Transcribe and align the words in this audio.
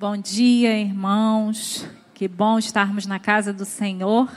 Bom 0.00 0.16
dia, 0.16 0.78
irmãos. 0.78 1.86
Que 2.14 2.26
bom 2.26 2.58
estarmos 2.58 3.04
na 3.04 3.18
casa 3.18 3.52
do 3.52 3.66
Senhor. 3.66 4.30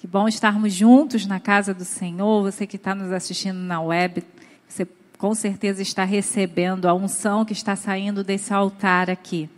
Que 0.00 0.04
bom 0.04 0.26
estarmos 0.26 0.74
juntos 0.74 1.26
na 1.26 1.38
casa 1.38 1.72
do 1.72 1.84
Senhor. 1.84 2.42
Você 2.42 2.66
que 2.66 2.74
está 2.74 2.92
nos 2.92 3.12
assistindo 3.12 3.56
na 3.56 3.80
web, 3.80 4.24
você 4.68 4.84
com 5.16 5.32
certeza 5.32 5.80
está 5.80 6.02
recebendo 6.02 6.88
a 6.88 6.92
unção 6.92 7.44
que 7.44 7.52
está 7.52 7.76
saindo 7.76 8.24
desse 8.24 8.52
altar 8.52 9.08
aqui. 9.08 9.48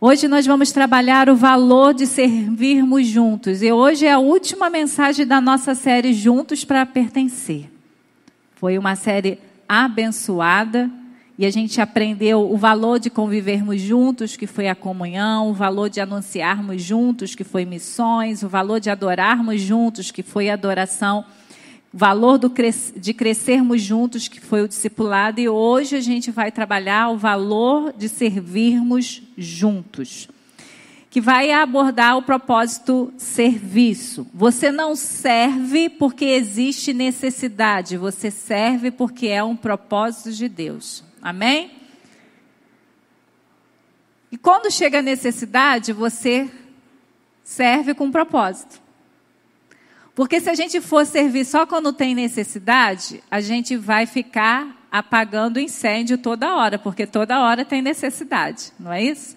Hoje 0.00 0.26
nós 0.26 0.44
vamos 0.44 0.72
trabalhar 0.72 1.30
o 1.30 1.36
valor 1.36 1.94
de 1.94 2.04
servirmos 2.04 3.06
juntos. 3.06 3.62
E 3.62 3.70
hoje 3.70 4.06
é 4.06 4.12
a 4.12 4.18
última 4.18 4.68
mensagem 4.68 5.24
da 5.24 5.40
nossa 5.40 5.72
série 5.76 6.12
Juntos 6.12 6.64
para 6.64 6.84
Pertencer. 6.84 7.70
Foi 8.56 8.76
uma 8.76 8.96
série 8.96 9.38
abençoada 9.68 10.90
e 11.38 11.44
a 11.44 11.50
gente 11.50 11.80
aprendeu 11.82 12.50
o 12.50 12.56
valor 12.56 12.98
de 12.98 13.10
convivermos 13.10 13.80
juntos, 13.80 14.36
que 14.36 14.46
foi 14.46 14.68
a 14.68 14.74
comunhão, 14.74 15.50
o 15.50 15.52
valor 15.52 15.90
de 15.90 16.00
anunciarmos 16.00 16.82
juntos, 16.82 17.34
que 17.34 17.44
foi 17.44 17.66
missões, 17.66 18.42
o 18.42 18.48
valor 18.48 18.80
de 18.80 18.88
adorarmos 18.88 19.60
juntos, 19.60 20.10
que 20.10 20.22
foi 20.22 20.48
adoração, 20.48 21.26
o 21.92 21.98
valor 21.98 22.40
de 22.96 23.12
crescermos 23.12 23.82
juntos, 23.82 24.28
que 24.28 24.40
foi 24.40 24.62
o 24.62 24.68
discipulado, 24.68 25.38
e 25.38 25.46
hoje 25.46 25.94
a 25.96 26.00
gente 26.00 26.30
vai 26.30 26.50
trabalhar 26.50 27.10
o 27.10 27.18
valor 27.18 27.92
de 27.92 28.08
servirmos 28.08 29.22
juntos, 29.36 30.28
que 31.10 31.20
vai 31.20 31.52
abordar 31.52 32.16
o 32.16 32.22
propósito 32.22 33.12
serviço. 33.18 34.26
Você 34.32 34.72
não 34.72 34.96
serve 34.96 35.90
porque 35.90 36.24
existe 36.24 36.94
necessidade, 36.94 37.98
você 37.98 38.30
serve 38.30 38.90
porque 38.90 39.26
é 39.26 39.44
um 39.44 39.54
propósito 39.54 40.32
de 40.32 40.48
Deus. 40.48 41.05
Amém? 41.20 41.70
E 44.30 44.36
quando 44.36 44.70
chega 44.70 44.98
a 44.98 45.02
necessidade, 45.02 45.92
você 45.92 46.50
serve 47.42 47.94
com 47.94 48.10
propósito. 48.10 48.80
Porque 50.14 50.40
se 50.40 50.48
a 50.48 50.54
gente 50.54 50.80
for 50.80 51.04
servir 51.04 51.44
só 51.44 51.66
quando 51.66 51.92
tem 51.92 52.14
necessidade, 52.14 53.22
a 53.30 53.40
gente 53.40 53.76
vai 53.76 54.06
ficar 54.06 54.86
apagando 54.90 55.60
incêndio 55.60 56.16
toda 56.16 56.54
hora, 56.56 56.78
porque 56.78 57.06
toda 57.06 57.40
hora 57.40 57.64
tem 57.64 57.82
necessidade, 57.82 58.72
não 58.80 58.92
é 58.92 59.02
isso? 59.02 59.36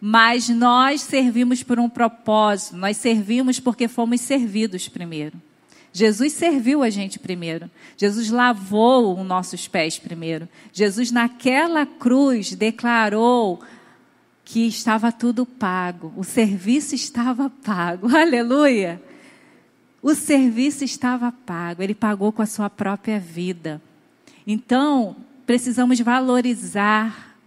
Mas 0.00 0.48
nós 0.48 1.00
servimos 1.00 1.62
por 1.62 1.78
um 1.78 1.88
propósito, 1.88 2.76
nós 2.76 2.96
servimos 2.96 3.60
porque 3.60 3.88
fomos 3.88 4.20
servidos 4.20 4.88
primeiro. 4.88 5.40
Jesus 5.96 6.34
serviu 6.34 6.82
a 6.82 6.90
gente 6.90 7.18
primeiro. 7.18 7.70
Jesus 7.96 8.30
lavou 8.30 9.18
os 9.18 9.26
nossos 9.26 9.66
pés 9.66 9.98
primeiro. 9.98 10.46
Jesus, 10.70 11.10
naquela 11.10 11.86
cruz, 11.86 12.54
declarou 12.54 13.62
que 14.44 14.66
estava 14.66 15.10
tudo 15.10 15.46
pago. 15.46 16.12
O 16.14 16.22
serviço 16.22 16.94
estava 16.94 17.48
pago. 17.48 18.08
Aleluia! 18.14 19.00
O 20.02 20.14
serviço 20.14 20.84
estava 20.84 21.32
pago. 21.32 21.82
Ele 21.82 21.94
pagou 21.94 22.30
com 22.30 22.42
a 22.42 22.46
sua 22.46 22.68
própria 22.68 23.18
vida. 23.18 23.80
Então, 24.46 25.16
precisamos 25.46 25.98
valorizar 25.98 27.38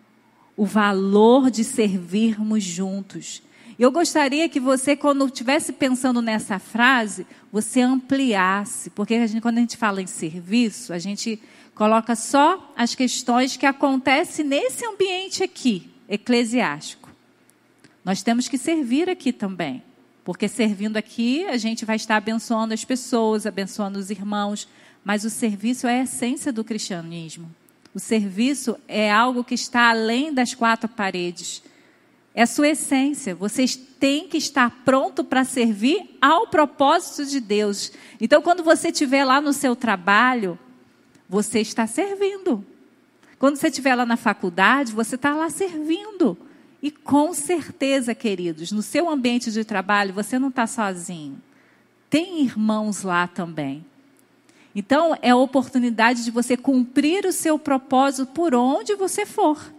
o 0.58 0.66
valor 0.66 1.52
de 1.52 1.64
servirmos 1.64 2.64
juntos. 2.64 3.44
Eu 3.80 3.92
gostaria 3.92 4.50
que 4.50 4.60
você, 4.60 4.94
quando 4.94 5.26
estivesse 5.26 5.72
pensando 5.72 6.22
nessa 6.22 6.60
frase, 6.60 7.26
você 7.50 7.80
ampliasse, 7.80 8.90
porque 8.90 9.14
a 9.14 9.26
gente, 9.26 9.42
quando 9.42 9.58
a 9.58 9.62
gente 9.62 9.78
fala 9.78 10.02
em 10.02 10.06
serviço, 10.06 10.92
a 10.92 11.00
gente 11.00 11.42
coloca 11.74 12.14
só 12.14 12.74
as 12.76 12.94
questões 12.94 13.56
que 13.56 13.66
acontecem 13.66 14.44
nesse 14.44 14.86
ambiente 14.86 15.42
aqui, 15.42 15.90
eclesiástico. 16.10 17.10
Nós 18.04 18.22
temos 18.22 18.50
que 18.50 18.58
servir 18.58 19.10
aqui 19.10 19.32
também, 19.32 19.82
porque 20.26 20.50
servindo 20.50 20.98
aqui, 20.98 21.46
a 21.46 21.56
gente 21.56 21.86
vai 21.86 21.96
estar 21.96 22.18
abençoando 22.18 22.74
as 22.74 22.84
pessoas, 22.84 23.46
abençoando 23.46 23.98
os 23.98 24.10
irmãos, 24.10 24.68
mas 25.06 25.24
o 25.24 25.30
serviço 25.30 25.88
é 25.88 26.02
a 26.02 26.04
essência 26.04 26.52
do 26.52 26.66
cristianismo. 26.66 27.50
O 27.96 28.00
serviço 28.00 28.78
é 28.90 29.10
algo 29.10 29.42
que 29.42 29.56
está 29.56 29.90
além 29.90 30.34
das 30.34 30.54
quatro 30.54 30.90
paredes. 30.90 31.64
É 32.34 32.44
a 32.44 32.48
sua 32.48 32.70
essência. 32.70 33.36
Vocês 33.36 33.76
têm 33.76 34.28
que 34.28 34.38
estar 34.38 34.70
pronto 34.86 35.24
para 35.24 35.44
servir 35.44 36.18
ao 36.22 36.48
propósito 36.48 37.26
de 37.26 37.40
Deus. 37.40 37.92
Então, 38.22 38.42
quando 38.42 38.64
você 38.64 38.90
estiver 38.90 39.26
lá 39.26 39.42
no 39.42 39.52
seu 39.52 39.76
trabalho, 39.76 40.58
você 41.28 41.60
está 41.60 41.86
servindo. 41.86 42.66
Quando 43.38 43.56
você 43.56 43.68
estiver 43.68 43.96
lá 43.96 44.06
na 44.06 44.18
faculdade, 44.18 44.94
você 44.94 45.16
está 45.16 45.34
lá 45.34 45.50
servindo. 45.50 46.38
E 46.82 46.92
com 46.92 47.34
certeza, 47.34 48.16
queridos, 48.16 48.72
no 48.72 48.82
seu 48.82 49.10
ambiente 49.10 49.52
de 49.52 49.64
trabalho, 49.64 50.14
você 50.14 50.40
não 50.40 50.50
está 50.50 50.66
sozinho. 50.66 51.42
Tem 52.10 52.42
irmãos 52.42 53.04
lá 53.04 53.28
também. 53.28 53.86
Então, 54.74 55.18
é 55.22 55.32
a 55.32 55.36
oportunidade 55.36 56.24
de 56.24 56.32
você 56.32 56.56
cumprir 56.56 57.26
o 57.26 57.34
seu 57.34 57.60
propósito 57.60 58.28
por 58.28 58.56
onde 58.56 58.96
você 58.96 59.26
for. 59.26 59.74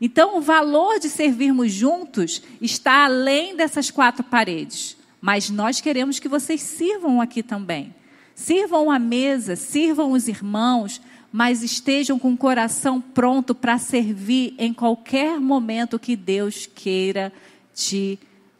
Então, 0.00 0.38
o 0.38 0.40
valor 0.40 0.98
de 0.98 1.08
servirmos 1.08 1.72
juntos 1.72 2.42
está 2.60 3.04
além 3.04 3.56
dessas 3.56 3.90
quatro 3.90 4.22
paredes. 4.22 4.96
Mas 5.20 5.50
nós 5.50 5.80
queremos 5.80 6.18
que 6.18 6.28
vocês 6.28 6.60
sirvam 6.60 7.20
aqui 7.20 7.42
também. 7.42 7.94
Sirvam 8.34 8.90
a 8.90 8.98
mesa, 8.98 9.56
sirvam 9.56 10.12
os 10.12 10.28
irmãos, 10.28 11.00
mas 11.32 11.62
estejam 11.62 12.18
com 12.18 12.32
o 12.32 12.36
coração 12.36 13.00
pronto 13.00 13.54
para 13.54 13.78
servir 13.78 14.54
em 14.58 14.72
qualquer 14.72 15.40
momento 15.40 15.98
que 15.98 16.14
Deus 16.14 16.66
queira 16.66 17.32
te 17.74 18.18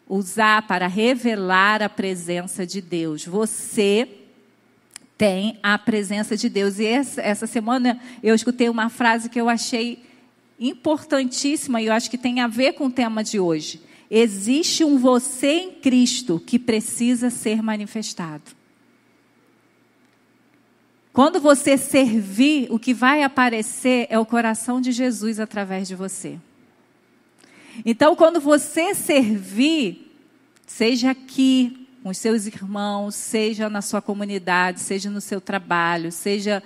usar 0.08 0.66
para 0.66 0.86
revelar 0.86 1.82
a 1.82 1.88
presença 1.88 2.66
de 2.66 2.80
Deus. 2.80 3.24
Você 3.26 4.08
tem 5.16 5.58
a 5.62 5.78
presença 5.78 6.36
de 6.36 6.48
Deus. 6.48 6.78
E 6.78 6.86
essa, 6.86 7.46
semana 7.46 8.00
eu 8.22 8.34
escutei 8.34 8.68
uma 8.68 8.88
frase 8.88 9.28
que 9.28 9.40
eu 9.40 9.48
achei 9.48 10.02
importantíssima 10.58 11.80
e 11.80 11.86
eu 11.86 11.92
acho 11.92 12.10
que 12.10 12.18
tem 12.18 12.40
a 12.40 12.46
ver 12.46 12.72
com 12.72 12.86
o 12.86 12.90
tema 12.90 13.22
de 13.22 13.38
hoje. 13.38 13.80
Existe 14.10 14.84
um 14.84 14.98
você 14.98 15.52
em 15.52 15.72
Cristo 15.72 16.40
que 16.44 16.58
precisa 16.58 17.30
ser 17.30 17.62
manifestado. 17.62 18.56
Quando 21.12 21.40
você 21.40 21.78
servir, 21.78 22.68
o 22.70 22.78
que 22.78 22.92
vai 22.92 23.22
aparecer 23.22 24.06
é 24.10 24.18
o 24.18 24.26
coração 24.26 24.80
de 24.80 24.92
Jesus 24.92 25.40
através 25.40 25.88
de 25.88 25.94
você. 25.94 26.38
Então, 27.84 28.14
quando 28.14 28.38
você 28.38 28.94
servir, 28.94 30.14
seja 30.66 31.10
aqui 31.10 31.88
com 32.02 32.10
os 32.10 32.18
seus 32.18 32.46
irmãos, 32.46 33.14
seja 33.14 33.68
na 33.68 33.82
sua 33.82 34.00
comunidade, 34.00 34.78
seja 34.78 35.10
no 35.10 35.20
seu 35.20 35.40
trabalho, 35.40 36.12
seja 36.12 36.62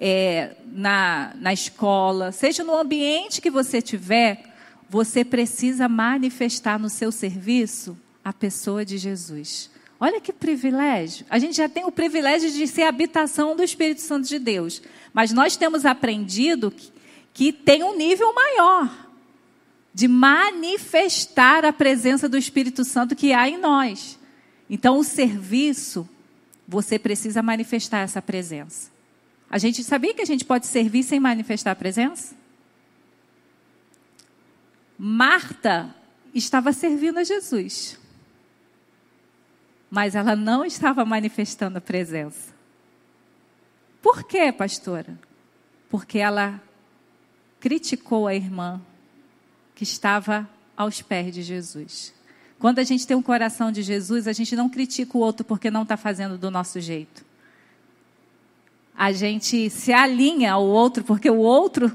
é, 0.00 0.56
na, 0.72 1.32
na 1.36 1.52
escola, 1.52 2.32
seja 2.32 2.64
no 2.64 2.74
ambiente 2.74 3.42
que 3.42 3.50
você 3.50 3.82
tiver, 3.82 4.42
você 4.88 5.22
precisa 5.24 5.88
manifestar 5.88 6.78
no 6.78 6.88
seu 6.88 7.12
serviço 7.12 7.96
a 8.24 8.32
pessoa 8.32 8.84
de 8.84 8.96
Jesus. 8.96 9.70
Olha 10.00 10.18
que 10.18 10.32
privilégio. 10.32 11.26
A 11.28 11.38
gente 11.38 11.54
já 11.54 11.68
tem 11.68 11.84
o 11.84 11.92
privilégio 11.92 12.50
de 12.50 12.66
ser 12.66 12.84
habitação 12.84 13.54
do 13.54 13.62
Espírito 13.62 14.00
Santo 14.00 14.26
de 14.26 14.38
Deus. 14.38 14.80
Mas 15.12 15.30
nós 15.30 15.56
temos 15.56 15.84
aprendido 15.84 16.70
que, 16.70 16.90
que 17.34 17.52
tem 17.52 17.84
um 17.84 17.94
nível 17.94 18.32
maior 18.32 19.08
de 19.92 20.08
manifestar 20.08 21.66
a 21.66 21.72
presença 21.72 22.28
do 22.28 22.38
Espírito 22.38 22.84
Santo 22.84 23.14
que 23.14 23.34
há 23.34 23.46
em 23.48 23.58
nós. 23.58 24.18
Então, 24.70 24.98
o 24.98 25.04
serviço, 25.04 26.08
você 26.66 26.98
precisa 26.98 27.42
manifestar 27.42 27.98
essa 27.98 28.22
presença. 28.22 28.90
A 29.50 29.58
gente 29.58 29.82
sabia 29.82 30.14
que 30.14 30.22
a 30.22 30.26
gente 30.26 30.44
pode 30.44 30.68
servir 30.68 31.02
sem 31.02 31.18
manifestar 31.18 31.72
a 31.72 31.76
presença? 31.76 32.36
Marta 34.96 35.92
estava 36.32 36.72
servindo 36.72 37.18
a 37.18 37.24
Jesus, 37.24 37.98
mas 39.90 40.14
ela 40.14 40.36
não 40.36 40.64
estava 40.64 41.04
manifestando 41.04 41.78
a 41.78 41.80
presença. 41.80 42.54
Por 44.00 44.22
quê, 44.22 44.52
pastora? 44.52 45.18
Porque 45.88 46.18
ela 46.18 46.62
criticou 47.58 48.28
a 48.28 48.34
irmã 48.34 48.80
que 49.74 49.82
estava 49.82 50.48
aos 50.76 51.02
pés 51.02 51.34
de 51.34 51.42
Jesus. 51.42 52.14
Quando 52.58 52.78
a 52.78 52.84
gente 52.84 53.04
tem 53.04 53.16
um 53.16 53.22
coração 53.22 53.72
de 53.72 53.82
Jesus, 53.82 54.28
a 54.28 54.32
gente 54.32 54.54
não 54.54 54.68
critica 54.68 55.18
o 55.18 55.20
outro 55.20 55.44
porque 55.44 55.70
não 55.70 55.82
está 55.82 55.96
fazendo 55.96 56.38
do 56.38 56.50
nosso 56.50 56.78
jeito 56.78 57.29
a 59.00 59.12
gente 59.12 59.70
se 59.70 59.94
alinha 59.94 60.52
ao 60.52 60.66
outro, 60.66 61.02
porque 61.02 61.30
o 61.30 61.38
outro 61.38 61.90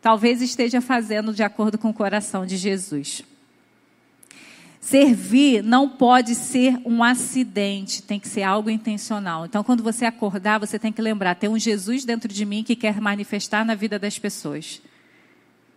talvez 0.00 0.40
esteja 0.40 0.80
fazendo 0.80 1.34
de 1.34 1.42
acordo 1.42 1.76
com 1.76 1.90
o 1.90 1.92
coração 1.92 2.46
de 2.46 2.56
Jesus. 2.56 3.24
Servir 4.80 5.64
não 5.64 5.88
pode 5.88 6.36
ser 6.36 6.78
um 6.84 7.02
acidente, 7.02 8.04
tem 8.04 8.20
que 8.20 8.28
ser 8.28 8.44
algo 8.44 8.70
intencional. 8.70 9.46
Então, 9.46 9.64
quando 9.64 9.82
você 9.82 10.04
acordar, 10.04 10.60
você 10.60 10.78
tem 10.78 10.92
que 10.92 11.02
lembrar: 11.02 11.34
tem 11.34 11.50
um 11.50 11.58
Jesus 11.58 12.04
dentro 12.04 12.32
de 12.32 12.44
mim 12.44 12.62
que 12.62 12.76
quer 12.76 13.00
manifestar 13.00 13.64
na 13.64 13.74
vida 13.74 13.98
das 13.98 14.16
pessoas. 14.16 14.80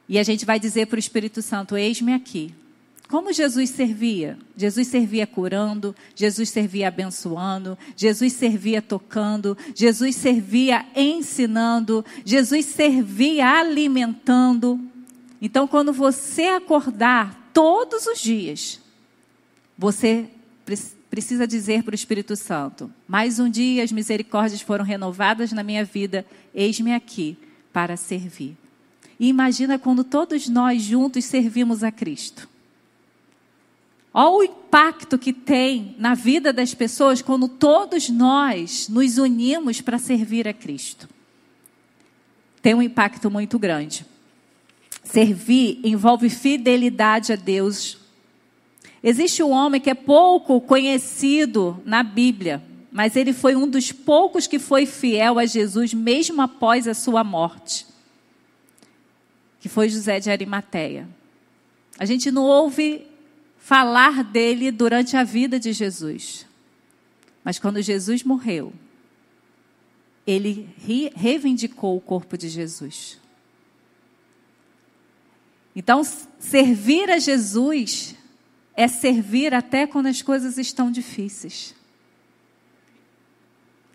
E 0.08 0.20
a 0.20 0.24
gente 0.24 0.46
vai 0.46 0.60
dizer 0.60 0.86
para 0.86 0.98
o 0.98 1.00
Espírito 1.00 1.42
Santo: 1.42 1.76
Eis-me 1.76 2.14
aqui. 2.14 2.54
Como 3.08 3.32
Jesus 3.32 3.70
servia? 3.70 4.38
Jesus 4.58 4.88
servia 4.88 5.28
curando, 5.28 5.96
Jesus 6.16 6.50
servia 6.50 6.88
abençoando, 6.88 7.78
Jesus 7.96 8.34
servia 8.34 8.82
tocando, 8.82 9.56
Jesus 9.76 10.16
servia 10.16 10.86
ensinando, 10.96 12.04
Jesus 12.24 12.66
servia 12.66 13.48
alimentando. 13.60 14.80
Então, 15.40 15.68
quando 15.68 15.94
você 15.94 16.46
acordar 16.46 17.52
todos 17.54 18.08
os 18.08 18.20
dias, 18.20 18.82
você 19.78 20.28
precisa 21.10 21.46
dizer 21.46 21.84
para 21.84 21.92
o 21.92 21.96
Espírito 21.96 22.36
Santo: 22.36 22.92
Mais 23.08 23.40
um 23.40 23.50
dia 23.50 23.84
as 23.84 23.92
misericórdias 23.92 24.62
foram 24.62 24.84
renovadas 24.84 25.52
na 25.52 25.62
minha 25.62 25.86
vida, 25.86 26.26
eis-me 26.56 26.94
aqui 26.94 27.38
para 27.72 27.96
servir. 27.96 28.58
E 29.20 29.28
imagina 29.28 29.78
quando 29.78 30.04
todos 30.04 30.50
nós 30.50 30.82
juntos 30.82 31.24
servimos 31.26 31.84
a 31.84 31.92
Cristo. 31.92 32.55
Olha 34.18 34.30
o 34.30 34.44
impacto 34.44 35.18
que 35.18 35.34
tem 35.34 35.94
na 36.00 36.16
vida 36.16 36.54
das 36.54 36.74
pessoas 36.74 37.22
quando 37.22 37.50
todos 37.50 38.08
nós 38.08 38.88
nos 38.88 39.18
unimos 39.18 39.82
para 39.82 40.00
servir 40.00 40.48
a 40.48 40.54
Cristo. 40.54 41.10
Tem 42.62 42.74
um 42.74 42.82
impacto 42.82 43.30
muito 43.30 43.60
grande. 43.60 44.06
Servir 45.04 45.82
envolve 45.84 46.30
fidelidade 46.30 47.34
a 47.34 47.36
Deus. 47.36 47.98
Existe 49.04 49.44
um 49.44 49.52
homem 49.52 49.82
que 49.82 49.90
é 49.90 49.94
pouco 49.94 50.62
conhecido 50.62 51.84
na 51.84 52.02
Bíblia, 52.02 52.64
mas 52.94 53.18
ele 53.18 53.34
foi 53.34 53.54
um 53.54 53.68
dos 53.68 53.92
poucos 53.92 54.48
que 54.48 54.60
foi 54.60 54.86
fiel 54.86 55.38
a 55.38 55.46
Jesus 55.46 55.94
mesmo 55.94 56.42
após 56.42 56.88
a 56.88 56.94
sua 56.94 57.22
morte, 57.22 57.86
que 59.60 59.68
foi 59.68 59.90
José 59.90 60.22
de 60.22 60.32
Arimateia. 60.32 61.06
A 62.00 62.06
gente 62.06 62.32
não 62.32 62.44
ouve 62.44 63.14
falar 63.66 64.24
dele 64.24 64.70
durante 64.70 65.18
a 65.18 65.24
vida 65.24 65.60
de 65.60 65.74
Jesus. 65.74 66.46
Mas 67.44 67.58
quando 67.58 67.82
Jesus 67.82 68.24
morreu, 68.24 68.72
ele 70.26 70.70
reivindicou 71.16 71.98
o 71.98 72.00
corpo 72.00 72.38
de 72.38 72.48
Jesus. 72.48 73.20
Então, 75.76 76.04
servir 76.38 77.10
a 77.10 77.18
Jesus 77.18 78.14
é 78.76 78.88
servir 78.88 79.52
até 79.52 79.88
quando 79.88 80.06
as 80.06 80.22
coisas 80.22 80.60
estão 80.60 80.92
difíceis. 80.92 81.74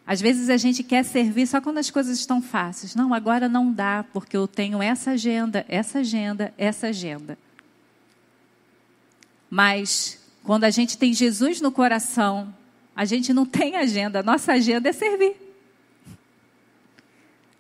Às 0.05 0.21
vezes 0.21 0.51
a 0.51 0.57
gente 0.57 0.83
quer 0.83 1.05
servir 1.05 1.47
só 1.47 1.61
quando 1.61 1.79
as 1.79 1.93
coisas 1.93 2.19
estão 2.19 2.43
fáceis. 2.43 2.97
Não, 2.97 3.15
agora 3.15 3.49
não 3.49 3.73
dá, 3.73 4.05
porque 4.13 4.37
eu 4.37 4.49
tenho 4.49 4.83
essa 4.83 5.13
agenda, 5.13 5.65
essa 5.69 6.01
agenda, 6.01 6.53
essa 6.59 6.89
agenda. 6.89 7.39
Mas 9.51 10.19
quando 10.45 10.65
a 10.65 10.71
gente 10.71 10.97
tem 10.97 11.13
Jesus 11.13 11.61
no 11.61 11.73
coração, 11.73 12.55
a 12.95 13.05
gente 13.05 13.35
não 13.35 13.45
tem 13.45 13.77
agenda, 13.77 14.21
a 14.21 14.23
nossa 14.23 14.53
agenda 14.53 14.89
é 14.89 14.93
servir. 14.93 15.35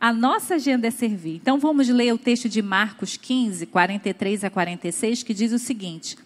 A 0.01 0.15
nossa 0.15 0.55
agenda 0.55 0.87
é 0.87 0.91
servir. 0.91 1.35
Então 1.35 1.59
vamos 1.59 1.89
ler 1.89 2.15
o 2.15 2.19
texto 2.19 2.49
de 2.49 2.63
Marcos 2.63 3.19
15, 3.19 3.67
43 3.67 4.45
a 4.45 4.51
46, 4.51 5.23
que 5.23 5.35
diz 5.35 5.53
o 5.53 5.59
seguinte: 5.59 6.17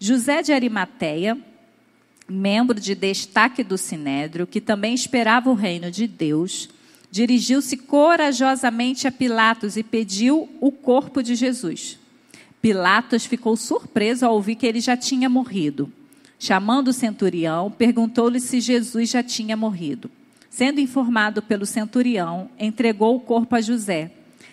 José 0.00 0.42
de 0.42 0.52
Arimateia, 0.52 1.38
membro 2.28 2.80
de 2.80 2.94
destaque 2.94 3.62
do 3.62 3.78
Sinédrio, 3.78 4.46
que 4.46 4.60
também 4.60 4.94
esperava 4.94 5.48
o 5.48 5.54
reino 5.54 5.92
de 5.92 6.08
Deus, 6.08 6.68
dirigiu-se 7.10 7.76
corajosamente 7.76 9.06
a 9.06 9.12
Pilatos 9.12 9.76
e 9.76 9.82
pediu 9.82 10.48
o 10.60 10.72
corpo 10.72 11.22
de 11.22 11.34
Jesus. 11.36 11.98
Pilatos 12.60 13.24
ficou 13.24 13.56
surpreso 13.56 14.26
ao 14.26 14.34
ouvir 14.34 14.54
que 14.54 14.66
ele 14.66 14.80
já 14.80 14.96
tinha 14.96 15.28
morrido. 15.28 15.90
Chamando 16.38 16.88
o 16.88 16.92
centurião, 16.92 17.70
perguntou-lhe 17.70 18.40
se 18.40 18.60
Jesus 18.60 19.10
já 19.10 19.22
tinha 19.22 19.56
morrido. 19.56 20.10
Sendo 20.50 20.80
informado 20.80 21.40
pelo 21.40 21.64
centurião, 21.64 22.50
entregou 22.58 23.16
o 23.16 23.20
corpo 23.20 23.54
a 23.54 23.60
José. 23.60 24.10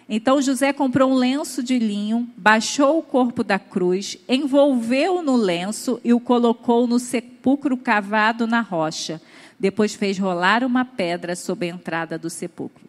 Então 0.10 0.42
José 0.42 0.72
comprou 0.72 1.12
um 1.12 1.16
lenço 1.16 1.62
de 1.62 1.78
linho, 1.78 2.30
baixou 2.38 3.00
o 3.00 3.04
corpo 3.04 3.44
da 3.44 3.60
cruz, 3.60 4.18
envolveu-o 4.30 5.22
no 5.22 5.36
lenço 5.36 6.00
e 6.02 6.14
o 6.14 6.20
colocou 6.20 6.88
no 6.88 6.98
sepulcro 7.00 7.76
cavado 7.76 8.48
na 8.48 8.62
rocha. 8.62 9.22
Depois 9.60 9.96
fez 9.96 10.18
rolar 10.18 10.64
uma 10.64 10.86
pedra 10.86 11.36
sobre 11.36 11.70
a 11.70 11.74
entrada 11.74 12.18
do 12.18 12.30
sepulcro. 12.30 12.87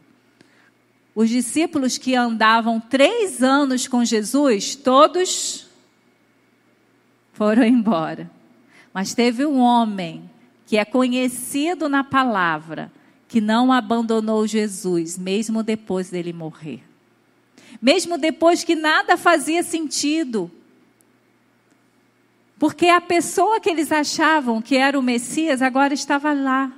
Os 1.14 1.28
discípulos 1.28 1.99
que 1.99 2.14
andavam 2.14 2.81
três 2.81 3.43
anos 3.43 3.88
com 3.88 4.05
Jesus, 4.05 4.75
todos 4.75 5.66
foram 7.32 7.64
embora. 7.64 8.31
Mas 8.93 9.14
teve 9.14 9.44
um 9.44 9.58
homem 9.58 10.28
que 10.66 10.76
é 10.76 10.84
conhecido 10.84 11.88
na 11.88 12.05
palavra, 12.05 12.93
que 13.26 13.40
não 13.40 13.72
abandonou 13.72 14.46
Jesus, 14.46 15.16
mesmo 15.19 15.62
depois 15.62 16.10
dele 16.10 16.32
morrer. 16.32 16.82
Mesmo 17.81 18.19
depois 18.19 18.64
que 18.64 18.75
nada 18.75 19.16
fazia 19.16 19.62
sentido. 19.62 20.50
Porque 22.58 22.88
a 22.88 23.00
pessoa 23.00 23.61
que 23.61 23.70
eles 23.70 23.93
achavam 23.93 24.61
que 24.61 24.76
era 24.76 24.99
o 24.99 25.02
Messias 25.02 25.62
agora 25.62 25.94
estava 25.94 26.32
lá, 26.32 26.72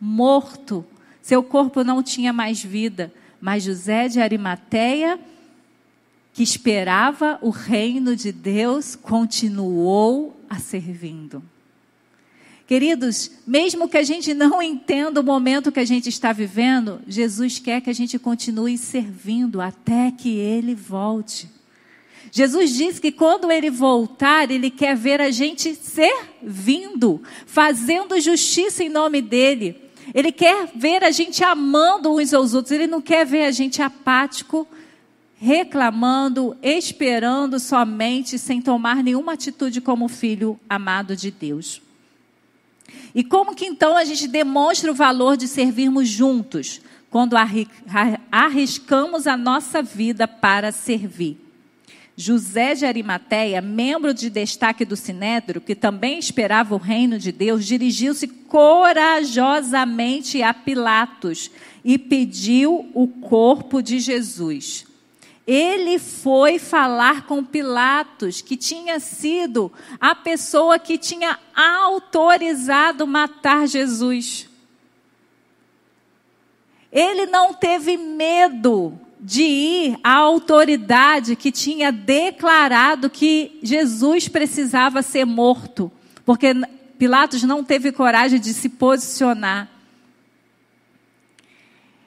morto. 0.00 0.84
Seu 1.20 1.42
corpo 1.42 1.84
não 1.84 2.02
tinha 2.02 2.32
mais 2.32 2.62
vida. 2.62 3.12
Mas 3.46 3.62
José 3.62 4.08
de 4.08 4.20
Arimateia, 4.20 5.20
que 6.32 6.42
esperava 6.42 7.38
o 7.40 7.50
reino 7.50 8.16
de 8.16 8.32
Deus, 8.32 8.96
continuou 8.96 10.36
a 10.50 10.58
servindo. 10.58 11.40
Queridos, 12.66 13.30
mesmo 13.46 13.88
que 13.88 13.98
a 13.98 14.02
gente 14.02 14.34
não 14.34 14.60
entenda 14.60 15.20
o 15.20 15.22
momento 15.22 15.70
que 15.70 15.78
a 15.78 15.84
gente 15.84 16.08
está 16.08 16.32
vivendo, 16.32 17.00
Jesus 17.06 17.60
quer 17.60 17.80
que 17.80 17.88
a 17.88 17.92
gente 17.92 18.18
continue 18.18 18.76
servindo 18.76 19.60
até 19.60 20.10
que 20.10 20.30
ele 20.36 20.74
volte. 20.74 21.48
Jesus 22.32 22.74
diz 22.74 22.98
que 22.98 23.12
quando 23.12 23.48
ele 23.48 23.70
voltar, 23.70 24.50
ele 24.50 24.70
quer 24.70 24.96
ver 24.96 25.20
a 25.20 25.30
gente 25.30 25.72
servindo, 25.76 27.22
fazendo 27.46 28.20
justiça 28.20 28.82
em 28.82 28.88
nome 28.88 29.22
dele. 29.22 29.85
Ele 30.14 30.32
quer 30.32 30.68
ver 30.74 31.02
a 31.04 31.10
gente 31.10 31.42
amando 31.42 32.14
uns 32.14 32.32
aos 32.32 32.54
outros. 32.54 32.72
Ele 32.72 32.86
não 32.86 33.00
quer 33.00 33.24
ver 33.26 33.44
a 33.44 33.50
gente 33.50 33.82
apático, 33.82 34.66
reclamando, 35.36 36.56
esperando 36.62 37.58
somente, 37.58 38.38
sem 38.38 38.60
tomar 38.60 39.02
nenhuma 39.02 39.32
atitude 39.32 39.80
como 39.80 40.08
filho 40.08 40.58
amado 40.68 41.16
de 41.16 41.30
Deus. 41.30 41.82
E 43.14 43.24
como 43.24 43.54
que 43.54 43.66
então 43.66 43.96
a 43.96 44.04
gente 44.04 44.28
demonstra 44.28 44.90
o 44.90 44.94
valor 44.94 45.36
de 45.36 45.48
servirmos 45.48 46.08
juntos? 46.08 46.80
Quando 47.10 47.34
arriscamos 48.30 49.26
a 49.26 49.36
nossa 49.36 49.82
vida 49.82 50.28
para 50.28 50.70
servir. 50.70 51.45
José 52.18 52.74
de 52.74 52.86
Arimateia, 52.86 53.60
membro 53.60 54.14
de 54.14 54.30
destaque 54.30 54.86
do 54.86 54.96
Sinédrio, 54.96 55.60
que 55.60 55.74
também 55.74 56.18
esperava 56.18 56.74
o 56.74 56.78
reino 56.78 57.18
de 57.18 57.30
Deus, 57.30 57.66
dirigiu-se 57.66 58.26
corajosamente 58.26 60.42
a 60.42 60.54
Pilatos 60.54 61.50
e 61.84 61.98
pediu 61.98 62.90
o 62.94 63.06
corpo 63.06 63.82
de 63.82 64.00
Jesus. 64.00 64.86
Ele 65.46 65.98
foi 65.98 66.58
falar 66.58 67.26
com 67.26 67.44
Pilatos, 67.44 68.40
que 68.40 68.56
tinha 68.56 68.98
sido 68.98 69.70
a 70.00 70.14
pessoa 70.14 70.78
que 70.78 70.96
tinha 70.96 71.38
autorizado 71.54 73.06
matar 73.06 73.68
Jesus. 73.68 74.48
Ele 76.90 77.26
não 77.26 77.52
teve 77.52 77.98
medo 77.98 78.98
de 79.26 79.42
ir 79.42 79.98
à 80.04 80.12
autoridade 80.18 81.34
que 81.34 81.50
tinha 81.50 81.90
declarado 81.90 83.10
que 83.10 83.58
Jesus 83.60 84.28
precisava 84.28 85.02
ser 85.02 85.24
morto, 85.24 85.90
porque 86.24 86.54
Pilatos 86.96 87.42
não 87.42 87.64
teve 87.64 87.90
coragem 87.90 88.38
de 88.38 88.54
se 88.54 88.68
posicionar. 88.68 89.68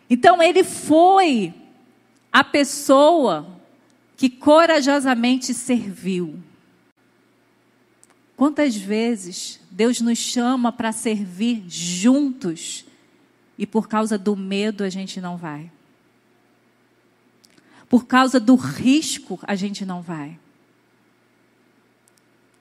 Então 0.09 0.41
ele 0.41 0.63
foi 0.63 1.53
a 2.31 2.41
pessoa 2.41 3.59
que 4.15 4.29
corajosamente 4.29 5.53
serviu. 5.53 6.39
Quantas 8.37 8.77
vezes 8.77 9.59
Deus 9.69 9.99
nos 9.99 10.19
chama 10.19 10.71
para 10.71 10.93
servir 10.93 11.65
juntos 11.67 12.85
e 13.57 13.67
por 13.67 13.89
causa 13.89 14.17
do 14.17 14.37
medo 14.37 14.85
a 14.85 14.89
gente 14.89 15.19
não 15.19 15.35
vai? 15.35 15.69
Por 17.89 18.05
causa 18.05 18.39
do 18.39 18.55
risco, 18.55 19.39
a 19.41 19.55
gente 19.55 19.83
não 19.83 20.01
vai. 20.01 20.37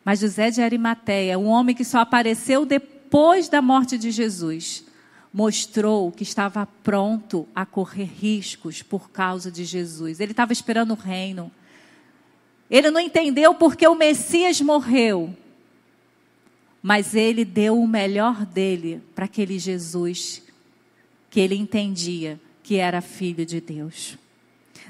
Mas 0.03 0.21
José 0.21 0.51
de 0.51 0.63
Arimateia, 0.63 1.39
um 1.39 1.47
homem 1.47 1.77
que 1.77 1.85
só 1.85 1.99
apareceu 1.99 2.65
depois 2.65 3.47
da 3.47 3.61
morte 3.61 3.99
de 3.99 4.11
Jesus, 4.11 4.83
mostrou 5.31 6.11
que 6.11 6.23
estava 6.23 6.67
pronto 6.83 7.47
a 7.55 7.67
correr 7.67 8.05
riscos 8.05 8.83
por 8.83 9.11
causa 9.11 9.51
de 9.51 9.67
Jesus. 9.67 10.19
Ele 10.19 10.33
estava 10.33 10.51
esperando 10.51 10.93
o 10.93 10.97
reino. 10.97 11.53
Ele 12.71 12.91
não 12.91 13.01
entendeu 13.01 13.55
porque 13.55 13.87
o 13.87 13.95
Messias 13.95 14.63
morreu. 14.63 15.37
Mas 16.83 17.15
ele 17.15 17.45
deu 17.45 17.79
o 17.79 17.87
melhor 17.87 18.47
dele 18.47 19.03
para 19.15 19.27
aquele 19.27 19.59
Jesus 19.59 20.43
que 21.29 21.39
ele 21.39 21.55
entendia 21.55 22.41
que 22.63 22.77
era 22.77 23.03
filho 23.03 23.45
de 23.45 23.61
Deus. 23.61 24.17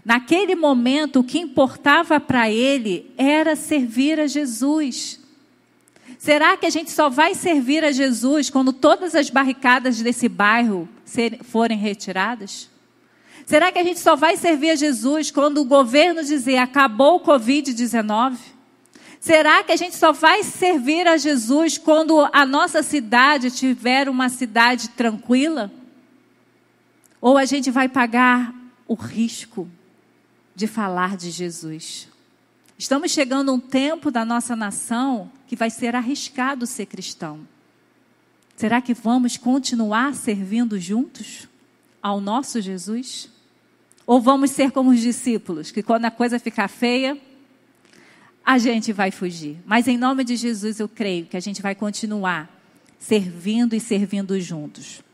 Naquele 0.05 0.55
momento, 0.55 1.21
o 1.21 1.25
que 1.25 1.39
importava 1.39 2.19
para 2.19 2.51
ele 2.51 3.11
era 3.17 3.57
servir 3.57 4.19
a 4.21 4.27
Jesus. 4.27 5.21
Será 6.19 6.57
que 6.57 6.67
a 6.67 6.71
gente 6.71 6.91
só 6.91 7.09
vai 7.09 7.35
servir 7.35 7.85
a 7.85 7.93
Jesus 7.93 8.51
quando 8.51 8.73
todas 8.73 9.15
as 9.15 9.31
barricadas 9.31 10.01
desse 10.01 10.29
bairro 10.29 10.89
forem 11.45 11.79
retiradas? 11.79 12.69
Será 13.47 13.73
que 13.73 13.79
a 13.79 13.85
gente 13.85 13.99
só 13.99 14.15
vai 14.15 14.37
servir 14.37 14.71
a 14.71 14.77
Jesus 14.77 15.31
quando 15.31 15.59
o 15.59 15.65
governo 15.65 16.23
dizer 16.23 16.59
acabou 16.59 17.17
o 17.17 17.21
Covid-19? 17.21 18.37
Será 19.21 19.65
que 19.65 19.73
a 19.73 19.77
gente 19.77 19.97
só 19.97 20.13
vai 20.13 20.43
servir 20.43 21.07
a 21.07 21.17
Jesus 21.17 21.77
quando 21.77 22.29
a 22.33 22.47
nossa 22.47 22.83
cidade 22.83 23.51
tiver 23.51 24.09
uma 24.09 24.29
cidade 24.29 24.91
tranquila? 24.91 25.71
Ou 27.21 27.37
a 27.37 27.45
gente 27.45 27.71
vai 27.71 27.89
pagar 27.89 28.55
o 28.87 28.95
risco 28.95 29.69
de 30.59 30.67
falar 30.67 31.17
de 31.17 31.31
Jesus? 31.31 32.09
Estamos 32.77 33.13
chegando 33.13 33.53
a 33.53 33.55
um 33.55 33.61
tempo 33.61 34.11
da 34.11 34.25
nossa 34.25 34.57
nação 34.57 35.31
que 35.47 35.55
vai 35.55 35.71
ser 35.71 35.95
arriscado 35.95 36.67
ser 36.67 36.87
cristão. 36.87 37.47
Será 38.57 38.83
que 38.83 38.93
vamos 38.93 39.37
continuar 39.37 40.17
servindo 40.17 40.77
juntos 40.77 41.49
ao 42.03 42.21
nosso 42.21 42.61
Jesus? 42.61 43.31
Ou 44.05 44.21
vamos 44.21 44.51
ser 44.51 44.73
como 44.73 44.91
os 44.91 44.99
discípulos, 44.99 45.71
que 45.71 45.81
quando 45.81 46.07
a 46.07 46.11
coisa 46.11 46.41
ficar 46.41 46.67
feia, 46.67 47.17
a 48.45 48.59
gente 48.59 48.93
vai 48.93 49.13
fugir. 49.13 49.59
Mas 49.65 49.87
em 49.87 49.97
nome 49.97 50.25
de 50.25 50.35
Jesus 50.35 50.81
eu 50.81 50.89
creio 50.89 51.27
que 51.27 51.37
a 51.37 51.41
gente 51.41 51.63
vai 51.63 51.77
continuar 51.77 52.51
servindo 52.99 53.77
e 53.77 53.81
servindo 53.81 54.41
juntos. 54.41 55.05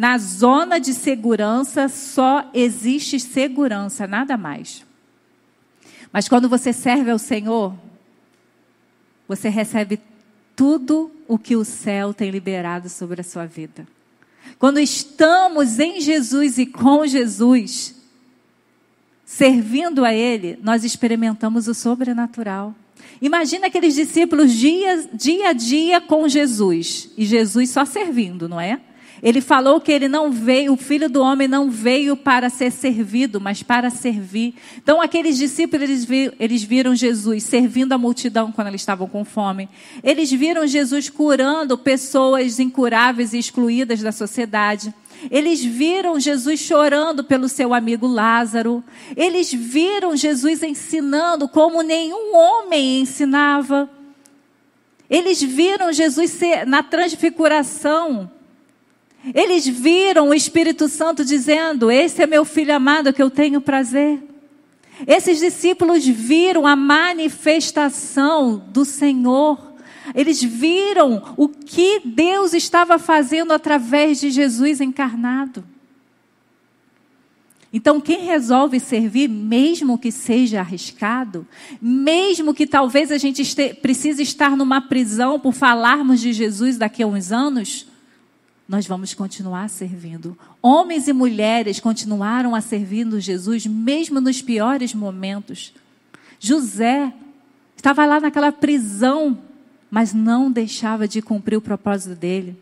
Na 0.00 0.16
zona 0.16 0.80
de 0.80 0.94
segurança 0.94 1.86
só 1.86 2.48
existe 2.54 3.20
segurança, 3.20 4.06
nada 4.06 4.34
mais. 4.34 4.82
Mas 6.10 6.26
quando 6.26 6.48
você 6.48 6.72
serve 6.72 7.10
ao 7.10 7.18
Senhor, 7.18 7.74
você 9.28 9.50
recebe 9.50 10.00
tudo 10.56 11.12
o 11.28 11.38
que 11.38 11.54
o 11.54 11.66
céu 11.66 12.14
tem 12.14 12.30
liberado 12.30 12.88
sobre 12.88 13.20
a 13.20 13.24
sua 13.24 13.44
vida. 13.44 13.86
Quando 14.58 14.80
estamos 14.80 15.78
em 15.78 16.00
Jesus 16.00 16.56
e 16.56 16.64
com 16.64 17.06
Jesus, 17.06 17.94
servindo 19.22 20.02
a 20.02 20.14
Ele, 20.14 20.58
nós 20.62 20.82
experimentamos 20.82 21.68
o 21.68 21.74
sobrenatural. 21.74 22.74
Imagina 23.20 23.66
aqueles 23.66 23.94
discípulos 23.94 24.50
dia, 24.50 25.10
dia 25.12 25.50
a 25.50 25.52
dia 25.52 26.00
com 26.00 26.26
Jesus 26.26 27.10
e 27.18 27.26
Jesus 27.26 27.68
só 27.68 27.84
servindo, 27.84 28.48
não 28.48 28.58
é? 28.58 28.80
Ele 29.22 29.40
falou 29.40 29.80
que 29.80 29.92
ele 29.92 30.08
não 30.08 30.30
veio, 30.30 30.72
o 30.72 30.76
filho 30.76 31.08
do 31.08 31.20
homem 31.20 31.46
não 31.46 31.70
veio 31.70 32.16
para 32.16 32.48
ser 32.48 32.70
servido, 32.70 33.40
mas 33.40 33.62
para 33.62 33.90
servir. 33.90 34.54
Então, 34.78 35.00
aqueles 35.00 35.36
discípulos, 35.36 35.82
eles, 35.82 36.04
vi, 36.04 36.32
eles 36.40 36.62
viram 36.62 36.94
Jesus 36.94 37.44
servindo 37.44 37.92
a 37.92 37.98
multidão 37.98 38.50
quando 38.50 38.68
eles 38.68 38.80
estavam 38.80 39.06
com 39.06 39.24
fome. 39.24 39.68
Eles 40.02 40.30
viram 40.30 40.66
Jesus 40.66 41.10
curando 41.10 41.76
pessoas 41.76 42.58
incuráveis 42.58 43.34
e 43.34 43.38
excluídas 43.38 44.00
da 44.00 44.10
sociedade. 44.12 44.94
Eles 45.30 45.62
viram 45.62 46.18
Jesus 46.18 46.60
chorando 46.60 47.22
pelo 47.22 47.46
seu 47.46 47.74
amigo 47.74 48.06
Lázaro. 48.06 48.82
Eles 49.14 49.52
viram 49.52 50.16
Jesus 50.16 50.62
ensinando 50.62 51.46
como 51.46 51.82
nenhum 51.82 52.34
homem 52.34 53.00
ensinava. 53.00 53.90
Eles 55.10 55.42
viram 55.42 55.92
Jesus 55.92 56.38
na 56.66 56.82
transfiguração 56.82 58.30
eles 59.34 59.66
viram 59.66 60.30
o 60.30 60.34
Espírito 60.34 60.88
Santo 60.88 61.24
dizendo: 61.24 61.90
Esse 61.90 62.22
é 62.22 62.26
meu 62.26 62.44
filho 62.44 62.74
amado 62.74 63.12
que 63.12 63.22
eu 63.22 63.30
tenho 63.30 63.60
prazer. 63.60 64.22
Esses 65.06 65.38
discípulos 65.38 66.06
viram 66.06 66.66
a 66.66 66.76
manifestação 66.76 68.62
do 68.68 68.84
Senhor. 68.84 69.70
Eles 70.14 70.42
viram 70.42 71.34
o 71.36 71.48
que 71.48 72.00
Deus 72.04 72.52
estava 72.52 72.98
fazendo 72.98 73.52
através 73.52 74.20
de 74.20 74.30
Jesus 74.30 74.80
encarnado. 74.80 75.64
Então, 77.72 78.00
quem 78.00 78.24
resolve 78.24 78.80
servir, 78.80 79.28
mesmo 79.28 79.96
que 79.96 80.10
seja 80.10 80.58
arriscado, 80.58 81.46
mesmo 81.80 82.52
que 82.52 82.66
talvez 82.66 83.12
a 83.12 83.18
gente 83.18 83.42
este, 83.42 83.74
precise 83.74 84.22
estar 84.22 84.56
numa 84.56 84.80
prisão 84.80 85.38
por 85.38 85.52
falarmos 85.52 86.20
de 86.20 86.32
Jesus 86.32 86.76
daqui 86.76 87.04
a 87.04 87.06
uns 87.06 87.30
anos, 87.30 87.86
nós 88.70 88.86
vamos 88.86 89.12
continuar 89.14 89.68
servindo. 89.68 90.38
Homens 90.62 91.08
e 91.08 91.12
mulheres 91.12 91.80
continuaram 91.80 92.54
a 92.54 92.60
servindo 92.60 93.18
Jesus, 93.18 93.66
mesmo 93.66 94.20
nos 94.20 94.40
piores 94.40 94.94
momentos. 94.94 95.74
José 96.38 97.12
estava 97.76 98.06
lá 98.06 98.20
naquela 98.20 98.52
prisão, 98.52 99.36
mas 99.90 100.14
não 100.14 100.52
deixava 100.52 101.08
de 101.08 101.20
cumprir 101.20 101.56
o 101.56 101.60
propósito 101.60 102.14
dele. 102.14 102.56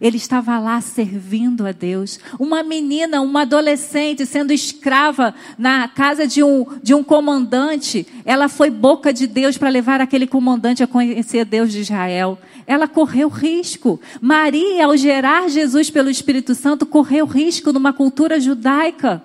Ele 0.00 0.16
estava 0.16 0.60
lá 0.60 0.80
servindo 0.80 1.66
a 1.66 1.72
Deus. 1.72 2.20
Uma 2.38 2.62
menina, 2.62 3.20
uma 3.20 3.42
adolescente, 3.42 4.24
sendo 4.24 4.52
escrava 4.52 5.34
na 5.58 5.88
casa 5.88 6.24
de 6.24 6.40
um, 6.44 6.64
de 6.80 6.94
um 6.94 7.02
comandante, 7.02 8.06
ela 8.24 8.48
foi 8.48 8.70
boca 8.70 9.12
de 9.12 9.26
Deus 9.26 9.58
para 9.58 9.68
levar 9.68 10.00
aquele 10.00 10.28
comandante 10.28 10.84
a 10.84 10.86
conhecer 10.86 11.44
Deus 11.44 11.72
de 11.72 11.80
Israel. 11.80 12.38
Ela 12.72 12.88
correu 12.88 13.28
risco. 13.28 14.00
Maria, 14.18 14.86
ao 14.86 14.96
gerar 14.96 15.50
Jesus 15.50 15.90
pelo 15.90 16.08
Espírito 16.08 16.54
Santo, 16.54 16.86
correu 16.86 17.26
risco 17.26 17.70
numa 17.70 17.92
cultura 17.92 18.40
judaica. 18.40 19.22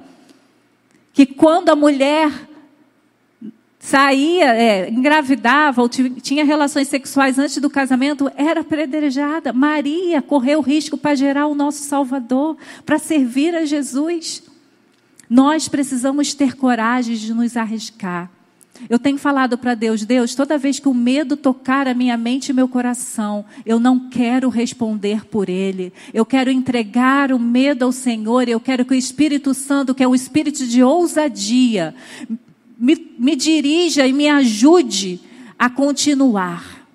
Que 1.13 1.25
quando 1.25 1.69
a 1.69 1.75
mulher 1.75 2.29
saía, 3.79 4.53
é, 4.53 4.89
engravidava 4.89 5.81
ou 5.81 5.87
tinha 5.87 6.43
relações 6.43 6.89
sexuais 6.89 7.39
antes 7.39 7.57
do 7.59 7.69
casamento, 7.69 8.29
era 8.35 8.61
predejada. 8.65 9.53
Maria 9.53 10.21
correu 10.21 10.59
risco 10.59 10.97
para 10.97 11.15
gerar 11.15 11.47
o 11.47 11.55
nosso 11.55 11.83
Salvador, 11.83 12.57
para 12.85 12.99
servir 12.99 13.55
a 13.55 13.63
Jesus. 13.63 14.43
Nós 15.29 15.69
precisamos 15.69 16.33
ter 16.33 16.57
coragem 16.57 17.15
de 17.15 17.33
nos 17.33 17.55
arriscar. 17.55 18.29
Eu 18.89 18.99
tenho 18.99 19.17
falado 19.17 19.57
para 19.57 19.75
Deus, 19.75 20.05
Deus, 20.05 20.35
toda 20.35 20.57
vez 20.57 20.79
que 20.79 20.87
o 20.87 20.93
medo 20.93 21.35
tocar 21.35 21.87
a 21.87 21.93
minha 21.93 22.15
mente 22.17 22.49
e 22.49 22.53
meu 22.53 22.67
coração, 22.67 23.45
eu 23.65 23.79
não 23.79 24.09
quero 24.09 24.49
responder 24.49 25.25
por 25.25 25.49
ele. 25.49 25.91
Eu 26.13 26.25
quero 26.25 26.51
entregar 26.51 27.31
o 27.31 27.39
medo 27.39 27.85
ao 27.85 27.91
Senhor. 27.91 28.47
Eu 28.47 28.59
quero 28.59 28.85
que 28.85 28.93
o 28.93 28.97
Espírito 28.97 29.53
Santo, 29.53 29.95
que 29.95 30.03
é 30.03 30.07
um 30.07 30.15
espírito 30.15 30.65
de 30.65 30.83
ousadia, 30.83 31.95
me, 32.77 33.15
me 33.17 33.35
dirija 33.35 34.05
e 34.05 34.13
me 34.13 34.29
ajude 34.29 35.19
a 35.57 35.69
continuar. 35.69 36.87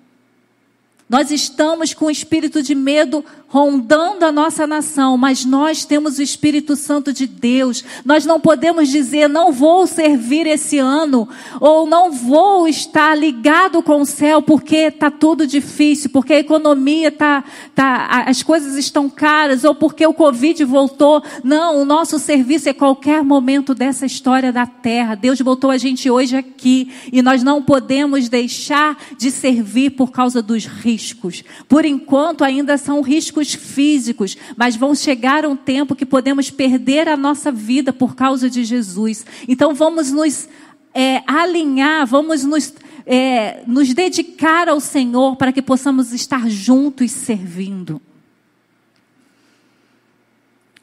Nós 1.09 1.29
estamos 1.29 1.93
com 1.93 2.05
o 2.05 2.11
espírito 2.11 2.63
de 2.63 2.73
medo 2.73 3.23
rondando 3.53 4.25
a 4.25 4.31
nossa 4.31 4.65
nação, 4.65 5.15
mas 5.15 5.45
nós 5.45 5.85
temos 5.85 6.17
o 6.17 6.23
Espírito 6.23 6.75
Santo 6.75 7.13
de 7.13 7.27
Deus. 7.27 7.83
Nós 8.03 8.25
não 8.25 8.39
podemos 8.39 8.89
dizer, 8.89 9.29
não 9.29 9.51
vou 9.51 9.85
servir 9.85 10.47
esse 10.47 10.79
ano, 10.79 11.29
ou 11.61 11.85
não 11.85 12.11
vou 12.11 12.67
estar 12.67 13.15
ligado 13.15 13.83
com 13.83 14.01
o 14.01 14.07
céu, 14.07 14.41
porque 14.41 14.87
está 14.87 15.11
tudo 15.11 15.45
difícil, 15.45 16.09
porque 16.09 16.33
a 16.33 16.39
economia 16.39 17.09
está, 17.09 17.43
tá, 17.75 18.23
as 18.25 18.41
coisas 18.41 18.75
estão 18.75 19.07
caras, 19.07 19.63
ou 19.63 19.75
porque 19.75 20.03
o 20.03 20.15
Covid 20.15 20.65
voltou. 20.65 21.21
Não, 21.43 21.79
o 21.79 21.85
nosso 21.85 22.17
serviço 22.17 22.69
é 22.69 22.73
qualquer 22.73 23.23
momento 23.23 23.75
dessa 23.75 24.03
história 24.03 24.51
da 24.51 24.65
terra. 24.65 25.13
Deus 25.13 25.39
botou 25.41 25.69
a 25.69 25.77
gente 25.77 26.09
hoje 26.09 26.35
aqui, 26.35 26.91
e 27.11 27.21
nós 27.21 27.43
não 27.43 27.61
podemos 27.61 28.29
deixar 28.29 28.97
de 29.15 29.29
servir 29.29 29.91
por 29.91 30.09
causa 30.09 30.41
dos 30.41 30.65
riscos. 30.65 31.43
Por 31.69 31.85
enquanto, 31.85 32.43
ainda 32.43 32.79
são 32.79 32.99
riscos 33.01 33.42
riscos 33.43 33.73
físicos, 33.73 34.37
mas 34.55 34.75
vão 34.75 34.95
chegar 34.95 35.45
um 35.45 35.55
tempo 35.55 35.95
que 35.95 36.05
podemos 36.05 36.49
perder 36.49 37.07
a 37.07 37.17
nossa 37.17 37.51
vida 37.51 37.91
por 37.91 38.15
causa 38.15 38.49
de 38.49 38.63
Jesus. 38.63 39.25
Então 39.47 39.73
vamos 39.73 40.11
nos 40.11 40.47
é, 40.93 41.23
alinhar, 41.27 42.05
vamos 42.05 42.43
nos, 42.43 42.73
é, 43.05 43.63
nos 43.67 43.93
dedicar 43.93 44.69
ao 44.69 44.79
Senhor 44.79 45.35
para 45.35 45.51
que 45.51 45.61
possamos 45.61 46.13
estar 46.13 46.49
juntos 46.49 47.11
servindo. 47.11 48.01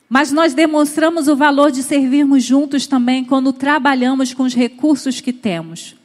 Mas 0.08 0.32
nós 0.32 0.52
demonstramos 0.52 1.28
o 1.28 1.36
valor 1.36 1.70
de 1.70 1.84
servirmos 1.84 2.42
juntos 2.42 2.86
também 2.86 3.24
quando 3.24 3.52
trabalhamos 3.52 4.34
com 4.34 4.42
os 4.42 4.54
recursos 4.54 5.20
que 5.20 5.32
temos. 5.32 5.99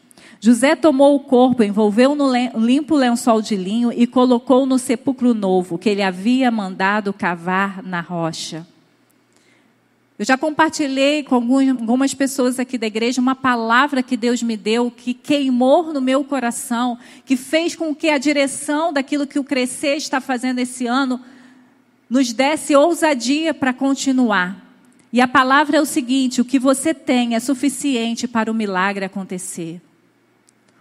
José 0.46 0.76
tomou 0.76 1.16
o 1.16 1.22
corpo, 1.22 1.64
envolveu 1.64 2.14
no 2.14 2.32
limpo 2.60 2.94
lençol 2.94 3.42
de 3.42 3.56
linho 3.56 3.92
e 3.92 4.06
colocou 4.06 4.64
no 4.68 4.78
sepulcro 4.78 5.34
novo 5.34 5.76
que 5.76 5.90
ele 5.90 6.04
havia 6.04 6.52
mandado 6.52 7.12
cavar 7.12 7.82
na 7.82 8.00
rocha. 8.00 8.64
Eu 10.20 10.24
já 10.24 10.38
compartilhei 10.38 11.24
com 11.24 11.34
algumas 11.34 12.14
pessoas 12.14 12.60
aqui 12.60 12.78
da 12.78 12.86
igreja 12.86 13.20
uma 13.20 13.34
palavra 13.34 14.04
que 14.04 14.16
Deus 14.16 14.44
me 14.44 14.56
deu, 14.56 14.92
que 14.92 15.16
queimou 15.16 15.92
no 15.92 16.00
meu 16.00 16.24
coração, 16.24 16.96
que 17.26 17.36
fez 17.36 17.76
com 17.76 17.96
que 17.96 18.12
a 18.12 18.20
direção 18.20 18.94
daquilo 18.94 19.26
que 19.26 19.40
o 19.40 19.44
Crescer 19.44 19.96
está 19.96 20.22
fazendo 20.22 20.60
esse 20.60 20.86
ano 20.86 21.20
nos 22.08 22.32
desse 22.32 22.76
ousadia 22.76 23.52
para 23.52 23.74
continuar. 23.74 24.64
E 25.12 25.20
a 25.20 25.28
palavra 25.28 25.78
é 25.78 25.82
o 25.82 25.88
seguinte: 25.88 26.40
o 26.40 26.46
que 26.46 26.60
você 26.60 26.94
tem 26.94 27.34
é 27.34 27.40
suficiente 27.40 28.28
para 28.28 28.52
o 28.52 28.54
milagre 28.54 29.06
acontecer. 29.06 29.82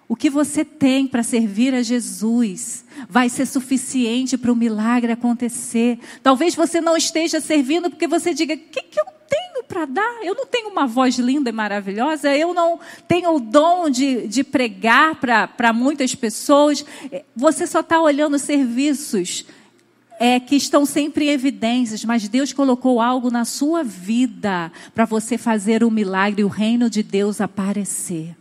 O 0.06 0.14
que 0.14 0.28
você 0.28 0.64
tem 0.64 1.06
para 1.06 1.23
servir 1.23 1.75
a 1.75 1.82
Jesus 1.82 2.84
vai 3.08 3.28
ser 3.28 3.46
suficiente 3.46 4.37
para 4.37 4.52
o 4.52 4.56
milagre 4.56 5.12
acontecer. 5.12 5.99
Talvez 6.23 6.54
você 6.54 6.80
não 6.80 6.96
esteja 6.96 7.40
servindo 7.40 7.88
porque 7.88 8.06
você 8.06 8.34
diga: 8.34 8.54
o 8.54 8.58
que, 8.58 8.82
que 8.82 9.00
eu 9.00 9.06
tenho 9.28 9.64
para 9.66 9.87
dar? 9.87 10.18
Eu 10.23 10.34
não 10.34 10.46
tenho 10.46 10.68
uma 10.68 10.87
voz 10.87 11.18
linda 11.18 11.49
e 11.49 11.52
maravilhosa, 11.52 12.37
eu 12.37 12.52
não 12.52 12.78
tenho 13.08 13.34
o 13.34 13.40
dom 13.40 13.88
de, 13.88 14.28
de 14.28 14.44
pregar 14.44 15.16
para 15.16 15.73
muitas 15.73 16.14
pessoas. 16.14 16.84
Você 17.34 17.66
só 17.66 17.80
está 17.80 18.00
olhando 18.00 18.38
serviços 18.38 19.46
é, 20.20 20.38
que 20.38 20.54
estão 20.54 20.84
sempre 20.84 21.26
em 21.26 21.30
evidências, 21.30 22.04
mas 22.04 22.28
Deus 22.28 22.52
colocou 22.52 23.00
algo 23.00 23.30
na 23.30 23.44
sua 23.44 23.82
vida 23.82 24.70
para 24.94 25.06
você 25.06 25.38
fazer 25.38 25.82
o 25.82 25.90
milagre, 25.90 26.44
o 26.44 26.49
reino 26.49 26.90
de 26.90 27.02
Deus 27.02 27.40
aparecer. 27.40 28.37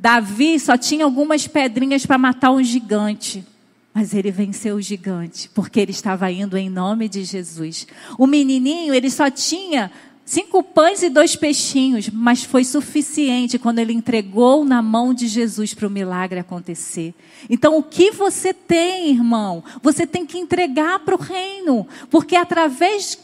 Davi 0.00 0.58
só 0.58 0.78
tinha 0.78 1.04
algumas 1.04 1.46
pedrinhas 1.46 2.06
para 2.06 2.16
matar 2.16 2.50
um 2.52 2.64
gigante. 2.64 3.44
Mas 3.92 4.14
ele 4.14 4.30
venceu 4.30 4.76
o 4.76 4.80
gigante, 4.80 5.50
porque 5.52 5.78
ele 5.78 5.90
estava 5.90 6.30
indo 6.30 6.56
em 6.56 6.70
nome 6.70 7.06
de 7.06 7.22
Jesus. 7.22 7.86
O 8.16 8.26
menininho, 8.26 8.94
ele 8.94 9.10
só 9.10 9.28
tinha 9.28 9.92
cinco 10.24 10.62
pães 10.62 11.02
e 11.02 11.10
dois 11.10 11.36
peixinhos, 11.36 12.08
mas 12.08 12.44
foi 12.44 12.64
suficiente 12.64 13.58
quando 13.58 13.78
ele 13.78 13.92
entregou 13.92 14.64
na 14.64 14.80
mão 14.80 15.12
de 15.12 15.28
Jesus 15.28 15.74
para 15.74 15.88
o 15.88 15.90
milagre 15.90 16.40
acontecer. 16.40 17.12
Então, 17.50 17.76
o 17.76 17.82
que 17.82 18.10
você 18.10 18.54
tem, 18.54 19.10
irmão? 19.10 19.62
Você 19.82 20.06
tem 20.06 20.24
que 20.24 20.38
entregar 20.38 21.00
para 21.00 21.14
o 21.14 21.20
reino, 21.20 21.86
porque 22.08 22.36
através 22.36 23.18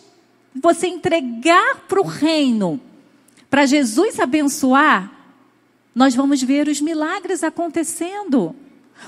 de 0.55 0.61
você 0.61 0.89
entregar 0.89 1.87
para 1.89 2.03
o 2.03 2.05
reino, 2.05 2.79
para 3.49 3.65
Jesus 3.65 4.21
abençoar, 4.21 5.16
nós 5.97 6.15
vamos 6.15 6.43
ver 6.43 6.69
os 6.69 6.79
milagres 6.79 7.43
acontecendo. 7.43 8.55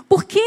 Porque 0.08 0.40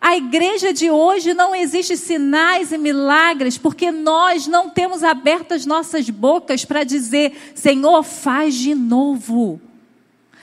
a, 0.00 0.16
igreja 0.16 0.72
de 0.72 0.88
hoje 0.88 1.34
não 1.34 1.52
existe 1.52 1.96
sinais 1.96 2.70
e 2.70 2.78
milagres, 2.78 3.58
porque 3.58 3.90
nós 3.90 4.46
não 4.46 4.70
temos 4.70 5.02
abertas 5.02 5.66
nossas 5.66 6.08
bocas 6.08 6.64
para 6.64 6.84
dizer, 6.84 7.52
Senhor, 7.56 8.04
faz 8.04 8.54
de 8.54 8.72
novo. 8.72 9.60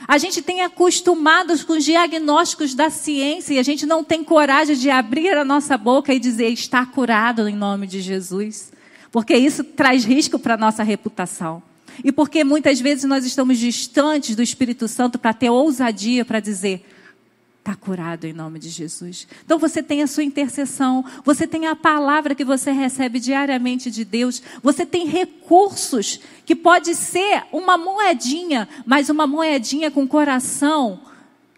A 0.05 0.17
gente 0.17 0.41
tem 0.41 0.61
acostumados 0.61 1.63
com 1.63 1.73
os 1.73 1.85
diagnósticos 1.85 2.75
da 2.75 2.89
ciência 2.89 3.53
e 3.53 3.59
a 3.59 3.63
gente 3.63 3.85
não 3.85 4.03
tem 4.03 4.25
coragem 4.25 4.75
de 4.75 4.89
abrir 4.89 5.37
a 5.37 5.45
nossa 5.45 5.77
boca 5.77 6.13
e 6.13 6.19
dizer, 6.19 6.49
está 6.49 6.85
curado 6.85 7.47
em 7.47 7.55
nome 7.55 7.87
de 7.87 8.01
Jesus. 8.01 8.73
Porque 9.13 9.35
isso 9.37 9.63
traz 9.63 10.03
risco 10.03 10.37
para 10.37 10.55
a 10.55 10.57
nossa 10.57 10.83
reputação. 10.83 11.63
E 12.03 12.11
porque 12.11 12.43
muitas 12.43 12.79
vezes 12.79 13.03
nós 13.05 13.25
estamos 13.25 13.57
distantes 13.57 14.35
do 14.35 14.43
Espírito 14.43 14.87
Santo 14.87 15.17
para 15.17 15.33
ter 15.33 15.49
ousadia 15.49 16.23
para 16.23 16.39
dizer: 16.39 16.85
está 17.67 17.75
curado 17.75 18.25
em 18.25 18.31
nome 18.31 18.59
de 18.59 18.69
Jesus. 18.69 19.27
Então 19.43 19.59
você 19.59 19.83
tem 19.83 20.01
a 20.01 20.07
sua 20.07 20.23
intercessão, 20.23 21.03
você 21.25 21.45
tem 21.45 21.67
a 21.67 21.75
palavra 21.75 22.33
que 22.33 22.45
você 22.45 22.71
recebe 22.71 23.19
diariamente 23.19 23.91
de 23.91 24.05
Deus, 24.05 24.41
você 24.63 24.85
tem 24.85 25.05
recursos 25.05 26.21
que 26.45 26.55
pode 26.55 26.95
ser 26.95 27.43
uma 27.51 27.77
moedinha, 27.77 28.69
mas 28.85 29.09
uma 29.09 29.27
moedinha 29.27 29.91
com 29.91 30.07
coração 30.07 31.01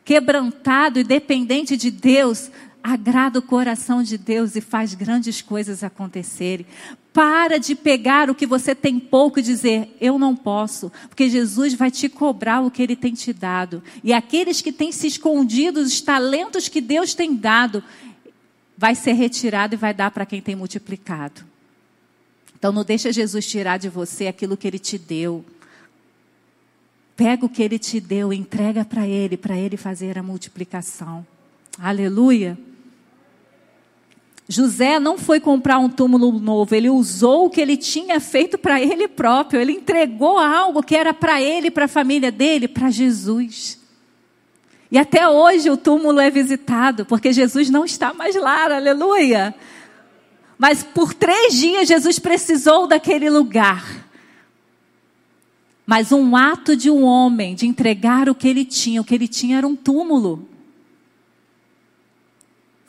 quebrantado 0.04 1.00
e 1.00 1.04
dependente 1.04 1.78
de 1.78 1.92
Deus, 1.92 2.50
agrada 2.84 3.38
o 3.38 3.44
coração 3.44 4.02
de 4.02 4.18
Deus 4.18 4.56
e 4.56 4.62
faz 4.62 4.96
grandes 4.96 5.44
coisas 5.44 5.84
acontecerem. 5.84 6.66
Para 7.12 7.58
de 7.58 7.74
pegar 7.74 8.30
o 8.30 8.36
que 8.36 8.46
você 8.46 8.76
tem 8.76 9.00
pouco 9.00 9.40
e 9.40 9.44
dizer, 9.44 9.96
eu 10.00 10.20
não 10.20 10.36
posso, 10.36 10.92
porque 11.10 11.28
Jesus 11.28 11.74
vai 11.74 11.90
te 11.90 12.08
cobrar 12.08 12.62
o 12.62 12.70
que 12.70 12.84
ele 12.84 12.96
tem 12.96 13.14
te 13.14 13.34
dado. 13.34 13.82
E 14.04 14.14
aqueles 14.14 14.62
que 14.62 14.72
têm 14.72 14.92
se 14.92 15.08
escondido, 15.08 15.80
os 15.80 16.02
talentos 16.02 16.68
que 16.68 16.80
Deus 16.80 17.16
tem 17.16 17.36
dado, 17.36 17.84
vai 18.78 18.94
ser 18.94 19.14
retirado 19.14 19.74
e 19.74 19.78
vai 19.78 19.94
dar 19.94 20.12
para 20.12 20.26
quem 20.26 20.40
tem 20.42 20.56
multiplicado. 20.56 21.44
Então 22.58 22.72
não 22.72 22.84
deixa 22.84 23.12
Jesus 23.12 23.48
tirar 23.48 23.78
de 23.78 23.90
você 23.90 24.28
aquilo 24.28 24.56
que 24.56 24.68
ele 24.68 24.80
te 24.80 24.98
deu. 24.98 25.44
Pega 27.16 27.46
o 27.46 27.50
que 27.50 27.64
ele 27.64 27.80
te 27.80 28.00
deu, 28.00 28.32
entrega 28.32 28.86
para 28.86 29.08
ele, 29.08 29.36
para 29.36 29.58
ele 29.58 29.78
fazer 29.78 30.18
a 30.18 30.24
multiplicação. 30.24 31.26
Aleluia. 31.78 32.58
José 34.52 35.00
não 35.00 35.16
foi 35.16 35.40
comprar 35.40 35.78
um 35.78 35.88
túmulo 35.88 36.32
novo, 36.40 36.74
ele 36.74 36.90
usou 36.90 37.46
o 37.46 37.50
que 37.52 37.62
ele 37.62 37.78
tinha 37.78 38.20
feito 38.20 38.58
para 38.58 38.82
ele 38.82 39.08
próprio, 39.08 39.62
ele 39.62 39.74
entregou 39.74 40.40
algo 40.40 40.82
que 40.82 40.96
era 40.96 41.14
para 41.14 41.40
ele, 41.40 41.70
para 41.70 41.86
a 41.86 41.88
família 41.88 42.32
dele, 42.32 42.68
para 42.68 42.90
Jesus. 42.90 43.78
E 44.92 44.98
até 44.98 45.30
hoje 45.30 45.70
o 45.70 45.78
túmulo 45.78 46.20
é 46.20 46.32
visitado, 46.32 47.06
porque 47.06 47.32
Jesus 47.32 47.70
não 47.70 47.86
está 47.86 48.12
mais 48.12 48.36
lá, 48.36 48.64
aleluia. 48.64 49.54
Mas 50.58 50.82
por 50.84 51.14
três 51.14 51.54
dias 51.54 51.88
Jesus 51.88 52.18
precisou 52.18 52.88
daquele 52.88 53.30
lugar. 53.30 54.10
Mas 55.86 56.12
um 56.12 56.36
ato 56.36 56.76
de 56.76 56.90
um 56.90 57.04
homem 57.04 57.54
de 57.54 57.68
entregar 57.68 58.28
o 58.28 58.34
que 58.34 58.48
ele 58.48 58.66
tinha, 58.66 59.00
o 59.00 59.04
que 59.04 59.14
ele 59.14 59.28
tinha 59.28 59.60
era 59.60 59.68
um 59.68 59.76
túmulo 59.76 60.50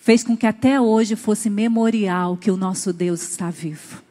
fez 0.01 0.25
com 0.25 0.37
que 0.37 0.47
até 0.47 0.81
hoje 0.81 1.15
fosse 1.15 1.51
memorial 1.51 2.37
que 2.37 2.51
o 2.51 2.57
nosso 2.57 2.93
Deus 2.93 3.23
está 3.23 3.51
vivo. 3.51 4.03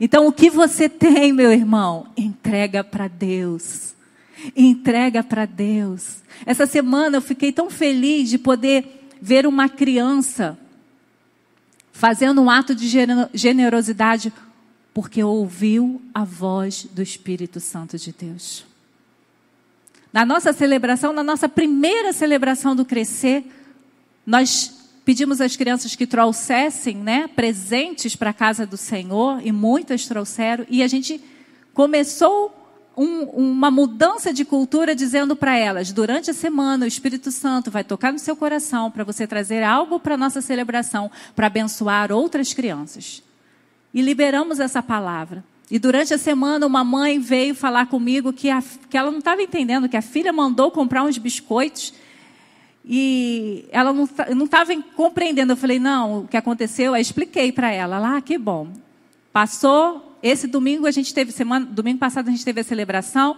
Então, 0.00 0.26
o 0.26 0.32
que 0.32 0.48
você 0.48 0.88
tem, 0.88 1.32
meu 1.32 1.52
irmão? 1.52 2.06
Entrega 2.16 2.82
para 2.82 3.06
Deus. 3.08 3.94
Entrega 4.56 5.22
para 5.22 5.46
Deus. 5.46 6.22
Essa 6.46 6.66
semana 6.66 7.16
eu 7.16 7.22
fiquei 7.22 7.52
tão 7.52 7.70
feliz 7.70 8.28
de 8.28 8.38
poder 8.38 9.08
ver 9.20 9.46
uma 9.46 9.68
criança 9.68 10.58
fazendo 11.92 12.42
um 12.42 12.50
ato 12.50 12.74
de 12.74 12.88
generosidade 13.32 14.32
porque 14.92 15.22
ouviu 15.22 16.00
a 16.12 16.24
voz 16.24 16.86
do 16.92 17.02
Espírito 17.02 17.58
Santo 17.58 17.98
de 17.98 18.12
Deus. 18.12 18.64
Na 20.12 20.24
nossa 20.24 20.52
celebração, 20.52 21.12
na 21.12 21.24
nossa 21.24 21.48
primeira 21.48 22.12
celebração 22.12 22.76
do 22.76 22.84
Crescer, 22.84 23.44
nós 24.24 24.83
Pedimos 25.04 25.40
às 25.40 25.54
crianças 25.54 25.94
que 25.94 26.06
trouxessem 26.06 26.96
né, 26.96 27.28
presentes 27.28 28.16
para 28.16 28.30
a 28.30 28.34
casa 28.34 28.64
do 28.64 28.76
Senhor, 28.76 29.40
e 29.44 29.52
muitas 29.52 30.06
trouxeram, 30.06 30.64
e 30.68 30.82
a 30.82 30.88
gente 30.88 31.20
começou 31.74 32.64
um, 32.96 33.24
uma 33.24 33.70
mudança 33.70 34.32
de 34.32 34.44
cultura 34.44 34.94
dizendo 34.94 35.36
para 35.36 35.56
elas: 35.56 35.92
durante 35.92 36.30
a 36.30 36.34
semana 36.34 36.84
o 36.84 36.88
Espírito 36.88 37.30
Santo 37.30 37.70
vai 37.70 37.84
tocar 37.84 38.12
no 38.12 38.18
seu 38.18 38.34
coração 38.34 38.90
para 38.90 39.04
você 39.04 39.26
trazer 39.26 39.62
algo 39.62 40.00
para 40.00 40.14
a 40.14 40.18
nossa 40.18 40.40
celebração, 40.40 41.10
para 41.36 41.48
abençoar 41.48 42.10
outras 42.10 42.54
crianças. 42.54 43.22
E 43.92 44.00
liberamos 44.00 44.58
essa 44.58 44.82
palavra. 44.82 45.44
E 45.70 45.78
durante 45.78 46.12
a 46.12 46.18
semana, 46.18 46.66
uma 46.66 46.84
mãe 46.84 47.18
veio 47.18 47.54
falar 47.54 47.86
comigo 47.86 48.32
que, 48.32 48.50
a, 48.50 48.62
que 48.88 48.96
ela 48.96 49.10
não 49.10 49.18
estava 49.18 49.42
entendendo, 49.42 49.88
que 49.88 49.96
a 49.96 50.02
filha 50.02 50.32
mandou 50.32 50.70
comprar 50.70 51.02
uns 51.04 51.16
biscoitos 51.16 51.92
e 52.84 53.66
ela 53.70 53.92
não 53.92 54.44
estava 54.44 54.74
compreendendo. 54.94 55.52
Eu 55.52 55.56
falei, 55.56 55.78
não, 55.78 56.20
o 56.20 56.28
que 56.28 56.36
aconteceu, 56.36 56.94
eu 56.94 57.00
expliquei 57.00 57.50
para 57.50 57.72
ela. 57.72 57.98
Lá, 57.98 58.16
ah, 58.18 58.20
que 58.20 58.36
bom. 58.36 58.68
Passou, 59.32 60.16
esse 60.22 60.46
domingo 60.46 60.86
a 60.86 60.90
gente 60.90 61.14
teve, 61.14 61.32
semana, 61.32 61.64
domingo 61.64 61.98
passado 61.98 62.28
a 62.28 62.30
gente 62.30 62.44
teve 62.44 62.60
a 62.60 62.64
celebração. 62.64 63.36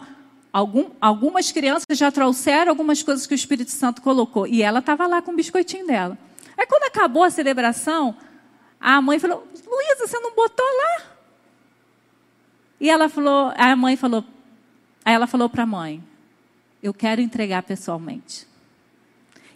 Algum, 0.52 0.90
algumas 1.00 1.52
crianças 1.52 1.86
já 1.96 2.10
trouxeram 2.10 2.70
algumas 2.70 3.02
coisas 3.02 3.26
que 3.26 3.34
o 3.34 3.36
Espírito 3.36 3.70
Santo 3.70 4.02
colocou. 4.02 4.46
E 4.46 4.62
ela 4.62 4.80
estava 4.80 5.06
lá 5.06 5.22
com 5.22 5.30
o 5.32 5.36
biscoitinho 5.36 5.86
dela. 5.86 6.18
Aí 6.58 6.66
quando 6.66 6.84
acabou 6.84 7.22
a 7.22 7.30
celebração, 7.30 8.16
a 8.80 9.00
mãe 9.00 9.18
falou, 9.18 9.46
Luísa, 9.66 10.06
você 10.06 10.18
não 10.18 10.34
botou 10.34 10.66
lá? 10.66 11.02
E 12.80 12.90
ela 12.90 13.08
falou, 13.08 13.52
a 13.56 13.76
mãe 13.76 13.96
falou, 13.96 14.24
aí 15.04 15.14
ela 15.14 15.26
falou 15.26 15.48
para 15.48 15.62
a 15.62 15.66
mãe, 15.66 16.02
eu 16.82 16.92
quero 16.92 17.20
entregar 17.20 17.62
pessoalmente. 17.62 18.46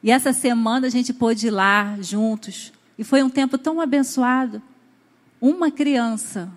E 0.03 0.11
essa 0.11 0.33
semana 0.33 0.87
a 0.87 0.91
gente 0.91 1.13
pôde 1.13 1.49
ir 1.49 1.51
lá 1.51 1.97
juntos. 2.01 2.73
E 2.99 3.05
foi 3.05 3.23
um 3.23 3.31
tempo 3.31 3.59
tão 3.59 3.81
abençoado. 3.81 4.63
Uma 5.41 5.71
criança 5.71 6.51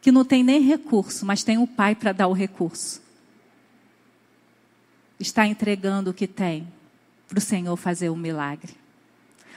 que 0.00 0.10
não 0.10 0.24
tem 0.24 0.42
nem 0.42 0.60
recurso, 0.60 1.26
mas 1.26 1.44
tem 1.44 1.58
o 1.58 1.66
pai 1.66 1.94
para 1.94 2.12
dar 2.12 2.28
o 2.28 2.32
recurso. 2.32 3.02
Está 5.18 5.46
entregando 5.46 6.10
o 6.10 6.14
que 6.14 6.26
tem 6.26 6.66
para 7.28 7.38
o 7.38 7.42
Senhor 7.42 7.76
fazer 7.76 8.08
o 8.08 8.14
um 8.14 8.16
milagre. 8.16 8.74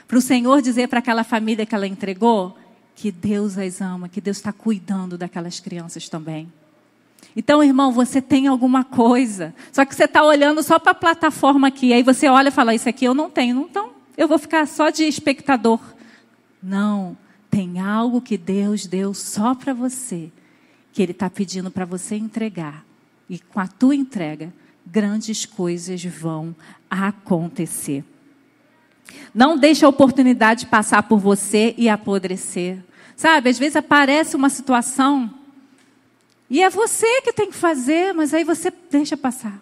Para 0.06 0.18
o 0.18 0.20
Senhor 0.20 0.60
dizer 0.60 0.88
para 0.88 0.98
aquela 0.98 1.24
família 1.24 1.64
que 1.64 1.74
ela 1.74 1.86
entregou: 1.86 2.56
que 2.94 3.10
Deus 3.10 3.58
as 3.58 3.80
ama, 3.80 4.08
que 4.08 4.20
Deus 4.20 4.36
está 4.36 4.52
cuidando 4.52 5.16
daquelas 5.18 5.58
crianças 5.60 6.08
também. 6.08 6.52
Então, 7.36 7.62
irmão, 7.62 7.92
você 7.92 8.22
tem 8.22 8.46
alguma 8.46 8.84
coisa. 8.84 9.54
Só 9.72 9.84
que 9.84 9.94
você 9.94 10.04
está 10.04 10.22
olhando 10.22 10.62
só 10.62 10.78
para 10.78 10.92
a 10.92 10.94
plataforma 10.94 11.68
aqui. 11.68 11.92
Aí 11.92 12.02
você 12.02 12.28
olha 12.28 12.48
e 12.48 12.52
fala: 12.52 12.74
Isso 12.74 12.88
aqui 12.88 13.04
eu 13.04 13.14
não 13.14 13.28
tenho. 13.28 13.66
Então, 13.68 13.90
eu 14.16 14.28
vou 14.28 14.38
ficar 14.38 14.66
só 14.66 14.90
de 14.90 15.04
espectador. 15.04 15.80
Não. 16.62 17.16
Tem 17.50 17.78
algo 17.78 18.20
que 18.20 18.36
Deus 18.36 18.86
deu 18.86 19.14
só 19.14 19.54
para 19.54 19.72
você. 19.72 20.30
Que 20.92 21.02
Ele 21.02 21.12
está 21.12 21.28
pedindo 21.28 21.70
para 21.70 21.84
você 21.84 22.16
entregar. 22.16 22.84
E 23.28 23.38
com 23.38 23.60
a 23.60 23.66
tua 23.66 23.94
entrega, 23.94 24.52
grandes 24.86 25.44
coisas 25.44 26.04
vão 26.04 26.54
acontecer. 26.90 28.04
Não 29.34 29.56
deixe 29.56 29.84
a 29.84 29.88
oportunidade 29.88 30.66
passar 30.66 31.02
por 31.04 31.18
você 31.18 31.74
e 31.76 31.88
apodrecer. 31.88 32.78
Sabe, 33.16 33.50
às 33.50 33.58
vezes 33.58 33.76
aparece 33.76 34.34
uma 34.34 34.48
situação 34.48 35.32
e 36.54 36.62
é 36.62 36.70
você 36.70 37.20
que 37.22 37.32
tem 37.32 37.50
que 37.50 37.56
fazer, 37.56 38.14
mas 38.14 38.32
aí 38.32 38.44
você 38.44 38.72
deixa 38.88 39.16
passar. 39.16 39.60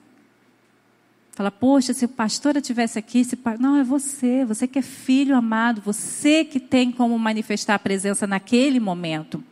Fala, 1.30 1.50
poxa, 1.50 1.94
se 1.94 2.04
o 2.04 2.08
pastora 2.08 2.60
tivesse 2.60 2.98
aqui, 2.98 3.24
se... 3.24 3.38
não, 3.58 3.78
é 3.78 3.82
você, 3.82 4.44
você 4.44 4.66
que 4.68 4.78
é 4.78 4.82
filho 4.82 5.34
amado, 5.34 5.80
você 5.80 6.44
que 6.44 6.60
tem 6.60 6.92
como 6.92 7.18
manifestar 7.18 7.76
a 7.76 7.78
presença 7.78 8.26
naquele 8.26 8.78
momento. 8.78 9.42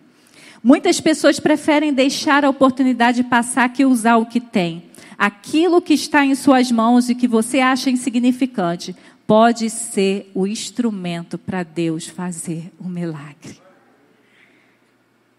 Muitas 0.62 1.00
pessoas 1.00 1.40
preferem 1.40 1.94
deixar 1.94 2.44
a 2.44 2.50
oportunidade 2.50 3.24
passar 3.24 3.70
que 3.70 3.86
usar 3.86 4.18
o 4.18 4.26
que 4.26 4.38
tem. 4.38 4.84
Aquilo 5.16 5.80
que 5.80 5.94
está 5.94 6.22
em 6.22 6.34
suas 6.34 6.70
mãos 6.70 7.08
e 7.08 7.14
que 7.14 7.26
você 7.26 7.60
acha 7.60 7.88
insignificante 7.88 8.94
pode 9.26 9.70
ser 9.70 10.30
o 10.34 10.46
instrumento 10.46 11.38
para 11.38 11.62
Deus 11.62 12.06
fazer 12.06 12.70
o 12.78 12.84
um 12.84 12.90
milagre. 12.90 13.58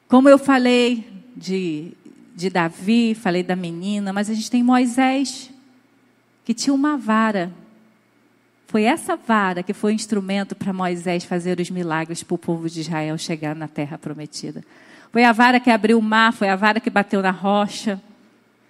Como 0.08 0.28
eu 0.28 0.40
falei 0.40 1.11
de, 1.42 1.94
de 2.36 2.50
Davi, 2.50 3.16
falei 3.16 3.42
da 3.42 3.56
menina, 3.56 4.14
mas 4.14 4.30
a 4.30 4.34
gente 4.34 4.50
tem 4.50 4.64
Moisés, 4.64 5.50
que 6.46 6.54
tinha 6.54 6.74
uma 6.74 6.96
vara. 6.96 7.52
Foi 8.68 8.84
essa 8.84 9.16
vara 9.16 9.64
que 9.64 9.74
foi 9.74 9.94
instrumento 9.94 10.56
para 10.56 10.72
Moisés 10.72 11.26
fazer 11.26 11.60
os 11.60 11.70
milagres 11.70 12.24
para 12.24 12.36
o 12.36 12.38
povo 12.38 12.70
de 12.70 12.82
Israel 12.82 13.18
chegar 13.18 13.56
na 13.56 13.68
terra 13.68 13.98
prometida. 13.98 14.64
Foi 15.12 15.26
a 15.26 15.34
vara 15.34 15.60
que 15.60 15.70
abriu 15.70 15.98
o 16.00 16.02
mar, 16.02 16.32
foi 16.32 16.48
a 16.48 16.56
vara 16.56 16.80
que 16.80 16.90
bateu 16.90 17.22
na 17.22 17.32
rocha. 17.32 18.02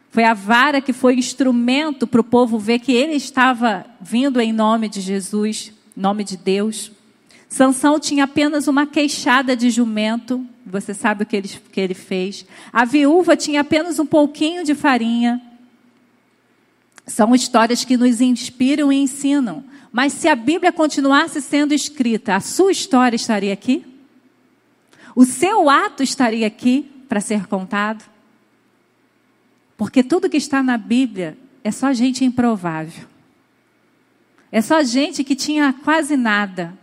Foi 0.10 0.23
a 0.23 0.34
vara 0.34 0.81
que 0.81 0.91
foi 0.91 1.15
instrumento 1.15 2.07
para 2.07 2.19
o 2.19 2.23
povo 2.23 2.57
ver 2.57 2.79
que 2.79 2.91
ele 2.91 3.13
estava 3.13 3.86
vindo 3.99 4.41
em 4.41 4.51
nome 4.51 4.89
de 4.89 4.99
Jesus, 5.01 5.71
nome 5.95 6.23
de 6.23 6.36
Deus. 6.36 6.91
Sansão 7.52 8.00
tinha 8.00 8.24
apenas 8.24 8.70
uma 8.70 8.88
queixada 8.88 9.58
de 9.58 9.70
jumento, 9.70 10.48
você 10.66 10.94
sabe 10.94 11.24
o 11.24 11.26
que 11.26 11.36
ele, 11.36 11.50
que 11.50 11.82
ele 11.82 11.94
fez. 11.94 12.46
A 12.72 12.86
viúva 12.86 13.36
tinha 13.36 13.60
apenas 13.60 14.00
um 14.00 14.06
pouquinho 14.06 14.64
de 14.64 14.74
farinha. 14.74 15.42
São 17.06 17.36
histórias 17.36 17.84
que 17.84 17.98
nos 17.98 18.22
inspiram 18.22 18.90
e 18.90 18.96
ensinam. 18.96 19.66
Mas 19.92 20.14
se 20.14 20.30
a 20.30 20.36
Bíblia 20.36 20.72
continuasse 20.72 21.42
sendo 21.42 21.74
escrita, 21.74 22.38
a 22.38 22.40
sua 22.40 22.72
história 22.72 23.18
estaria 23.18 23.52
aqui? 23.52 23.86
O 25.14 25.26
seu 25.26 25.70
ato 25.70 26.02
estaria 26.02 26.48
aqui 26.48 26.90
para 27.10 27.20
ser 27.20 27.48
contado? 27.48 28.10
Porque 29.76 30.02
tudo 30.02 30.30
que 30.30 30.38
está 30.38 30.64
na 30.64 30.78
Bíblia 30.78 31.38
é 31.66 31.70
só 31.70 31.92
gente 31.92 32.24
improvável. 32.24 33.04
É 34.50 34.62
só 34.62 34.82
gente 34.84 35.22
que 35.22 35.36
tinha 35.36 35.74
quase 35.84 36.16
nada, 36.16 36.80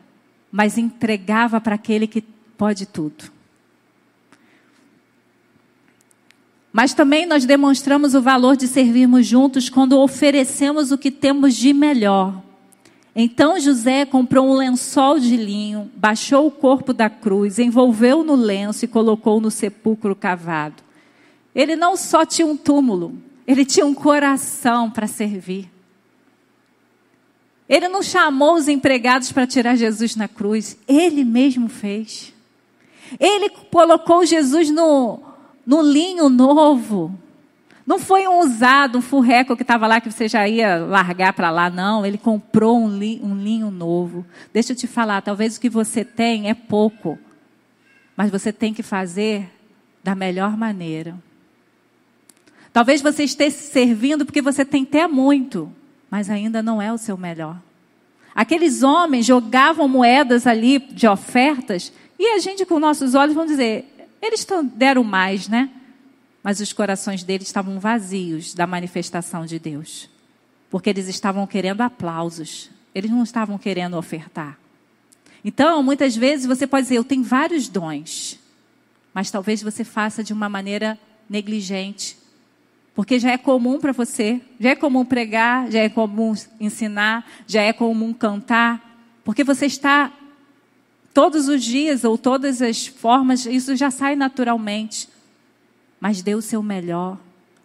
mas 0.51 0.79
entregava 0.79 1.61
para 1.61 1.75
aquele 1.75 2.07
que 2.07 2.23
pode 2.57 2.87
tudo. 2.87 3.31
Mas 6.73 6.95
também 6.95 7.27
nós 7.27 7.45
demonstramos 7.45 8.15
o 8.15 8.23
valor 8.23 8.57
de 8.57 8.69
servirmos 8.69 9.27
juntos 9.27 9.69
quando 9.69 9.99
oferecemos 9.99 10.93
o 10.93 10.99
que 10.99 11.11
temos 11.11 11.55
de 11.55 11.73
melhor. 11.73 12.43
Então 13.17 13.59
José 13.59 14.05
comprou 14.05 14.49
um 14.49 14.55
lençol 14.55 15.19
de 15.19 15.37
linho, 15.37 15.91
baixou 15.97 16.47
o 16.47 16.53
corpo 16.53 16.93
da 16.93 17.11
cruz, 17.11 17.59
envolveu 17.59 18.23
no 18.23 18.37
lenço 18.37 18.85
e 18.85 18.89
colocou 18.89 19.41
no 19.41 19.51
sepulcro 19.51 20.15
cavado. 20.15 20.83
Ele 21.53 21.75
não 21.75 21.97
só 21.97 22.25
tinha 22.25 22.47
um 22.47 22.57
túmulo, 22.57 23.19
ele 23.45 23.65
tinha 23.65 23.85
um 23.85 23.95
coração 23.95 24.89
para 24.89 25.09
servir. 25.09 25.69
Ele 27.69 27.89
não 27.89 28.03
chamou 28.03 28.55
os 28.55 28.67
empregados 28.67 29.31
para 29.31 29.47
tirar 29.47 29.77
Jesus 29.77 30.17
na 30.17 30.27
cruz, 30.27 30.77
ele 30.89 31.25
mesmo 31.25 31.69
fez. 31.69 32.33
Ele 33.21 33.51
colocou 33.71 34.25
Jesus 34.25 34.71
no, 34.71 35.21
no 35.67 35.83
linho 35.83 36.29
novo. 36.29 37.17
Não 37.87 37.99
foi 37.99 38.29
um 38.29 38.41
usado, 38.41 38.99
um 38.99 39.03
furreco 39.03 39.57
que 39.57 39.63
estava 39.63 39.87
lá 39.87 40.01
que 40.01 40.11
você 40.11 40.29
já 40.29 40.47
ia 40.47 40.77
largar 40.77 41.33
para 41.33 41.51
lá, 41.51 41.71
não. 41.71 42.05
Ele 42.05 42.19
comprou 42.19 42.79
um, 42.79 42.99
li, 42.99 43.19
um 43.23 43.35
linho 43.35 43.71
novo. 43.71 44.27
Deixa 44.53 44.73
eu 44.73 44.77
te 44.77 44.87
falar, 44.87 45.23
talvez 45.23 45.57
o 45.57 45.61
que 45.61 45.71
você 45.71 46.05
tem 46.05 46.51
é 46.51 46.55
pouco, 46.55 47.19
mas 48.15 48.31
você 48.31 48.53
tem 48.53 48.75
que 48.75 48.83
fazer 48.83 49.51
da 50.05 50.15
melhor 50.15 50.57
maneira. 50.57 51.17
Talvez 52.73 53.01
você 53.01 53.25
esteja 53.25 53.57
servindo 53.57 54.25
porque 54.27 54.43
você 54.43 54.65
tem 54.65 54.83
até 54.83 55.07
muito, 55.07 55.73
mas 56.11 56.31
ainda 56.31 56.63
não 56.63 56.81
é 56.81 56.93
o 56.93 56.99
seu 56.99 57.17
melhor. 57.17 57.57
Aqueles 58.35 58.83
homens 58.83 59.27
jogavam 59.27 59.89
moedas 59.89 60.47
ali 60.47 60.79
de 60.79 61.07
ofertas 61.09 61.93
e 62.19 62.27
a 62.35 62.39
gente, 62.39 62.67
com 62.67 62.81
nossos 62.81 63.15
olhos, 63.15 63.35
vamos 63.35 63.51
dizer: 63.51 64.09
eles 64.21 64.47
deram 64.75 65.05
mais, 65.05 65.49
né? 65.49 65.71
Mas 66.43 66.61
os 66.61 66.73
corações 66.73 67.23
deles 67.23 67.47
estavam 67.47 67.79
vazios 67.79 68.55
da 68.55 68.67
manifestação 68.67 69.47
de 69.47 69.59
Deus. 69.59 70.09
Porque 70.71 70.91
eles 70.91 71.09
estavam 71.09 71.47
querendo 71.47 71.81
aplausos. 71.81 72.71
Eles 72.95 73.11
não 73.11 73.23
estavam 73.23 73.57
querendo 73.59 73.97
ofertar. 73.97 74.59
Então, 75.45 75.83
muitas 75.83 76.17
vezes 76.17 76.47
você 76.47 76.67
pode 76.67 76.85
dizer: 76.85 76.97
Eu 76.97 77.05
tenho 77.05 77.23
vários 77.23 77.69
dons. 77.69 78.39
Mas 79.15 79.31
talvez 79.31 79.63
você 79.63 79.85
faça 79.85 80.25
de 80.25 80.33
uma 80.33 80.49
maneira 80.49 80.99
negligente. 81.31 82.18
Porque 82.99 83.21
já 83.21 83.31
é 83.31 83.39
comum 83.39 83.79
para 83.79 83.93
você, 83.93 84.41
já 84.59 84.71
é 84.71 84.75
comum 84.75 85.05
pregar, 85.05 85.71
já 85.71 85.79
é 85.79 85.89
comum 85.89 86.35
ensinar, 86.59 87.25
já 87.47 87.63
é 87.63 87.73
comum 87.73 88.13
cantar. 88.13 89.07
Porque 89.23 89.45
você 89.45 89.67
está 89.67 90.13
todos 91.15 91.47
os 91.47 91.63
dias 91.63 92.03
ou 92.03 92.19
todas 92.19 92.61
as 92.61 92.89
formas, 92.89 93.47
isso 93.47 93.77
já 93.77 93.89
sai 93.89 94.17
naturalmente. 94.17 95.09
Mas 96.01 96.23
dê 96.23 96.35
o 96.35 96.43
seu 96.43 96.61
melhor. 96.61 97.17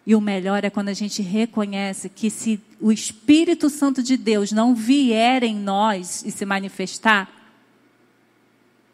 E 0.06 0.14
o 0.14 0.20
melhor 0.20 0.62
é 0.62 0.70
quando 0.70 0.90
a 0.90 0.94
gente 0.94 1.20
reconhece 1.20 2.08
que 2.08 2.30
se 2.30 2.60
o 2.80 2.92
Espírito 2.92 3.68
Santo 3.68 4.04
de 4.04 4.16
Deus 4.16 4.52
não 4.52 4.72
vier 4.72 5.42
em 5.42 5.56
nós 5.56 6.22
e 6.24 6.30
se 6.30 6.46
manifestar, 6.46 7.28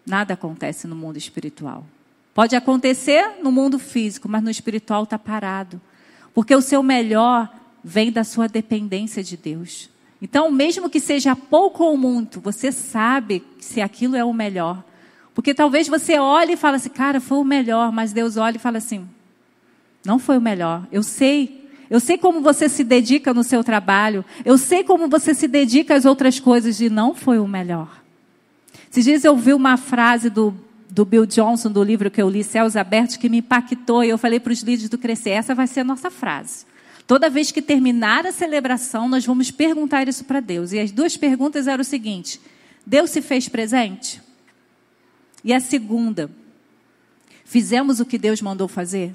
nada 0.06 0.32
acontece 0.32 0.86
no 0.86 0.96
mundo 0.96 1.18
espiritual. 1.18 1.84
Pode 2.32 2.56
acontecer 2.56 3.42
no 3.42 3.52
mundo 3.52 3.78
físico, 3.78 4.26
mas 4.26 4.42
no 4.42 4.48
espiritual 4.48 5.02
está 5.04 5.18
parado. 5.18 5.78
Porque 6.34 6.54
o 6.54 6.60
seu 6.60 6.82
melhor 6.82 7.48
vem 7.82 8.12
da 8.12 8.24
sua 8.24 8.48
dependência 8.48 9.22
de 9.22 9.36
Deus. 9.36 9.90
Então, 10.22 10.50
mesmo 10.50 10.90
que 10.90 11.00
seja 11.00 11.34
pouco 11.34 11.84
ou 11.84 11.96
muito, 11.96 12.40
você 12.40 12.70
sabe 12.70 13.42
se 13.58 13.80
aquilo 13.80 14.16
é 14.16 14.24
o 14.24 14.32
melhor. 14.32 14.84
Porque 15.34 15.54
talvez 15.54 15.88
você 15.88 16.18
olhe 16.18 16.52
e 16.52 16.56
fale 16.56 16.76
assim, 16.76 16.90
cara, 16.90 17.20
foi 17.20 17.38
o 17.38 17.44
melhor, 17.44 17.90
mas 17.90 18.12
Deus 18.12 18.36
olha 18.36 18.56
e 18.56 18.60
fala 18.60 18.78
assim, 18.78 19.08
não 20.04 20.18
foi 20.18 20.38
o 20.38 20.40
melhor. 20.40 20.86
Eu 20.92 21.02
sei. 21.02 21.68
Eu 21.88 21.98
sei 21.98 22.16
como 22.16 22.40
você 22.40 22.68
se 22.68 22.84
dedica 22.84 23.34
no 23.34 23.42
seu 23.42 23.64
trabalho. 23.64 24.24
Eu 24.44 24.58
sei 24.58 24.84
como 24.84 25.08
você 25.08 25.34
se 25.34 25.48
dedica 25.48 25.94
às 25.94 26.04
outras 26.04 26.38
coisas 26.38 26.80
e 26.80 26.88
não 26.88 27.14
foi 27.14 27.38
o 27.38 27.48
melhor. 27.48 28.00
Esses 28.90 29.04
dias 29.04 29.24
eu 29.24 29.36
vi 29.36 29.54
uma 29.54 29.76
frase 29.76 30.28
do, 30.28 30.54
do 30.90 31.04
Bill 31.04 31.24
Johnson, 31.26 31.70
do 31.70 31.82
livro 31.82 32.10
que 32.10 32.20
eu 32.20 32.28
li, 32.28 32.42
Céus 32.42 32.76
Abertos, 32.76 33.16
que 33.16 33.28
me 33.28 33.38
impactou. 33.38 34.02
E 34.04 34.08
eu 34.08 34.18
falei 34.18 34.40
para 34.40 34.52
os 34.52 34.60
líderes 34.60 34.88
do 34.88 34.98
Crescer, 34.98 35.30
essa 35.30 35.54
vai 35.54 35.66
ser 35.66 35.80
a 35.80 35.84
nossa 35.84 36.10
frase. 36.10 36.66
Toda 37.06 37.30
vez 37.30 37.50
que 37.50 37.62
terminar 37.62 38.26
a 38.26 38.32
celebração, 38.32 39.08
nós 39.08 39.24
vamos 39.24 39.50
perguntar 39.50 40.06
isso 40.08 40.24
para 40.24 40.40
Deus. 40.40 40.72
E 40.72 40.78
as 40.78 40.90
duas 40.90 41.16
perguntas 41.16 41.66
eram 41.66 41.82
o 41.82 41.84
seguinte: 41.84 42.40
Deus 42.86 43.10
se 43.10 43.20
fez 43.20 43.48
presente? 43.48 44.22
E 45.42 45.52
a 45.52 45.60
segunda, 45.60 46.30
fizemos 47.44 47.98
o 47.98 48.04
que 48.04 48.18
Deus 48.18 48.40
mandou 48.40 48.68
fazer? 48.68 49.14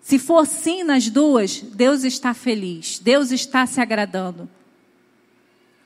Se 0.00 0.18
for 0.18 0.46
sim 0.46 0.84
nas 0.84 1.08
duas, 1.08 1.60
Deus 1.60 2.04
está 2.04 2.32
feliz, 2.34 2.98
Deus 2.98 3.30
está 3.32 3.66
se 3.66 3.80
agradando. 3.80 4.48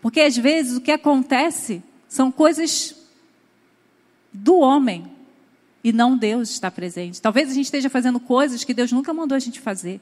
Porque 0.02 0.20
às 0.20 0.36
vezes 0.36 0.76
o 0.76 0.80
que 0.80 0.90
acontece 0.90 1.82
são 2.08 2.32
coisas 2.32 2.94
do 4.32 4.58
homem 4.58 5.04
e 5.82 5.92
não 5.92 6.16
Deus 6.16 6.50
está 6.50 6.70
presente. 6.70 7.20
Talvez 7.20 7.50
a 7.50 7.54
gente 7.54 7.64
esteja 7.64 7.88
fazendo 7.88 8.20
coisas 8.20 8.64
que 8.64 8.74
Deus 8.74 8.92
nunca 8.92 9.14
mandou 9.14 9.36
a 9.36 9.38
gente 9.38 9.60
fazer. 9.60 10.00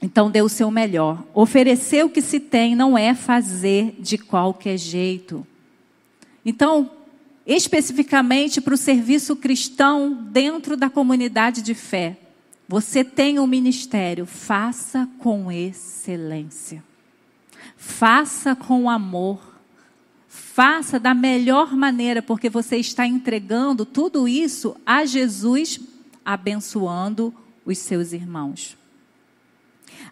Então 0.00 0.30
dê 0.30 0.40
o 0.40 0.48
seu 0.48 0.70
melhor. 0.70 1.24
Oferecer 1.34 2.04
o 2.04 2.10
que 2.10 2.22
se 2.22 2.38
tem 2.38 2.76
não 2.76 2.96
é 2.96 3.14
fazer 3.14 3.96
de 3.98 4.16
qualquer 4.16 4.76
jeito. 4.76 5.46
Então, 6.44 6.90
especificamente 7.44 8.60
para 8.60 8.74
o 8.74 8.78
serviço 8.78 9.34
cristão 9.34 10.12
dentro 10.12 10.76
da 10.76 10.88
comunidade 10.88 11.62
de 11.62 11.74
fé. 11.74 12.16
Você 12.68 13.02
tem 13.02 13.38
um 13.38 13.46
ministério, 13.46 14.26
faça 14.26 15.08
com 15.18 15.50
excelência. 15.50 16.84
Faça 17.76 18.54
com 18.54 18.88
amor. 18.90 19.57
Faça 20.38 21.00
da 21.00 21.14
melhor 21.14 21.74
maneira, 21.74 22.22
porque 22.22 22.48
você 22.48 22.76
está 22.76 23.04
entregando 23.04 23.84
tudo 23.84 24.28
isso 24.28 24.76
a 24.86 25.04
Jesus, 25.04 25.80
abençoando 26.24 27.34
os 27.66 27.78
seus 27.78 28.12
irmãos. 28.12 28.76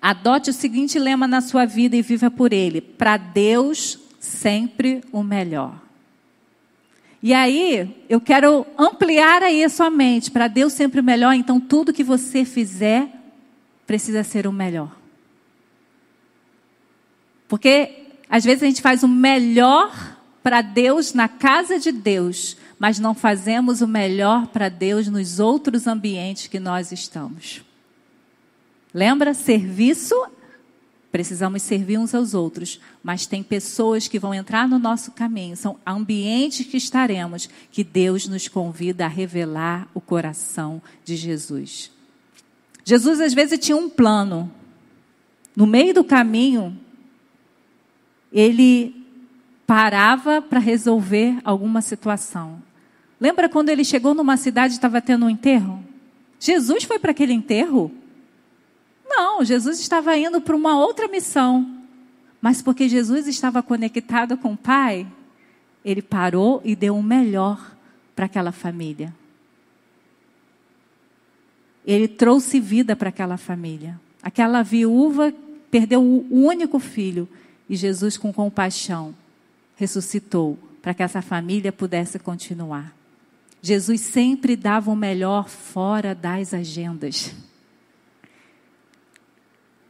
Adote 0.02 0.50
o 0.50 0.52
seguinte 0.52 0.98
lema 0.98 1.28
na 1.28 1.40
sua 1.40 1.64
vida 1.64 1.96
e 1.96 2.02
viva 2.02 2.28
por 2.28 2.52
ele: 2.52 2.80
para 2.80 3.16
Deus, 3.16 4.00
sempre 4.18 5.00
o 5.12 5.22
melhor. 5.22 5.80
E 7.22 7.32
aí, 7.32 8.04
eu 8.08 8.20
quero 8.20 8.66
ampliar 8.76 9.42
aí 9.42 9.62
a 9.64 9.68
sua 9.68 9.90
mente. 9.90 10.30
Para 10.30 10.48
Deus 10.48 10.72
sempre 10.72 11.00
o 11.00 11.04
melhor, 11.04 11.34
então 11.34 11.60
tudo 11.60 11.92
que 11.92 12.04
você 12.04 12.44
fizer 12.44 13.08
precisa 13.86 14.24
ser 14.24 14.46
o 14.46 14.52
melhor. 14.52 14.94
Porque 17.46 18.06
às 18.28 18.44
vezes 18.44 18.64
a 18.64 18.66
gente 18.66 18.82
faz 18.82 19.04
o 19.04 19.08
melhor 19.08 20.15
para 20.46 20.62
Deus 20.62 21.12
na 21.12 21.26
casa 21.26 21.76
de 21.76 21.90
Deus, 21.90 22.56
mas 22.78 23.00
não 23.00 23.16
fazemos 23.16 23.80
o 23.80 23.88
melhor 23.88 24.46
para 24.46 24.68
Deus 24.68 25.08
nos 25.08 25.40
outros 25.40 25.88
ambientes 25.88 26.46
que 26.46 26.60
nós 26.60 26.92
estamos. 26.92 27.64
Lembra? 28.94 29.34
Serviço 29.34 30.14
Precisamos 31.10 31.62
servir 31.62 31.98
uns 31.98 32.14
aos 32.14 32.32
outros, 32.32 32.80
mas 33.02 33.26
tem 33.26 33.42
pessoas 33.42 34.06
que 34.06 34.20
vão 34.20 34.32
entrar 34.32 34.68
no 34.68 34.78
nosso 34.78 35.10
caminho, 35.10 35.56
são 35.56 35.80
ambientes 35.84 36.64
que 36.64 36.76
estaremos, 36.76 37.48
que 37.72 37.82
Deus 37.82 38.28
nos 38.28 38.46
convida 38.46 39.06
a 39.06 39.08
revelar 39.08 39.88
o 39.94 40.00
coração 40.00 40.80
de 41.04 41.16
Jesus. 41.16 41.90
Jesus 42.84 43.20
às 43.20 43.34
vezes 43.34 43.58
tinha 43.58 43.76
um 43.76 43.88
plano. 43.88 44.48
No 45.56 45.66
meio 45.66 45.92
do 45.92 46.04
caminho, 46.04 46.78
ele 48.30 48.95
parava 49.66 50.40
para 50.40 50.60
resolver 50.60 51.38
alguma 51.44 51.82
situação. 51.82 52.62
Lembra 53.20 53.48
quando 53.48 53.70
ele 53.70 53.84
chegou 53.84 54.14
numa 54.14 54.36
cidade 54.36 54.74
e 54.74 54.76
estava 54.76 55.00
tendo 55.00 55.26
um 55.26 55.30
enterro? 55.30 55.82
Jesus 56.38 56.84
foi 56.84 56.98
para 56.98 57.10
aquele 57.10 57.32
enterro? 57.32 57.90
Não, 59.08 59.44
Jesus 59.44 59.80
estava 59.80 60.16
indo 60.16 60.40
para 60.40 60.54
uma 60.54 60.78
outra 60.78 61.08
missão. 61.08 61.76
Mas 62.40 62.62
porque 62.62 62.88
Jesus 62.88 63.26
estava 63.26 63.62
conectado 63.62 64.36
com 64.36 64.52
o 64.52 64.56
Pai, 64.56 65.06
ele 65.84 66.02
parou 66.02 66.60
e 66.64 66.76
deu 66.76 66.96
o 66.96 67.02
melhor 67.02 67.74
para 68.14 68.26
aquela 68.26 68.52
família. 68.52 69.12
Ele 71.86 72.08
trouxe 72.08 72.60
vida 72.60 72.94
para 72.94 73.08
aquela 73.08 73.36
família. 73.36 73.98
Aquela 74.22 74.62
viúva 74.62 75.32
perdeu 75.70 76.02
o 76.02 76.26
único 76.30 76.78
filho 76.78 77.28
e 77.68 77.76
Jesus, 77.76 78.16
com 78.16 78.32
compaixão, 78.32 79.14
ressuscitou 79.76 80.58
para 80.82 80.94
que 80.94 81.02
essa 81.02 81.22
família 81.22 81.72
pudesse 81.72 82.18
continuar. 82.18 82.94
Jesus 83.62 84.00
sempre 84.00 84.56
dava 84.56 84.90
o 84.90 84.96
melhor 84.96 85.48
fora 85.48 86.14
das 86.14 86.54
agendas. 86.54 87.34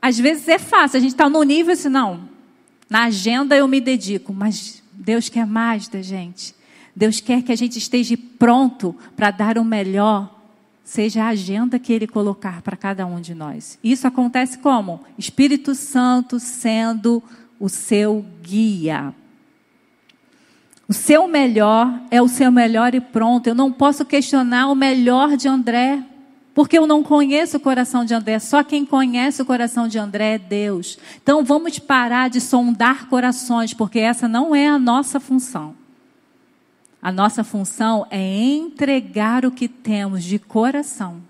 Às 0.00 0.18
vezes 0.18 0.48
é 0.48 0.58
fácil, 0.58 0.98
a 0.98 1.00
gente 1.00 1.12
está 1.12 1.28
no 1.28 1.42
nível 1.42 1.72
assim, 1.72 1.88
não, 1.88 2.28
na 2.88 3.04
agenda 3.04 3.56
eu 3.56 3.66
me 3.66 3.80
dedico, 3.80 4.32
mas 4.32 4.82
Deus 4.92 5.28
quer 5.28 5.46
mais 5.46 5.88
da 5.88 6.00
gente. 6.00 6.54
Deus 6.94 7.20
quer 7.20 7.42
que 7.42 7.52
a 7.52 7.56
gente 7.56 7.78
esteja 7.78 8.16
pronto 8.38 8.96
para 9.14 9.30
dar 9.30 9.58
o 9.58 9.64
melhor, 9.64 10.34
seja 10.82 11.24
a 11.24 11.28
agenda 11.28 11.78
que 11.78 11.92
Ele 11.92 12.06
colocar 12.06 12.62
para 12.62 12.76
cada 12.76 13.04
um 13.04 13.20
de 13.20 13.34
nós. 13.34 13.78
Isso 13.84 14.06
acontece 14.06 14.58
como? 14.58 15.04
Espírito 15.18 15.74
Santo 15.74 16.40
sendo 16.40 17.22
o 17.60 17.68
seu 17.68 18.24
guia. 18.42 19.12
O 20.88 20.92
seu 20.92 21.26
melhor 21.26 22.00
é 22.10 22.22
o 22.22 22.28
seu 22.28 22.52
melhor 22.52 22.94
e 22.94 23.00
pronto. 23.00 23.46
Eu 23.46 23.54
não 23.54 23.72
posso 23.72 24.04
questionar 24.04 24.68
o 24.68 24.74
melhor 24.74 25.36
de 25.36 25.48
André. 25.48 26.02
Porque 26.56 26.78
eu 26.78 26.86
não 26.86 27.02
conheço 27.02 27.58
o 27.58 27.60
coração 27.60 28.02
de 28.02 28.14
André, 28.14 28.38
só 28.38 28.64
quem 28.64 28.86
conhece 28.86 29.42
o 29.42 29.44
coração 29.44 29.86
de 29.86 29.98
André 29.98 30.36
é 30.36 30.38
Deus. 30.38 30.98
Então 31.22 31.44
vamos 31.44 31.78
parar 31.78 32.30
de 32.30 32.40
sondar 32.40 33.08
corações, 33.08 33.74
porque 33.74 33.98
essa 33.98 34.26
não 34.26 34.54
é 34.54 34.66
a 34.66 34.78
nossa 34.78 35.20
função. 35.20 35.74
A 37.02 37.12
nossa 37.12 37.44
função 37.44 38.06
é 38.10 38.18
entregar 38.18 39.44
o 39.44 39.50
que 39.50 39.68
temos 39.68 40.24
de 40.24 40.38
coração. 40.38 41.20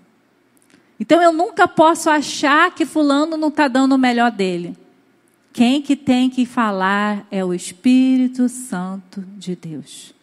Então 0.97 1.21
eu 1.21 1.33
nunca 1.33 1.67
posso 1.67 2.09
achar 2.09 2.73
que 2.73 2.85
fulano 2.85 3.35
não 3.35 3.49
está 3.49 3.67
dando 3.67 3.95
o 3.95 3.97
melhor 3.97 4.31
dele. 4.31 4.77
Quem 5.57 5.81
que 5.81 5.95
tem 5.95 6.29
que 6.29 6.45
falar 6.45 7.25
é 7.31 7.43
o 7.43 7.51
Espírito 7.51 8.47
Santo 8.47 9.25
de 9.39 9.55
Deus. 9.55 10.13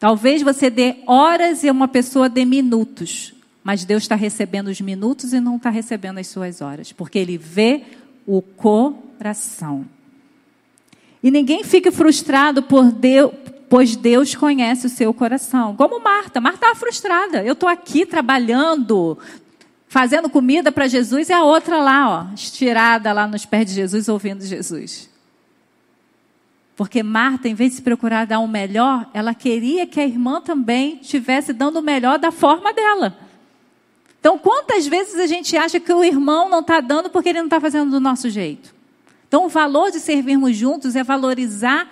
Talvez 0.00 0.42
você 0.42 0.68
dê 0.68 0.96
horas 1.06 1.62
e 1.62 1.70
uma 1.70 1.86
pessoa 1.86 2.28
dê 2.28 2.44
minutos. 2.44 3.32
Mas 3.62 3.84
Deus 3.84 4.02
está 4.02 4.16
recebendo 4.16 4.66
os 4.66 4.80
minutos 4.80 5.32
e 5.32 5.38
não 5.38 5.54
está 5.54 5.70
recebendo 5.70 6.18
as 6.18 6.26
suas 6.26 6.60
horas, 6.60 6.90
porque 6.90 7.16
Ele 7.16 7.38
vê 7.38 7.82
o 8.26 8.42
coração. 8.42 9.86
E 11.22 11.30
ninguém 11.30 11.62
fique 11.62 11.92
frustrado 11.92 12.60
por 12.60 12.90
Deus, 12.90 13.32
pois 13.68 13.94
Deus 13.94 14.34
conhece 14.34 14.88
o 14.88 14.90
seu 14.90 15.14
coração. 15.14 15.76
Como 15.76 16.02
Marta. 16.02 16.40
Marta 16.40 16.56
estava 16.56 16.74
frustrada. 16.74 17.44
Eu 17.44 17.52
estou 17.52 17.68
aqui 17.68 18.04
trabalhando, 18.04 19.16
fazendo 19.94 20.28
comida 20.28 20.72
para 20.72 20.88
Jesus 20.88 21.28
e 21.28 21.32
a 21.32 21.44
outra 21.44 21.76
lá, 21.80 22.10
ó, 22.10 22.34
estirada 22.34 23.12
lá 23.12 23.28
nos 23.28 23.46
pés 23.46 23.66
de 23.66 23.74
Jesus, 23.74 24.08
ouvindo 24.08 24.44
Jesus. 24.44 25.08
Porque 26.74 27.00
Marta, 27.00 27.48
em 27.48 27.54
vez 27.54 27.70
de 27.70 27.76
se 27.76 27.82
procurar 27.82 28.26
dar 28.26 28.40
o 28.40 28.48
melhor, 28.48 29.08
ela 29.14 29.32
queria 29.32 29.86
que 29.86 30.00
a 30.00 30.04
irmã 30.04 30.40
também 30.40 30.98
estivesse 31.00 31.52
dando 31.52 31.78
o 31.78 31.82
melhor 31.82 32.18
da 32.18 32.32
forma 32.32 32.72
dela. 32.72 33.16
Então, 34.18 34.36
quantas 34.36 34.84
vezes 34.84 35.14
a 35.14 35.28
gente 35.28 35.56
acha 35.56 35.78
que 35.78 35.92
o 35.92 36.02
irmão 36.02 36.48
não 36.48 36.58
está 36.58 36.80
dando 36.80 37.08
porque 37.08 37.28
ele 37.28 37.38
não 37.38 37.46
está 37.46 37.60
fazendo 37.60 37.92
do 37.92 38.00
nosso 38.00 38.28
jeito? 38.28 38.74
Então, 39.28 39.46
o 39.46 39.48
valor 39.48 39.92
de 39.92 40.00
servirmos 40.00 40.56
juntos 40.56 40.96
é 40.96 41.04
valorizar 41.04 41.88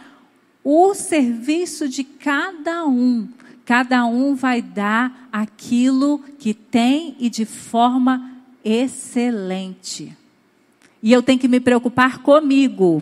o 0.65 0.93
serviço 0.93 1.89
de 1.89 2.03
cada 2.03 2.85
um. 2.85 3.29
Cada 3.73 4.05
um 4.05 4.35
vai 4.35 4.61
dar 4.61 5.31
aquilo 5.33 6.19
que 6.39 6.53
tem 6.53 7.17
e 7.19 7.31
de 7.31 7.47
forma 7.47 8.31
excelente. 8.63 10.15
E 11.03 11.11
eu 11.11 11.23
tenho 11.23 11.39
que 11.39 11.49
me 11.49 11.59
preocupar 11.59 12.19
comigo, 12.19 13.01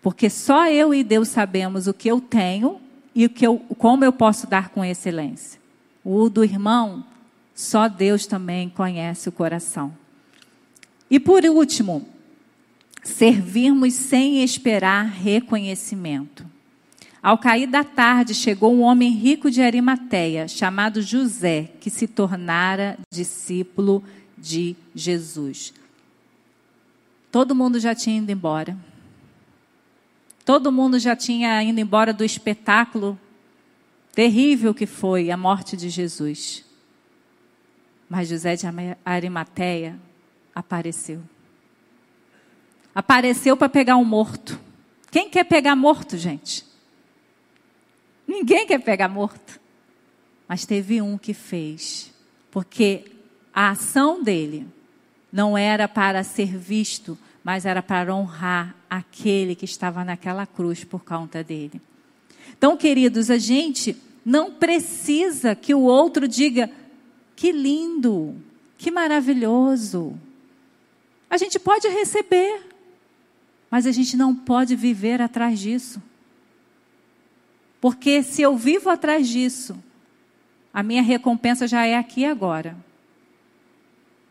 porque 0.00 0.30
só 0.30 0.68
eu 0.68 0.94
e 0.94 1.02
Deus 1.02 1.26
sabemos 1.26 1.88
o 1.88 1.92
que 1.92 2.06
eu 2.06 2.20
tenho 2.20 2.80
e 3.12 3.26
o 3.26 3.28
que 3.28 3.44
eu, 3.44 3.58
como 3.76 4.04
eu 4.04 4.12
posso 4.12 4.46
dar 4.46 4.68
com 4.68 4.84
excelência. 4.84 5.60
O 6.04 6.28
do 6.28 6.44
irmão 6.44 7.04
só 7.52 7.88
Deus 7.88 8.24
também 8.24 8.68
conhece 8.68 9.28
o 9.28 9.32
coração. 9.32 9.92
E 11.10 11.18
por 11.18 11.44
último, 11.44 12.06
servirmos 13.02 13.94
sem 13.94 14.44
esperar 14.44 15.06
reconhecimento. 15.06 16.51
Ao 17.22 17.38
cair 17.38 17.68
da 17.68 17.84
tarde, 17.84 18.34
chegou 18.34 18.74
um 18.74 18.80
homem 18.80 19.12
rico 19.12 19.48
de 19.48 19.62
Arimateia, 19.62 20.48
chamado 20.48 21.00
José, 21.00 21.70
que 21.80 21.88
se 21.88 22.08
tornara 22.08 22.98
discípulo 23.12 24.02
de 24.36 24.74
Jesus. 24.92 25.72
Todo 27.30 27.54
mundo 27.54 27.78
já 27.78 27.94
tinha 27.94 28.18
ido 28.18 28.32
embora. 28.32 28.76
Todo 30.44 30.72
mundo 30.72 30.98
já 30.98 31.14
tinha 31.14 31.62
ido 31.62 31.78
embora 31.78 32.12
do 32.12 32.24
espetáculo 32.24 33.16
terrível 34.12 34.74
que 34.74 34.84
foi 34.84 35.30
a 35.30 35.36
morte 35.36 35.76
de 35.76 35.88
Jesus. 35.88 36.64
Mas 38.10 38.28
José 38.28 38.56
de 38.56 38.66
Arimateia 39.04 39.96
apareceu. 40.52 41.22
Apareceu 42.92 43.56
para 43.56 43.68
pegar 43.68 43.96
um 43.96 44.04
morto. 44.04 44.58
Quem 45.08 45.30
quer 45.30 45.44
pegar 45.44 45.76
morto, 45.76 46.18
gente? 46.18 46.71
Ninguém 48.32 48.66
quer 48.66 48.78
pegar 48.78 49.08
morto. 49.08 49.60
Mas 50.48 50.64
teve 50.64 51.02
um 51.02 51.18
que 51.18 51.34
fez. 51.34 52.10
Porque 52.50 53.04
a 53.52 53.70
ação 53.70 54.22
dele 54.22 54.66
não 55.30 55.56
era 55.56 55.86
para 55.86 56.24
ser 56.24 56.56
visto, 56.56 57.18
mas 57.44 57.66
era 57.66 57.82
para 57.82 58.14
honrar 58.14 58.74
aquele 58.88 59.54
que 59.54 59.66
estava 59.66 60.02
naquela 60.02 60.46
cruz 60.46 60.82
por 60.82 61.04
conta 61.04 61.44
dele. 61.44 61.78
Então, 62.56 62.74
queridos, 62.74 63.30
a 63.30 63.36
gente 63.36 63.94
não 64.24 64.50
precisa 64.50 65.54
que 65.54 65.74
o 65.74 65.82
outro 65.82 66.26
diga: 66.26 66.70
que 67.36 67.52
lindo, 67.52 68.34
que 68.78 68.90
maravilhoso. 68.90 70.18
A 71.28 71.36
gente 71.36 71.58
pode 71.58 71.86
receber, 71.88 72.62
mas 73.70 73.86
a 73.86 73.92
gente 73.92 74.16
não 74.16 74.34
pode 74.34 74.74
viver 74.74 75.20
atrás 75.20 75.60
disso. 75.60 76.00
Porque 77.82 78.22
se 78.22 78.40
eu 78.40 78.56
vivo 78.56 78.88
atrás 78.88 79.28
disso, 79.28 79.76
a 80.72 80.84
minha 80.84 81.02
recompensa 81.02 81.66
já 81.66 81.84
é 81.84 81.96
aqui 81.96 82.20
e 82.20 82.24
agora. 82.24 82.76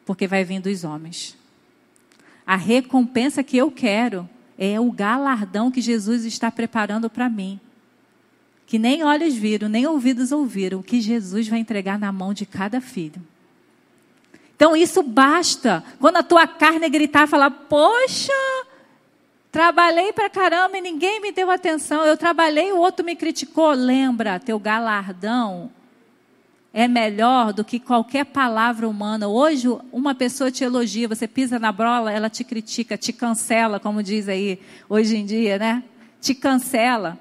Porque 0.05 0.25
vai 0.25 0.45
vir 0.45 0.61
dos 0.61 0.85
homens. 0.85 1.37
A 2.47 2.55
recompensa 2.55 3.43
que 3.43 3.57
eu 3.57 3.69
quero 3.69 4.27
é 4.57 4.79
o 4.79 4.89
galardão 4.89 5.69
que 5.69 5.81
Jesus 5.81 6.23
está 6.23 6.49
preparando 6.49 7.09
para 7.09 7.29
mim. 7.29 7.59
Que 8.65 8.79
nem 8.79 9.03
olhos 9.03 9.35
viram, 9.35 9.67
nem 9.67 9.85
ouvidos 9.85 10.31
ouviram, 10.31 10.81
que 10.81 11.01
Jesus 11.01 11.49
vai 11.49 11.59
entregar 11.59 11.99
na 11.99 12.09
mão 12.09 12.33
de 12.33 12.45
cada 12.45 12.79
filho. 12.79 13.21
Então 14.55 14.77
isso 14.77 15.03
basta. 15.03 15.83
Quando 15.99 16.15
a 16.15 16.23
tua 16.23 16.47
carne 16.47 16.87
gritar, 16.87 17.27
falar: 17.27 17.51
Poxa, 17.51 18.31
Trabalhei 19.51 20.13
para 20.13 20.29
caramba 20.29 20.77
e 20.77 20.81
ninguém 20.81 21.19
me 21.19 21.31
deu 21.31 21.51
atenção. 21.51 22.05
Eu 22.05 22.15
trabalhei 22.15 22.71
o 22.71 22.77
outro 22.77 23.05
me 23.05 23.17
criticou. 23.17 23.71
Lembra, 23.71 24.39
teu 24.39 24.57
galardão 24.57 25.69
é 26.73 26.87
melhor 26.87 27.51
do 27.51 27.65
que 27.65 27.77
qualquer 27.77 28.25
palavra 28.25 28.87
humana. 28.87 29.27
Hoje, 29.27 29.67
uma 29.91 30.15
pessoa 30.15 30.49
te 30.49 30.63
elogia, 30.63 31.05
você 31.05 31.27
pisa 31.27 31.59
na 31.59 31.69
brola, 31.69 32.13
ela 32.13 32.29
te 32.29 32.45
critica, 32.45 32.97
te 32.97 33.11
cancela, 33.11 33.77
como 33.77 34.01
diz 34.01 34.29
aí 34.29 34.57
hoje 34.87 35.17
em 35.17 35.25
dia, 35.25 35.57
né? 35.57 35.83
Te 36.21 36.33
cancela. 36.33 37.19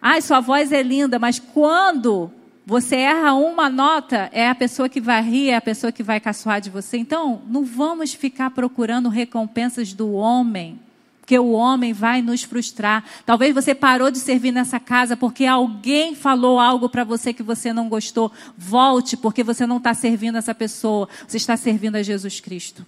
Ai, 0.00 0.22
sua 0.22 0.38
voz 0.38 0.70
é 0.70 0.80
linda, 0.80 1.18
mas 1.18 1.40
quando 1.40 2.30
você 2.64 2.94
erra 2.94 3.34
uma 3.34 3.68
nota, 3.68 4.30
é 4.32 4.48
a 4.48 4.54
pessoa 4.54 4.88
que 4.88 5.00
vai 5.00 5.22
rir, 5.22 5.50
é 5.50 5.56
a 5.56 5.60
pessoa 5.60 5.90
que 5.90 6.04
vai 6.04 6.20
caçoar 6.20 6.60
de 6.60 6.70
você. 6.70 6.96
Então, 6.98 7.42
não 7.48 7.64
vamos 7.64 8.14
ficar 8.14 8.50
procurando 8.50 9.08
recompensas 9.08 9.92
do 9.92 10.12
homem 10.12 10.85
porque 11.26 11.40
o 11.40 11.50
homem 11.50 11.92
vai 11.92 12.22
nos 12.22 12.44
frustrar. 12.44 13.04
Talvez 13.26 13.52
você 13.52 13.74
parou 13.74 14.12
de 14.12 14.18
servir 14.20 14.52
nessa 14.52 14.78
casa 14.78 15.16
porque 15.16 15.44
alguém 15.44 16.14
falou 16.14 16.60
algo 16.60 16.88
para 16.88 17.02
você 17.02 17.32
que 17.32 17.42
você 17.42 17.72
não 17.72 17.88
gostou. 17.88 18.30
Volte, 18.56 19.16
porque 19.16 19.42
você 19.42 19.66
não 19.66 19.78
está 19.78 19.92
servindo 19.92 20.38
essa 20.38 20.54
pessoa, 20.54 21.08
você 21.26 21.36
está 21.36 21.56
servindo 21.56 21.96
a 21.96 22.02
Jesus 22.04 22.38
Cristo. 22.38 22.86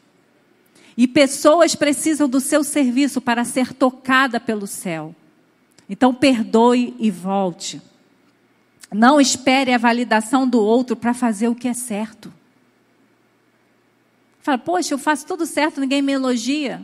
E 0.96 1.08
pessoas 1.08 1.74
precisam 1.74 2.28
do 2.28 2.38
seu 2.38 2.62
serviço 2.62 3.20
para 3.20 3.44
ser 3.44 3.72
tocada 3.72 4.38
pelo 4.38 4.68
céu. 4.68 5.12
Então 5.90 6.14
perdoe 6.14 6.94
e 6.96 7.10
volte. 7.10 7.82
Não 8.92 9.20
espere 9.20 9.74
a 9.74 9.78
validação 9.78 10.48
do 10.48 10.62
outro 10.62 10.94
para 10.94 11.12
fazer 11.12 11.48
o 11.48 11.56
que 11.56 11.66
é 11.66 11.74
certo. 11.74 12.32
Fala, 14.42 14.58
poxa, 14.58 14.94
eu 14.94 14.98
faço 14.98 15.26
tudo 15.26 15.44
certo, 15.44 15.80
ninguém 15.80 16.00
me 16.00 16.12
elogia. 16.12 16.80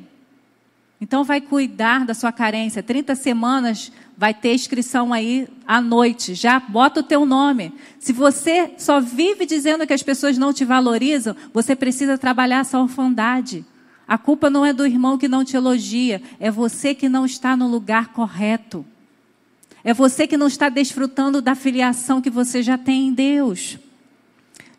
Então 1.05 1.23
vai 1.23 1.39
cuidar 1.39 2.07
da 2.07 2.15
sua 2.15 2.33
carência. 2.33 2.83
30 2.83 3.15
semanas 3.15 3.93
vai 4.17 4.33
ter 4.33 4.55
inscrição 4.55 5.13
aí 5.13 5.47
à 5.67 5.79
noite. 5.79 6.33
Já 6.33 6.59
bota 6.59 7.01
o 7.01 7.03
teu 7.03 7.27
nome. 7.27 7.75
Se 7.99 8.11
você 8.11 8.73
só 8.79 9.03
vive 9.03 9.45
dizendo 9.45 9.87
que 9.87 9.93
as 9.93 10.03
pessoas 10.03 10.39
não 10.39 10.51
te 10.51 10.65
valorizam, 10.65 11.37
você 11.53 11.77
precisa 11.77 12.17
trabalhar 12.17 12.61
essa 12.61 12.81
orfandade. 12.81 13.67
A 14.09 14.17
culpa 14.17 14.49
não 14.49 14.65
é 14.65 14.73
do 14.73 14.87
irmão 14.87 15.19
que 15.19 15.29
não 15.29 15.45
te 15.45 15.55
elogia, 15.55 16.23
é 16.41 16.51
você 16.51 16.95
que 16.95 17.07
não 17.07 17.27
está 17.27 17.55
no 17.55 17.69
lugar 17.69 18.09
correto. 18.15 18.83
É 19.85 19.93
você 19.93 20.27
que 20.27 20.39
não 20.39 20.47
está 20.47 20.71
desfrutando 20.71 21.43
da 21.43 21.55
filiação 21.55 22.23
que 22.23 22.31
você 22.31 22.63
já 22.63 22.79
tem 22.79 23.09
em 23.09 23.13
Deus. 23.13 23.79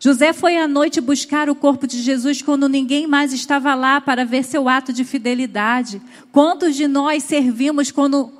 José 0.06 0.32
foi 0.32 0.56
à 0.56 0.68
noite 0.68 1.00
buscar 1.00 1.50
o 1.50 1.54
corpo 1.56 1.84
de 1.84 2.00
Jesus 2.00 2.40
quando 2.40 2.68
ninguém 2.68 3.08
mais 3.08 3.32
estava 3.32 3.74
lá 3.74 4.00
para 4.00 4.24
ver 4.24 4.44
seu 4.44 4.68
ato 4.68 4.92
de 4.92 5.02
fidelidade. 5.02 6.00
Quantos 6.30 6.76
de 6.76 6.86
nós 6.86 7.24
servimos 7.24 7.90
quando 7.90 8.32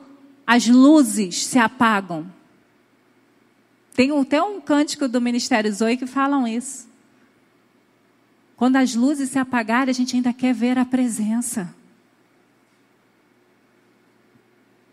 as 0.46 0.68
luzes 0.68 1.44
se 1.44 1.59
apagam? 1.59 2.24
Tem 3.96 4.16
até 4.16 4.40
um 4.40 4.61
cântico 4.61 5.09
do 5.09 5.20
Ministério 5.20 5.72
Zoe 5.72 5.96
que 5.96 6.07
falam 6.07 6.46
isso. 6.46 6.87
Quando 8.57 8.76
as 8.76 8.94
luzes 8.94 9.31
se 9.31 9.38
apagarem, 9.40 9.90
a 9.90 9.94
gente 9.94 10.14
ainda 10.14 10.33
quer 10.33 10.55
ver 10.55 10.79
a 10.79 10.85
presença. 10.85 11.74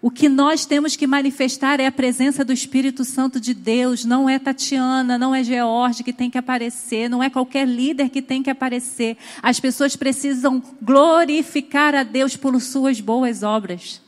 O 0.04 0.12
que 0.12 0.28
nós 0.28 0.66
temos 0.66 0.98
que 0.98 1.08
manifestar 1.08 1.80
é 1.80 1.88
a 1.88 1.92
presença 1.92 2.44
do 2.44 2.52
Espírito 2.52 3.06
Santo 3.06 3.40
de 3.40 3.54
Deus. 3.54 4.04
Não 4.04 4.30
é 4.30 4.38
Tatiana, 4.38 5.18
não 5.18 5.34
é 5.34 5.42
George 5.46 6.04
que 6.04 6.12
tem 6.12 6.30
que 6.30 6.38
aparecer, 6.38 7.10
não 7.10 7.24
é 7.24 7.30
qualquer 7.30 7.66
líder 7.66 8.10
que 8.10 8.22
tem 8.22 8.44
que 8.44 8.50
aparecer. 8.50 9.16
As 9.42 9.62
pessoas 9.62 9.96
precisam 9.96 10.62
glorificar 10.82 11.96
a 11.96 12.04
Deus 12.04 12.36
por 12.36 12.60
suas 12.60 13.00
boas 13.00 13.44
obras. 13.44 14.02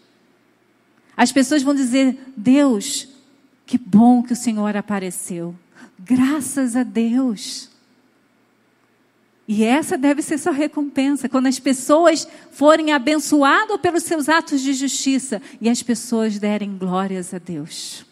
As 1.16 1.32
pessoas 1.32 1.64
vão 1.64 1.74
dizer: 1.74 2.34
Deus, 2.36 3.08
que 3.66 3.78
bom 3.78 4.22
que 4.22 4.34
o 4.34 4.36
Senhor 4.36 4.76
apareceu. 4.76 5.56
Graças 5.98 6.76
a 6.76 6.84
Deus. 6.84 7.70
E 9.48 9.64
essa 9.64 9.98
deve 9.98 10.24
ser 10.24 10.40
sua 10.40 10.52
recompensa, 10.52 11.30
quando 11.30 11.46
as 11.46 11.60
pessoas 11.60 12.28
forem 12.52 12.92
abençoadas 12.92 13.80
pelos 13.80 14.04
seus 14.04 14.28
atos 14.28 14.62
de 14.62 14.74
justiça 14.74 15.42
e 15.62 15.70
as 15.70 15.84
pessoas 15.84 16.40
derem 16.40 16.78
glórias 16.78 17.34
a 17.34 17.38
Deus. 17.38 18.06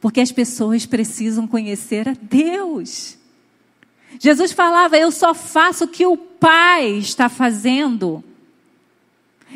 Porque 0.00 0.20
as 0.20 0.30
pessoas 0.30 0.84
precisam 0.84 1.46
conhecer 1.46 2.08
a 2.08 2.14
Deus. 2.20 3.16
Jesus 4.18 4.52
falava: 4.52 4.98
Eu 4.98 5.10
só 5.10 5.32
faço 5.34 5.84
o 5.84 5.88
que 5.88 6.04
o 6.04 6.16
Pai 6.16 6.90
está 6.98 7.28
fazendo. 7.28 8.22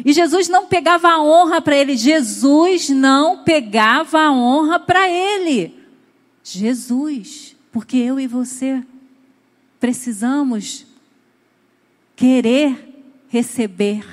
E 0.04 0.12
Jesus 0.12 0.48
não 0.48 0.66
pegava 0.66 1.08
a 1.08 1.22
honra 1.22 1.60
para 1.60 1.76
ele. 1.76 1.96
Jesus 1.96 2.88
não 2.88 3.44
pegava 3.44 4.20
a 4.20 4.32
honra 4.32 4.80
para 4.80 5.08
ele. 5.08 5.74
Jesus, 6.42 7.56
porque 7.70 7.96
eu 7.96 8.18
e 8.18 8.26
você 8.26 8.82
precisamos 9.78 10.86
querer 12.16 12.76
receber 13.28 14.04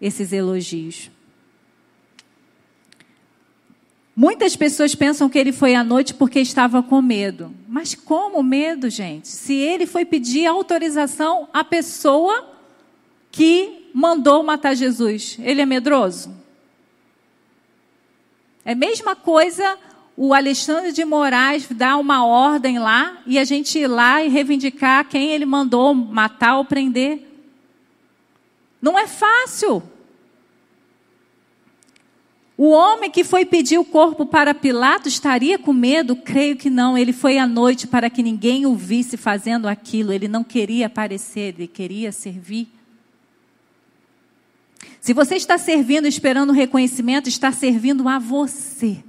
esses 0.00 0.32
elogios. 0.32 1.10
Muitas 4.14 4.56
pessoas 4.56 4.94
pensam 4.94 5.28
que 5.28 5.38
ele 5.38 5.52
foi 5.52 5.74
à 5.74 5.84
noite 5.84 6.14
porque 6.14 6.40
estava 6.40 6.82
com 6.82 7.02
medo. 7.02 7.54
Mas 7.68 7.94
como 7.94 8.42
medo, 8.42 8.88
gente? 8.88 9.28
Se 9.28 9.52
ele 9.52 9.86
foi 9.86 10.06
pedir 10.06 10.46
autorização 10.46 11.48
à 11.52 11.62
pessoa 11.62 12.50
que 13.30 13.90
mandou 13.92 14.42
matar 14.42 14.74
Jesus, 14.74 15.36
ele 15.42 15.60
é 15.60 15.66
medroso? 15.66 16.34
É 18.64 18.72
a 18.72 18.74
mesma 18.74 19.14
coisa 19.14 19.78
o 20.16 20.32
Alexandre 20.32 20.92
de 20.92 21.04
Moraes 21.04 21.68
dar 21.70 21.98
uma 21.98 22.24
ordem 22.24 22.78
lá 22.78 23.18
e 23.26 23.38
a 23.38 23.44
gente 23.44 23.78
ir 23.78 23.86
lá 23.86 24.24
e 24.24 24.28
reivindicar 24.28 25.06
quem 25.06 25.30
ele 25.30 25.44
mandou 25.44 25.94
matar 25.94 26.56
ou 26.56 26.64
prender. 26.64 27.25
Não 28.80 28.98
é 28.98 29.06
fácil. 29.06 29.82
O 32.58 32.70
homem 32.70 33.10
que 33.10 33.22
foi 33.22 33.44
pedir 33.44 33.76
o 33.76 33.84
corpo 33.84 34.24
para 34.24 34.54
Pilatos 34.54 35.12
estaria 35.12 35.58
com 35.58 35.74
medo? 35.74 36.16
Creio 36.16 36.56
que 36.56 36.70
não. 36.70 36.96
Ele 36.96 37.12
foi 37.12 37.36
à 37.36 37.46
noite 37.46 37.86
para 37.86 38.08
que 38.08 38.22
ninguém 38.22 38.64
o 38.64 38.74
visse 38.74 39.16
fazendo 39.18 39.68
aquilo. 39.68 40.12
Ele 40.12 40.26
não 40.26 40.42
queria 40.42 40.86
aparecer, 40.86 41.54
ele 41.54 41.66
queria 41.66 42.10
servir. 42.10 42.68
Se 45.00 45.12
você 45.12 45.36
está 45.36 45.58
servindo 45.58 46.06
esperando 46.06 46.52
reconhecimento, 46.52 47.28
está 47.28 47.52
servindo 47.52 48.08
a 48.08 48.18
você 48.18 49.04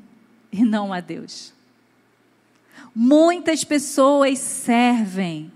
e 0.52 0.64
não 0.64 0.92
a 0.92 1.00
Deus. 1.00 1.54
Muitas 2.94 3.64
pessoas 3.64 4.40
servem 4.40 5.52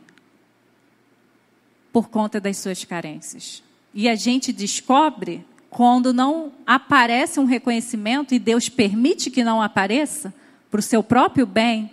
por 1.92 2.08
conta 2.10 2.40
das 2.40 2.58
suas 2.58 2.86
carências. 2.86 3.62
E 3.94 4.08
a 4.08 4.16
gente 4.16 4.54
descobre 4.54 5.46
quando 5.70 6.14
não 6.14 6.52
aparece 6.66 7.40
um 7.40 7.46
reconhecimento 7.46 8.34
e 8.34 8.40
Deus 8.40 8.70
permite 8.70 9.30
que 9.30 9.44
não 9.44 9.62
apareça 9.62 10.34
para 10.70 10.80
o 10.80 10.84
seu 10.84 11.04
próprio 11.04 11.46
bem. 11.46 11.92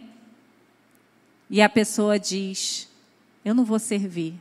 E 1.50 1.62
a 1.62 1.68
pessoa 1.68 2.18
diz: 2.18 2.88
Eu 3.44 3.54
não 3.54 3.64
vou 3.64 3.78
servir 3.78 4.34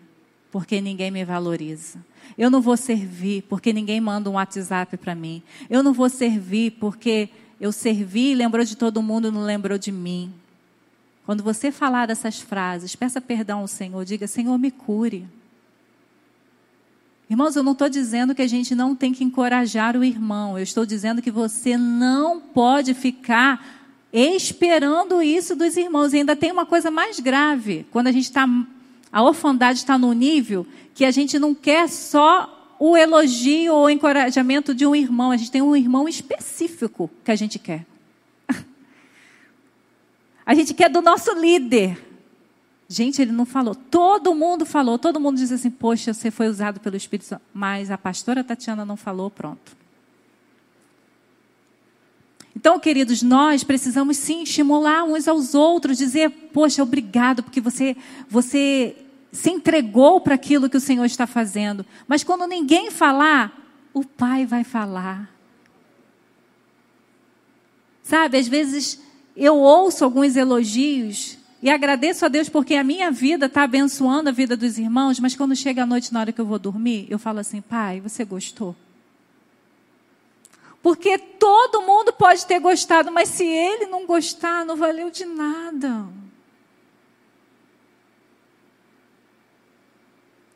porque 0.52 0.82
ninguém 0.82 1.12
me 1.12 1.24
valoriza. 1.24 2.04
Eu 2.38 2.50
não 2.50 2.62
vou 2.62 2.76
servir 2.76 3.44
porque 3.44 3.72
ninguém 3.72 4.02
manda 4.02 4.30
um 4.30 4.34
WhatsApp 4.34 4.98
para 4.98 5.16
mim. 5.16 5.42
Eu 5.70 5.82
não 5.82 5.94
vou 5.94 6.10
servir 6.10 6.72
porque 6.72 7.30
eu 7.60 7.72
servi 7.72 8.32
e 8.32 8.36
lembrou 8.36 8.64
de 8.64 8.76
todo 8.76 9.02
mundo, 9.02 9.32
não 9.32 9.44
lembrou 9.44 9.78
de 9.78 9.92
mim. 9.92 10.34
Quando 11.26 11.44
você 11.44 11.72
falar 11.72 12.06
dessas 12.08 12.40
frases, 12.40 12.96
peça 12.96 13.20
perdão 13.20 13.60
ao 13.60 13.68
Senhor, 13.68 14.04
diga: 14.06 14.28
Senhor, 14.28 14.58
me 14.58 14.72
cure. 14.72 15.28
Irmãos, 17.30 17.56
eu 17.56 17.64
não 17.64 17.74
estou 17.74 17.90
dizendo 17.90 18.34
que 18.34 18.42
a 18.42 18.48
gente 18.48 18.74
não 18.74 18.96
tem 18.96 19.14
que 19.14 19.24
encorajar 19.24 19.98
o 19.98 20.04
irmão, 20.04 20.58
eu 20.58 20.64
estou 20.64 20.86
dizendo 20.86 21.22
que 21.22 21.30
você 21.30 21.78
não 21.78 22.40
pode 22.40 22.94
ficar 22.94 23.78
esperando 24.14 25.22
isso 25.22 25.56
dos 25.56 25.76
irmãos. 25.76 26.14
E 26.14 26.18
ainda 26.18 26.36
tem 26.36 26.52
uma 26.52 26.66
coisa 26.66 26.90
mais 26.90 27.20
grave, 27.20 27.86
quando 27.92 28.08
a 28.08 28.12
gente 28.12 28.26
está. 28.26 28.48
A 29.12 29.24
orfandade 29.24 29.80
está 29.80 29.98
no 29.98 30.14
nível 30.14 30.66
que 30.94 31.06
a 31.06 31.12
gente 31.12 31.38
não 31.38 31.54
quer 31.54 31.88
só 31.90 32.76
o 32.80 32.96
elogio 32.96 33.74
ou 33.74 33.86
o 33.86 33.90
encorajamento 33.90 34.74
de 34.74 34.86
um 34.86 34.96
irmão, 34.96 35.32
a 35.32 35.38
gente 35.38 35.52
tem 35.52 35.62
um 35.62 35.76
irmão 35.76 36.08
específico 36.08 37.10
que 37.24 37.32
a 37.32 37.36
gente 37.36 37.58
quer. 37.60 37.86
A 40.46 40.54
gente 40.54 40.74
quer 40.74 40.90
do 40.90 41.02
nosso 41.02 41.34
líder. 41.34 42.07
Gente, 42.90 43.22
ele 43.22 43.32
não 43.32 43.46
falou. 43.46 43.76
Todo 43.76 44.34
mundo 44.34 44.66
falou. 44.66 44.98
Todo 44.98 45.20
mundo 45.20 45.38
diz 45.38 45.52
assim: 45.52 45.70
Poxa, 45.70 46.14
você 46.14 46.32
foi 46.32 46.48
usado 46.48 46.80
pelo 46.80 46.96
Espírito 46.96 47.26
Santo. 47.26 47.42
Mas 47.54 47.92
a 47.92 47.98
pastora 47.98 48.44
Tatiana 48.44 48.86
não 48.86 48.96
falou, 48.96 49.30
pronto. 49.30 49.76
Então, 52.56 52.80
queridos, 52.80 53.22
nós 53.22 53.64
precisamos 53.64 54.18
sim 54.18 54.44
estimular 54.44 55.04
uns 55.04 55.28
aos 55.28 55.54
outros, 55.54 55.98
dizer: 55.98 56.30
Poxa, 56.30 56.82
obrigado, 56.82 57.44
porque 57.44 57.60
você, 57.60 57.96
você 58.30 58.96
se 59.32 59.50
entregou 59.50 60.22
para 60.22 60.36
aquilo 60.36 60.70
que 60.70 60.78
o 60.78 60.82
Senhor 60.82 61.06
está 61.06 61.28
fazendo. 61.28 61.86
Mas 62.08 62.24
quando 62.24 62.48
ninguém 62.48 62.90
falar, 62.90 63.54
o 63.94 64.04
Pai 64.04 64.46
vai 64.46 64.64
falar. 64.64 65.30
Sabe, 68.02 68.38
às 68.38 68.48
vezes 68.48 69.02
eu 69.36 69.58
ouço 69.58 70.06
alguns 70.06 70.38
elogios 70.38 71.37
e 71.62 71.70
agradeço 71.70 72.24
a 72.26 72.28
Deus 72.28 72.50
porque 72.50 72.76
a 72.76 72.84
minha 72.84 73.10
vida 73.10 73.48
está 73.48 73.64
abençoando 73.64 74.30
a 74.30 74.32
vida 74.32 74.56
dos 74.56 74.78
irmãos, 74.78 75.20
mas 75.20 75.36
quando 75.36 75.56
chega 75.56 75.84
a 75.84 75.86
noite, 75.86 76.14
na 76.14 76.20
hora 76.20 76.32
que 76.32 76.40
eu 76.40 76.46
vou 76.46 76.60
dormir, 76.60 77.08
eu 77.10 77.18
falo 77.18 77.40
assim: 77.40 77.62
Pai, 77.62 78.00
você 78.00 78.24
gostou? 78.24 78.76
Porque 80.84 81.18
todo 81.18 81.82
mundo 81.82 82.14
pode 82.14 82.46
ter 82.46 82.60
gostado, 82.60 83.12
mas 83.12 83.30
se 83.30 83.44
ele 83.44 83.88
não 83.88 84.06
gostar, 84.06 84.66
não 84.66 84.76
valeu 84.76 85.10
de 85.10 85.26
nada. 85.26 86.08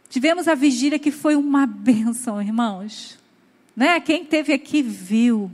Tivemos 0.07 0.47
a 0.47 0.55
vigília 0.55 0.99
que 0.99 1.09
foi 1.09 1.35
uma 1.35 1.65
bênção, 1.67 2.41
irmãos. 2.41 3.17
Né? 3.75 3.99
Quem 3.99 4.23
teve 4.23 4.53
aqui 4.53 4.81
viu 4.81 5.49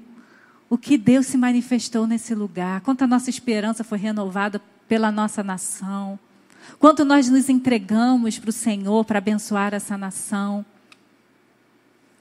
o 0.70 0.78
que 0.78 0.98
Deus 0.98 1.28
se 1.28 1.38
manifestou 1.38 2.06
nesse 2.06 2.36
lugar, 2.36 2.82
quanto 2.82 3.04
a 3.04 3.08
nossa 3.08 3.30
esperança 3.30 3.84
foi 3.84 3.98
renovada 3.98 4.62
pela 4.88 5.12
nossa 5.12 5.44
nação, 5.44 6.18
quanto 6.80 7.04
nós 7.04 7.30
nos 7.30 7.50
entregamos 7.50 8.40
para 8.40 8.50
o 8.50 8.54
Senhor 8.54 9.04
para 9.06 9.18
abençoar 9.18 9.74
essa 9.74 9.98
nação. 9.98 10.66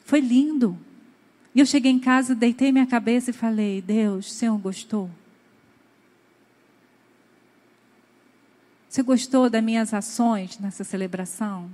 Foi 0.04 0.20
lindo. 0.20 0.78
E 1.54 1.60
eu 1.60 1.66
cheguei 1.66 1.90
em 1.90 1.98
casa, 1.98 2.34
deitei 2.34 2.70
minha 2.70 2.86
cabeça 2.86 3.30
e 3.30 3.32
falei: 3.32 3.80
Deus, 3.80 4.26
o 4.26 4.34
Senhor 4.34 4.58
gostou? 4.58 5.10
Você 8.88 9.02
gostou 9.02 9.50
das 9.50 9.62
minhas 9.62 9.92
ações 9.92 10.58
nessa 10.58 10.82
celebração? 10.82 11.70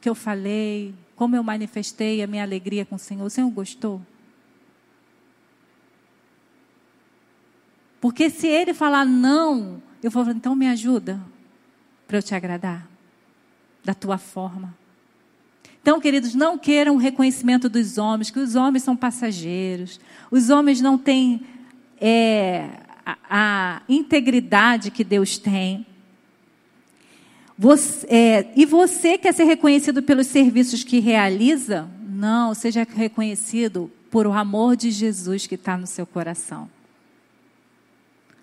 Que 0.00 0.08
eu 0.08 0.14
falei, 0.14 0.94
como 1.16 1.34
eu 1.34 1.42
manifestei 1.42 2.22
a 2.22 2.26
minha 2.26 2.42
alegria 2.42 2.86
com 2.86 2.94
o 2.94 2.98
Senhor? 2.98 3.24
O 3.24 3.30
Senhor 3.30 3.50
gostou? 3.50 4.00
Porque 8.00 8.30
se 8.30 8.46
ele 8.46 8.72
falar 8.72 9.04
não, 9.04 9.82
eu 10.02 10.10
falar, 10.10 10.32
então 10.32 10.54
me 10.54 10.66
ajuda 10.66 11.20
para 12.06 12.18
eu 12.18 12.22
te 12.22 12.34
agradar, 12.34 12.88
da 13.84 13.94
tua 13.94 14.18
forma. 14.18 14.74
Então, 15.82 16.00
queridos, 16.00 16.34
não 16.34 16.58
queiram 16.58 16.94
o 16.94 16.98
reconhecimento 16.98 17.68
dos 17.68 17.96
homens, 17.98 18.30
que 18.30 18.38
os 18.38 18.54
homens 18.54 18.82
são 18.82 18.96
passageiros, 18.96 19.98
os 20.30 20.50
homens 20.50 20.80
não 20.80 20.98
têm 20.98 21.40
é, 22.00 22.68
a, 23.04 23.16
a, 23.30 23.82
integridade 23.88 24.90
que 24.90 25.02
Deus 25.02 25.38
tem. 25.38 25.86
Você, 27.56 28.06
é, 28.08 28.52
e 28.56 28.66
você 28.66 29.16
quer 29.18 29.32
ser 29.32 29.44
reconhecido 29.44 30.02
pelos 30.02 30.26
serviços 30.26 30.82
que 30.82 30.98
realiza? 30.98 31.88
Não, 32.08 32.54
seja 32.54 32.86
reconhecido 32.94 33.90
por 34.10 34.26
o 34.26 34.32
amor 34.32 34.76
de 34.76 34.90
Jesus 34.90 35.46
que 35.46 35.54
está 35.54 35.76
no 35.76 35.86
seu 35.86 36.06
coração. 36.06 36.68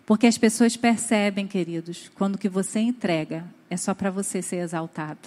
Porque 0.08 0.26
as 0.26 0.38
pessoas 0.38 0.78
percebem, 0.78 1.46
queridos, 1.46 2.10
quando 2.16 2.36
o 2.36 2.38
que 2.38 2.48
você 2.48 2.80
entrega 2.80 3.44
é 3.70 3.76
só 3.76 3.94
para 3.94 4.10
você 4.10 4.42
ser 4.42 4.56
exaltado. 4.56 5.20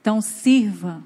Então, 0.00 0.20
sirva 0.20 1.02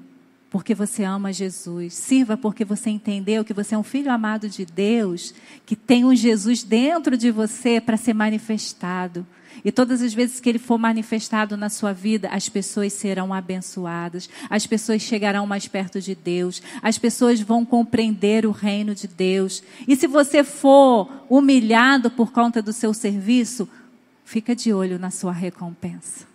porque 0.51 0.75
você 0.75 1.03
ama 1.03 1.33
Jesus. 1.33 1.95
Sirva 1.95 2.37
porque 2.37 2.63
você 2.63 2.91
entendeu 2.91 3.43
que 3.43 3.51
você 3.51 3.73
é 3.73 3.77
um 3.79 3.83
filho 3.83 4.11
amado 4.11 4.47
de 4.47 4.63
Deus, 4.63 5.33
que 5.65 5.75
tem 5.75 6.05
um 6.05 6.15
Jesus 6.15 6.61
dentro 6.61 7.17
de 7.17 7.31
você 7.31 7.81
para 7.81 7.97
ser 7.97 8.13
manifestado. 8.13 9.25
E 9.63 9.71
todas 9.71 10.01
as 10.01 10.13
vezes 10.13 10.39
que 10.39 10.49
ele 10.49 10.59
for 10.59 10.77
manifestado 10.77 11.57
na 11.57 11.69
sua 11.69 11.93
vida, 11.93 12.29
as 12.29 12.47
pessoas 12.47 12.93
serão 12.93 13.33
abençoadas, 13.33 14.29
as 14.49 14.67
pessoas 14.67 15.01
chegarão 15.01 15.47
mais 15.47 15.67
perto 15.67 15.99
de 15.99 16.15
Deus, 16.15 16.61
as 16.81 16.97
pessoas 16.97 17.41
vão 17.41 17.65
compreender 17.65 18.45
o 18.45 18.51
reino 18.51 18.93
de 18.93 19.07
Deus. 19.07 19.63
E 19.87 19.95
se 19.95 20.07
você 20.07 20.43
for 20.43 21.09
humilhado 21.29 22.09
por 22.11 22.31
conta 22.31 22.61
do 22.61 22.73
seu 22.73 22.93
serviço, 22.93 23.67
fica 24.23 24.55
de 24.55 24.73
olho 24.73 24.99
na 24.99 25.09
sua 25.09 25.31
recompensa. 25.31 26.25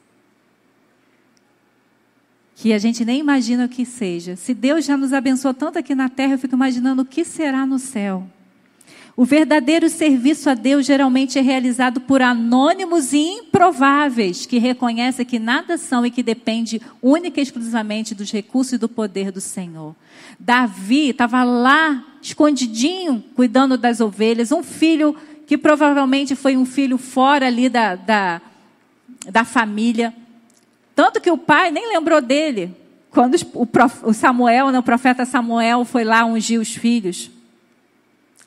Que 2.55 2.73
a 2.73 2.79
gente 2.79 3.05
nem 3.05 3.19
imagina 3.19 3.65
o 3.65 3.69
que 3.69 3.85
seja. 3.85 4.37
Se 4.37 4.55
Deus 4.55 4.85
já 4.85 4.97
nos 4.97 5.13
abençoou 5.13 5.53
tanto 5.53 5.79
aqui 5.79 5.95
na 5.95 6.09
terra, 6.09 6.35
eu 6.35 6.39
fico 6.39 6.55
imaginando 6.55 7.03
o 7.03 7.05
que 7.05 7.25
será 7.25 7.67
no 7.67 7.79
céu. 7.79 8.27
O 9.15 9.27
verdadeiro 9.27 9.91
serviço 9.91 10.49
a 10.49 10.55
Deus 10.55 10.87
geralmente 10.87 11.39
é 11.39 11.43
realizado 11.43 12.01
por 12.01 12.23
anônimos 12.23 13.13
e 13.13 13.19
improváveis, 13.19 14.47
que 14.47 14.59
reconhecem 14.59 15.27
que 15.27 15.39
nada 15.39 15.77
são 15.77 16.07
e 16.07 16.11
que 16.11 16.23
depende 16.23 16.81
única 17.03 17.39
e 17.39 17.43
exclusivamente 17.43 18.15
dos 18.15 18.33
recursos 18.33 18.73
e 18.73 18.79
do 18.79 18.89
poder 18.89 19.31
do 19.31 19.41
Senhor. 19.41 19.95
Davi 20.41 21.11
estava 21.11 21.45
lá, 21.45 22.03
escondidinho, 22.23 23.23
cuidando 23.37 23.77
das 23.77 24.01
ovelhas, 24.01 24.51
um 24.51 24.63
filho 24.63 25.15
que 25.47 25.59
provavelmente 25.59 26.35
foi 26.35 26.57
um 26.57 26.65
filho 26.65 26.97
fora 26.97 27.49
ali 27.49 27.69
da, 27.69 27.95
da, 27.95 28.41
da 29.31 29.45
família. 29.45 30.15
Tanto 30.95 31.21
que 31.21 31.31
o 31.31 31.37
pai 31.37 31.71
nem 31.71 31.91
lembrou 31.91 32.23
dele. 32.23 32.75
Quando 33.11 33.37
o 34.05 34.15
Samuel, 34.15 34.71
né, 34.71 34.79
o 34.79 34.83
profeta 34.83 35.27
Samuel 35.27 35.85
foi 35.85 36.03
lá 36.03 36.25
ungir 36.25 36.59
os 36.59 36.75
filhos. 36.75 37.31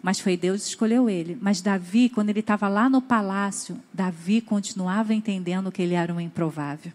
Mas 0.05 0.19
foi 0.19 0.37
Deus 0.37 0.61
que 0.61 0.69
escolheu 0.69 1.09
ele. 1.09 1.35
Mas 1.41 1.61
Davi, 1.61 2.09
quando 2.09 2.29
ele 2.29 2.41
estava 2.41 2.67
lá 2.67 2.87
no 2.87 3.01
palácio, 3.01 3.75
Davi 3.91 4.39
continuava 4.39 5.15
entendendo 5.15 5.71
que 5.71 5.81
ele 5.81 5.95
era 5.95 6.13
um 6.13 6.21
improvável. 6.21 6.93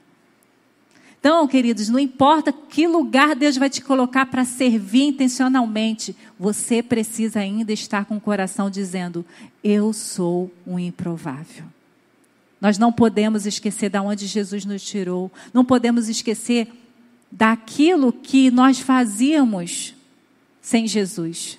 Então, 1.19 1.45
queridos, 1.49 1.89
não 1.89 1.99
importa 1.99 2.53
que 2.53 2.87
lugar 2.87 3.35
Deus 3.35 3.57
vai 3.57 3.69
te 3.69 3.81
colocar 3.81 4.27
para 4.27 4.45
servir 4.45 5.03
intencionalmente, 5.03 6.15
você 6.39 6.85
precisa 6.85 7.41
ainda 7.41 7.73
estar 7.73 8.05
com 8.05 8.17
o 8.17 8.21
coração 8.21 8.71
dizendo: 8.71 9.27
Eu 9.65 9.93
sou 9.93 10.49
um 10.65 10.79
improvável. 10.79 11.65
Nós 12.61 12.79
não 12.79 12.93
podemos 12.93 13.45
esquecer 13.45 13.91
de 13.91 13.99
onde 13.99 14.29
Jesus 14.29 14.65
nos 14.65 14.85
tirou, 14.85 15.33
não 15.53 15.65
podemos 15.65 16.09
esquecer 16.09 16.69
daquilo 17.29 18.13
que 18.13 18.53
nós 18.53 18.79
fazíamos 18.79 19.97
sem 20.63 20.87
Jesus 20.87 21.59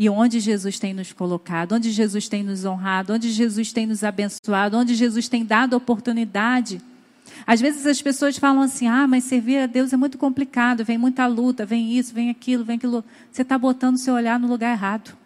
e 0.00 0.08
onde 0.08 0.38
Jesus 0.38 0.78
tem 0.78 0.94
nos 0.94 1.12
colocado, 1.12 1.72
onde 1.72 1.90
Jesus 1.90 2.28
tem 2.28 2.44
nos 2.44 2.64
honrado, 2.64 3.14
onde 3.14 3.32
Jesus 3.32 3.72
tem 3.72 3.84
nos 3.84 4.04
abençoado, 4.04 4.76
onde 4.76 4.94
Jesus 4.94 5.28
tem 5.28 5.44
dado 5.44 5.76
oportunidade. 5.76 6.80
Às 7.44 7.60
vezes 7.60 7.84
as 7.84 8.00
pessoas 8.00 8.38
falam 8.38 8.62
assim: 8.62 8.86
ah, 8.86 9.08
mas 9.08 9.24
servir 9.24 9.58
a 9.58 9.66
Deus 9.66 9.92
é 9.92 9.96
muito 9.96 10.16
complicado, 10.16 10.84
vem 10.84 10.96
muita 10.96 11.26
luta, 11.26 11.66
vem 11.66 11.98
isso, 11.98 12.14
vem 12.14 12.30
aquilo, 12.30 12.64
vem 12.64 12.76
aquilo. 12.76 13.04
Você 13.32 13.42
está 13.42 13.58
botando 13.58 13.96
o 13.96 13.98
seu 13.98 14.14
olhar 14.14 14.38
no 14.38 14.46
lugar 14.46 14.70
errado. 14.70 15.16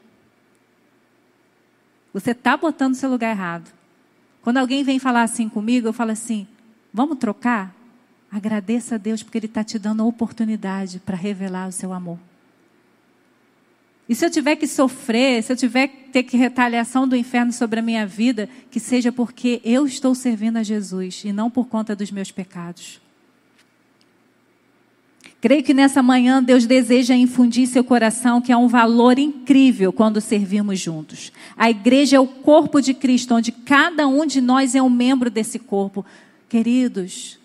Você 2.14 2.30
está 2.30 2.56
botando 2.56 2.92
o 2.92 2.96
seu 2.96 3.10
lugar 3.10 3.30
errado. 3.30 3.70
Quando 4.40 4.56
alguém 4.56 4.82
vem 4.82 4.98
falar 4.98 5.22
assim 5.22 5.50
comigo, 5.50 5.86
eu 5.86 5.92
falo 5.92 6.12
assim: 6.12 6.46
vamos 6.90 7.18
trocar? 7.18 7.74
Agradeça 8.30 8.94
a 8.94 8.98
Deus 8.98 9.22
porque 9.22 9.36
Ele 9.36 9.46
está 9.46 9.62
te 9.62 9.78
dando 9.78 10.02
a 10.02 10.06
oportunidade 10.06 10.98
para 10.98 11.14
revelar 11.14 11.68
o 11.68 11.72
seu 11.72 11.92
amor. 11.92 12.18
E 14.08 14.14
se 14.14 14.24
eu 14.26 14.30
tiver 14.30 14.56
que 14.56 14.66
sofrer, 14.66 15.42
se 15.42 15.52
eu 15.52 15.56
tiver 15.56 15.88
que 15.88 16.08
ter 16.10 16.22
que 16.24 16.36
retaliação 16.36 17.08
do 17.08 17.16
inferno 17.16 17.52
sobre 17.52 17.80
a 17.80 17.82
minha 17.82 18.06
vida, 18.06 18.48
que 18.70 18.78
seja 18.78 19.10
porque 19.10 19.60
eu 19.64 19.86
estou 19.86 20.14
servindo 20.14 20.58
a 20.58 20.62
Jesus 20.62 21.22
e 21.24 21.32
não 21.32 21.50
por 21.50 21.66
conta 21.66 21.96
dos 21.96 22.10
meus 22.10 22.30
pecados. 22.30 23.00
Creio 25.40 25.64
que 25.64 25.74
nessa 25.74 26.02
manhã 26.02 26.40
Deus 26.40 26.66
deseja 26.66 27.16
infundir 27.16 27.64
em 27.64 27.66
seu 27.66 27.82
coração 27.82 28.40
que 28.40 28.52
há 28.52 28.58
um 28.58 28.68
valor 28.68 29.18
incrível 29.18 29.92
quando 29.92 30.20
servimos 30.20 30.78
juntos. 30.78 31.32
A 31.56 31.68
igreja 31.68 32.16
é 32.16 32.20
o 32.20 32.28
corpo 32.28 32.80
de 32.80 32.94
Cristo, 32.94 33.34
onde 33.34 33.50
cada 33.50 34.06
um 34.06 34.24
de 34.24 34.40
nós 34.40 34.76
é 34.76 34.82
um 34.82 34.88
membro 34.88 35.28
desse 35.28 35.58
corpo. 35.58 36.04
Queridos, 36.48 37.40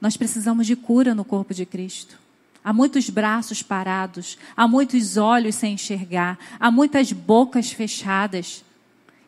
nós 0.00 0.16
precisamos 0.16 0.66
de 0.66 0.74
cura 0.74 1.14
no 1.14 1.24
corpo 1.24 1.54
de 1.54 1.64
Cristo. 1.64 2.18
Há 2.66 2.72
muitos 2.72 3.08
braços 3.08 3.62
parados, 3.62 4.36
há 4.56 4.66
muitos 4.66 5.16
olhos 5.16 5.54
sem 5.54 5.74
enxergar, 5.74 6.36
há 6.58 6.68
muitas 6.68 7.12
bocas 7.12 7.70
fechadas. 7.70 8.64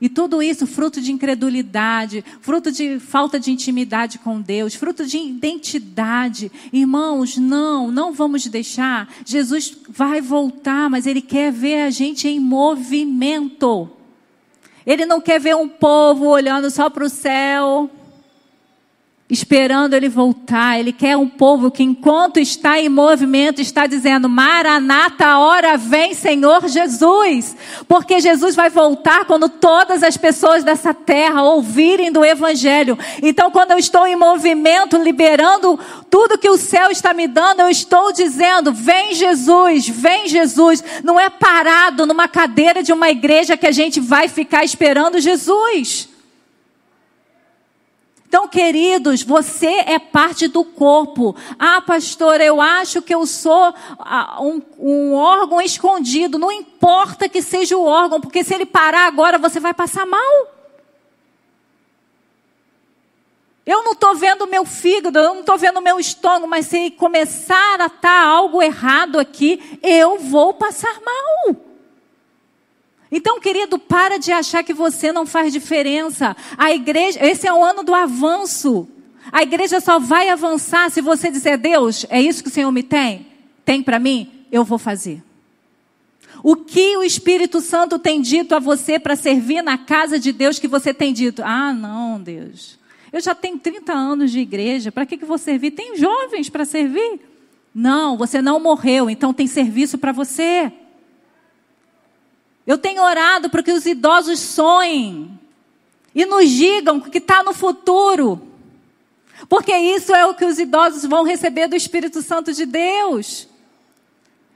E 0.00 0.08
tudo 0.08 0.42
isso 0.42 0.66
fruto 0.66 1.00
de 1.00 1.12
incredulidade, 1.12 2.24
fruto 2.40 2.72
de 2.72 2.98
falta 2.98 3.38
de 3.38 3.52
intimidade 3.52 4.18
com 4.18 4.40
Deus, 4.40 4.74
fruto 4.74 5.06
de 5.06 5.18
identidade. 5.18 6.50
Irmãos, 6.72 7.36
não, 7.36 7.92
não 7.92 8.12
vamos 8.12 8.44
deixar. 8.46 9.08
Jesus 9.24 9.78
vai 9.88 10.20
voltar, 10.20 10.90
mas 10.90 11.06
Ele 11.06 11.22
quer 11.22 11.52
ver 11.52 11.82
a 11.82 11.90
gente 11.90 12.26
em 12.26 12.40
movimento. 12.40 13.88
Ele 14.84 15.06
não 15.06 15.20
quer 15.20 15.38
ver 15.38 15.54
um 15.54 15.68
povo 15.68 16.26
olhando 16.26 16.72
só 16.72 16.90
para 16.90 17.04
o 17.04 17.08
céu 17.08 17.88
esperando 19.30 19.94
ele 19.94 20.08
voltar. 20.08 20.78
Ele 20.78 20.92
quer 20.92 21.16
um 21.16 21.28
povo 21.28 21.70
que, 21.70 21.82
enquanto 21.82 22.38
está 22.38 22.80
em 22.80 22.88
movimento, 22.88 23.60
está 23.60 23.86
dizendo: 23.86 24.28
Maranata, 24.28 25.38
hora 25.38 25.76
vem, 25.76 26.14
Senhor 26.14 26.66
Jesus. 26.68 27.56
Porque 27.86 28.20
Jesus 28.20 28.56
vai 28.56 28.70
voltar 28.70 29.24
quando 29.26 29.48
todas 29.48 30.02
as 30.02 30.16
pessoas 30.16 30.64
dessa 30.64 30.94
terra 30.94 31.42
ouvirem 31.42 32.10
do 32.10 32.24
Evangelho. 32.24 32.98
Então, 33.22 33.50
quando 33.50 33.72
eu 33.72 33.78
estou 33.78 34.06
em 34.06 34.16
movimento, 34.16 34.96
liberando 34.96 35.78
tudo 36.08 36.38
que 36.38 36.48
o 36.48 36.56
céu 36.56 36.90
está 36.90 37.12
me 37.12 37.28
dando, 37.28 37.60
eu 37.60 37.68
estou 37.68 38.12
dizendo: 38.12 38.72
Vem 38.72 39.14
Jesus, 39.14 39.88
vem 39.88 40.28
Jesus. 40.28 40.82
Não 41.04 41.20
é 41.20 41.28
parado 41.28 42.06
numa 42.06 42.28
cadeira 42.28 42.82
de 42.82 42.92
uma 42.92 43.10
igreja 43.10 43.56
que 43.56 43.66
a 43.66 43.72
gente 43.72 44.00
vai 44.00 44.28
ficar 44.28 44.64
esperando 44.64 45.20
Jesus. 45.20 46.08
Então, 48.28 48.46
queridos, 48.46 49.22
você 49.22 49.84
é 49.86 49.98
parte 49.98 50.48
do 50.48 50.62
corpo. 50.62 51.34
Ah, 51.58 51.80
pastor, 51.80 52.42
eu 52.42 52.60
acho 52.60 53.00
que 53.00 53.14
eu 53.14 53.24
sou 53.26 53.74
ah, 53.98 54.36
um, 54.42 54.60
um, 54.78 55.14
órgão 55.14 55.62
escondido. 55.62 56.38
Não 56.38 56.52
importa 56.52 57.26
que 57.26 57.40
seja 57.40 57.74
o 57.74 57.86
órgão, 57.86 58.20
porque 58.20 58.44
se 58.44 58.52
ele 58.52 58.66
parar 58.66 59.06
agora, 59.06 59.38
você 59.38 59.58
vai 59.58 59.72
passar 59.72 60.04
mal. 60.04 60.46
Eu 63.64 63.82
não 63.82 63.92
estou 63.92 64.14
vendo 64.14 64.46
meu 64.46 64.66
fígado, 64.66 65.18
eu 65.18 65.32
não 65.32 65.40
estou 65.40 65.56
vendo 65.56 65.80
meu 65.80 65.98
estômago, 65.98 66.46
mas 66.46 66.66
se 66.66 66.90
começar 66.90 67.80
a 67.80 67.86
estar 67.86 67.98
tá 67.98 68.26
algo 68.26 68.60
errado 68.60 69.18
aqui, 69.18 69.78
eu 69.82 70.18
vou 70.18 70.52
passar 70.52 71.00
mal. 71.00 71.67
Então, 73.10 73.40
querido, 73.40 73.78
para 73.78 74.18
de 74.18 74.30
achar 74.32 74.62
que 74.62 74.74
você 74.74 75.12
não 75.12 75.24
faz 75.24 75.52
diferença. 75.52 76.36
A 76.56 76.72
igreja, 76.72 77.24
esse 77.24 77.46
é 77.46 77.52
o 77.52 77.64
ano 77.64 77.82
do 77.82 77.94
avanço. 77.94 78.86
A 79.32 79.42
igreja 79.42 79.80
só 79.80 79.98
vai 79.98 80.28
avançar 80.28 80.90
se 80.90 81.00
você 81.00 81.30
disser: 81.30 81.58
Deus, 81.58 82.06
é 82.10 82.20
isso 82.20 82.42
que 82.42 82.48
o 82.48 82.52
Senhor 82.52 82.70
me 82.70 82.82
tem? 82.82 83.26
Tem 83.64 83.82
para 83.82 83.98
mim? 83.98 84.30
Eu 84.50 84.64
vou 84.64 84.78
fazer. 84.78 85.22
O 86.42 86.54
que 86.54 86.96
o 86.96 87.02
Espírito 87.02 87.60
Santo 87.60 87.98
tem 87.98 88.20
dito 88.20 88.54
a 88.54 88.58
você 88.58 88.98
para 88.98 89.16
servir 89.16 89.62
na 89.62 89.76
casa 89.76 90.18
de 90.18 90.32
Deus 90.32 90.58
que 90.58 90.68
você 90.68 90.94
tem 90.94 91.12
dito? 91.12 91.42
Ah, 91.44 91.72
não, 91.72 92.20
Deus. 92.20 92.78
Eu 93.12 93.20
já 93.20 93.34
tenho 93.34 93.58
30 93.58 93.92
anos 93.92 94.30
de 94.30 94.38
igreja, 94.38 94.92
para 94.92 95.06
que, 95.06 95.16
que 95.16 95.24
vou 95.24 95.38
servir? 95.38 95.72
Tem 95.72 95.96
jovens 95.96 96.48
para 96.48 96.64
servir? 96.64 97.20
Não, 97.74 98.16
você 98.16 98.40
não 98.40 98.60
morreu, 98.60 99.08
então 99.08 99.32
tem 99.32 99.46
serviço 99.46 99.98
para 99.98 100.12
você. 100.12 100.70
Eu 102.68 102.76
tenho 102.76 103.02
orado 103.02 103.48
para 103.48 103.62
que 103.62 103.72
os 103.72 103.86
idosos 103.86 104.38
sonhem 104.38 105.40
e 106.14 106.26
nos 106.26 106.50
digam 106.50 106.98
o 106.98 107.10
que 107.10 107.16
está 107.16 107.42
no 107.42 107.54
futuro. 107.54 108.42
Porque 109.48 109.74
isso 109.74 110.14
é 110.14 110.26
o 110.26 110.34
que 110.34 110.44
os 110.44 110.58
idosos 110.58 111.02
vão 111.06 111.24
receber 111.24 111.66
do 111.66 111.74
Espírito 111.74 112.20
Santo 112.20 112.52
de 112.52 112.66
Deus. 112.66 113.48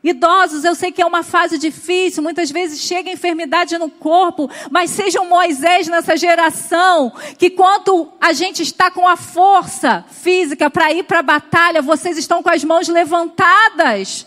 Idosos, 0.05 0.63
eu 0.63 0.75
sei 0.75 0.93
que 0.93 1.01
é 1.01 1.07
uma 1.07 1.23
fase 1.23 1.57
difícil, 1.57 2.23
muitas 2.23 2.51
vezes 2.51 2.83
chega 2.83 3.11
enfermidade 3.11 3.79
no 3.79 3.89
corpo, 3.89 4.51
mas 4.71 4.91
seja 4.91 5.23
um 5.23 5.29
Moisés 5.31 5.89
nessa 5.89 6.15
geração, 6.15 7.15
que 7.39 7.49
quando 7.49 8.13
a 8.21 8.35
gente 8.35 8.63
está 8.63 8.91
com 8.91 9.09
a 9.09 9.17
força 9.17 10.05
física 10.11 10.69
para 10.69 10.93
ir 10.93 11.05
para 11.05 11.21
a 11.21 11.23
batalha, 11.23 11.81
vocês 11.81 12.19
estão 12.19 12.43
com 12.43 12.51
as 12.51 12.63
mãos 12.63 12.89
levantadas, 12.89 14.27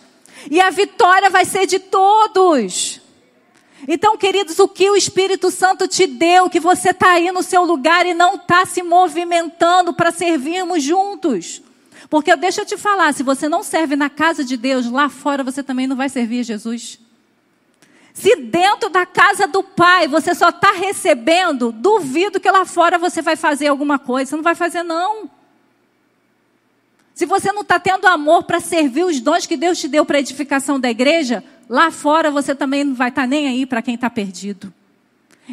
e 0.50 0.60
a 0.60 0.72
vitória 0.72 1.30
vai 1.30 1.46
ser 1.46 1.68
de 1.68 1.78
todos. 1.78 3.05
Então, 3.88 4.18
queridos, 4.18 4.58
o 4.60 4.68
que 4.68 4.90
o 4.90 4.96
Espírito 4.96 5.52
Santo 5.52 5.88
te 5.88 6.08
deu, 6.08 6.50
que 6.50 6.60
você 6.60 6.90
está 6.90 7.12
aí 7.12 7.32
no 7.32 7.44
seu 7.44 7.64
lugar 7.64 8.06
e 8.06 8.14
não 8.14 8.36
está 8.36 8.66
se 8.66 8.82
movimentando 8.82 9.94
para 9.94 10.12
servirmos 10.12 10.82
juntos. 10.82 11.62
Porque 12.10 12.36
deixa 12.36 12.62
eu 12.62 12.66
te 12.66 12.78
falar, 12.78 13.14
se 13.14 13.24
você 13.24 13.48
não 13.48 13.64
serve 13.64 13.96
na 13.96 14.10
casa 14.10 14.44
de 14.44 14.58
Deus, 14.58 14.90
lá 14.90 15.10
fora 15.10 15.44
você 15.44 15.62
também 15.62 15.88
não 15.88 15.96
vai 15.96 16.10
servir 16.10 16.44
Jesus. 16.44 17.00
Se 18.14 18.36
dentro 18.38 18.90
da 18.90 19.06
casa 19.06 19.46
do 19.46 19.62
Pai 19.62 20.08
você 20.08 20.34
só 20.34 20.50
está 20.50 20.72
recebendo, 20.72 21.72
duvido 21.72 22.40
que 22.40 22.50
lá 22.50 22.66
fora 22.66 22.98
você 22.98 23.22
vai 23.22 23.36
fazer 23.36 23.68
alguma 23.68 24.00
coisa. 24.00 24.30
Você 24.30 24.36
não 24.36 24.44
vai 24.44 24.56
fazer, 24.56 24.84
não. 24.84 25.30
Se 27.14 27.26
você 27.26 27.52
não 27.52 27.62
está 27.62 27.80
tendo 27.80 28.08
amor 28.08 28.44
para 28.44 28.60
servir 28.60 29.06
os 29.06 29.20
dons 29.20 29.46
que 29.46 29.58
Deus 29.58 29.80
te 29.80 29.88
deu 29.88 30.06
para 30.06 30.18
a 30.18 30.20
edificação 30.20 30.80
da 30.80 30.90
igreja, 30.90 31.44
lá 31.70 31.92
fora 31.92 32.32
você 32.32 32.54
também 32.54 32.84
não 32.84 32.96
vai 32.96 33.10
estar 33.10 33.24
tá 33.24 33.28
nem 33.28 33.48
aí 33.48 33.66
para 33.66 33.82
quem 33.82 33.96
está 33.96 34.10
perdido. 34.10 34.74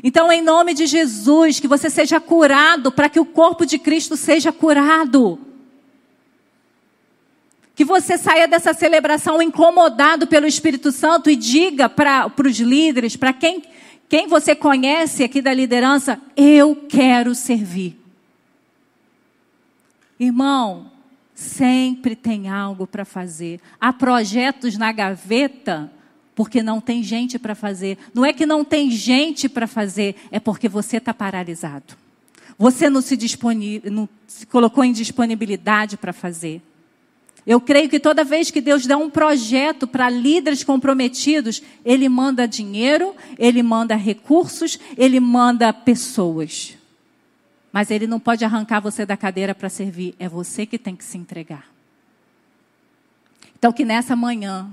Então, 0.02 0.32
em 0.32 0.40
nome 0.40 0.72
de 0.72 0.86
Jesus, 0.86 1.60
que 1.60 1.68
você 1.68 1.90
seja 1.90 2.20
curado, 2.20 2.90
para 2.90 3.08
que 3.08 3.20
o 3.20 3.26
corpo 3.26 3.66
de 3.66 3.78
Cristo 3.78 4.16
seja 4.16 4.50
curado. 4.50 5.38
Que 7.74 7.84
você 7.84 8.16
saia 8.16 8.48
dessa 8.48 8.72
celebração 8.72 9.42
incomodado 9.42 10.26
pelo 10.26 10.46
Espírito 10.46 10.92
Santo 10.92 11.28
e 11.28 11.36
diga 11.36 11.88
para 11.88 12.32
os 12.38 12.58
líderes, 12.58 13.16
para 13.16 13.32
quem, 13.32 13.62
quem 14.08 14.26
você 14.26 14.54
conhece 14.54 15.24
aqui 15.24 15.42
da 15.42 15.52
liderança, 15.52 16.20
eu 16.36 16.86
quero 16.88 17.34
servir. 17.34 17.98
Irmão, 20.18 20.90
sempre 21.34 22.14
tem 22.14 22.48
algo 22.48 22.86
para 22.86 23.04
fazer. 23.04 23.60
Há 23.80 23.92
projetos 23.92 24.78
na 24.78 24.92
gaveta 24.92 25.90
porque 26.34 26.62
não 26.62 26.80
tem 26.80 27.02
gente 27.02 27.38
para 27.38 27.54
fazer. 27.54 27.98
Não 28.14 28.24
é 28.24 28.32
que 28.32 28.46
não 28.46 28.64
tem 28.64 28.90
gente 28.90 29.48
para 29.48 29.66
fazer, 29.66 30.16
é 30.30 30.40
porque 30.40 30.68
você 30.68 30.96
está 30.96 31.12
paralisado. 31.12 31.96
Você 32.58 32.88
não 32.88 33.00
se, 33.00 33.18
não 33.90 34.08
se 34.26 34.46
colocou 34.46 34.84
em 34.84 34.92
disponibilidade 34.92 35.96
para 35.96 36.12
fazer. 36.12 36.62
Eu 37.44 37.60
creio 37.60 37.88
que 37.88 37.98
toda 37.98 38.22
vez 38.22 38.50
que 38.50 38.60
Deus 38.60 38.86
dá 38.86 38.96
um 38.96 39.10
projeto 39.10 39.86
para 39.86 40.08
líderes 40.08 40.62
comprometidos, 40.62 41.60
Ele 41.84 42.08
manda 42.08 42.46
dinheiro, 42.46 43.16
Ele 43.36 43.62
manda 43.62 43.96
recursos, 43.96 44.78
Ele 44.96 45.18
manda 45.18 45.72
pessoas. 45.72 46.76
Mas 47.72 47.90
Ele 47.90 48.06
não 48.06 48.20
pode 48.20 48.44
arrancar 48.44 48.80
você 48.80 49.04
da 49.04 49.16
cadeira 49.16 49.54
para 49.54 49.68
servir, 49.68 50.14
é 50.20 50.28
você 50.28 50.64
que 50.64 50.78
tem 50.78 50.94
que 50.94 51.04
se 51.04 51.18
entregar. 51.18 51.66
Então, 53.58 53.72
que 53.72 53.84
nessa 53.84 54.14
manhã 54.14 54.70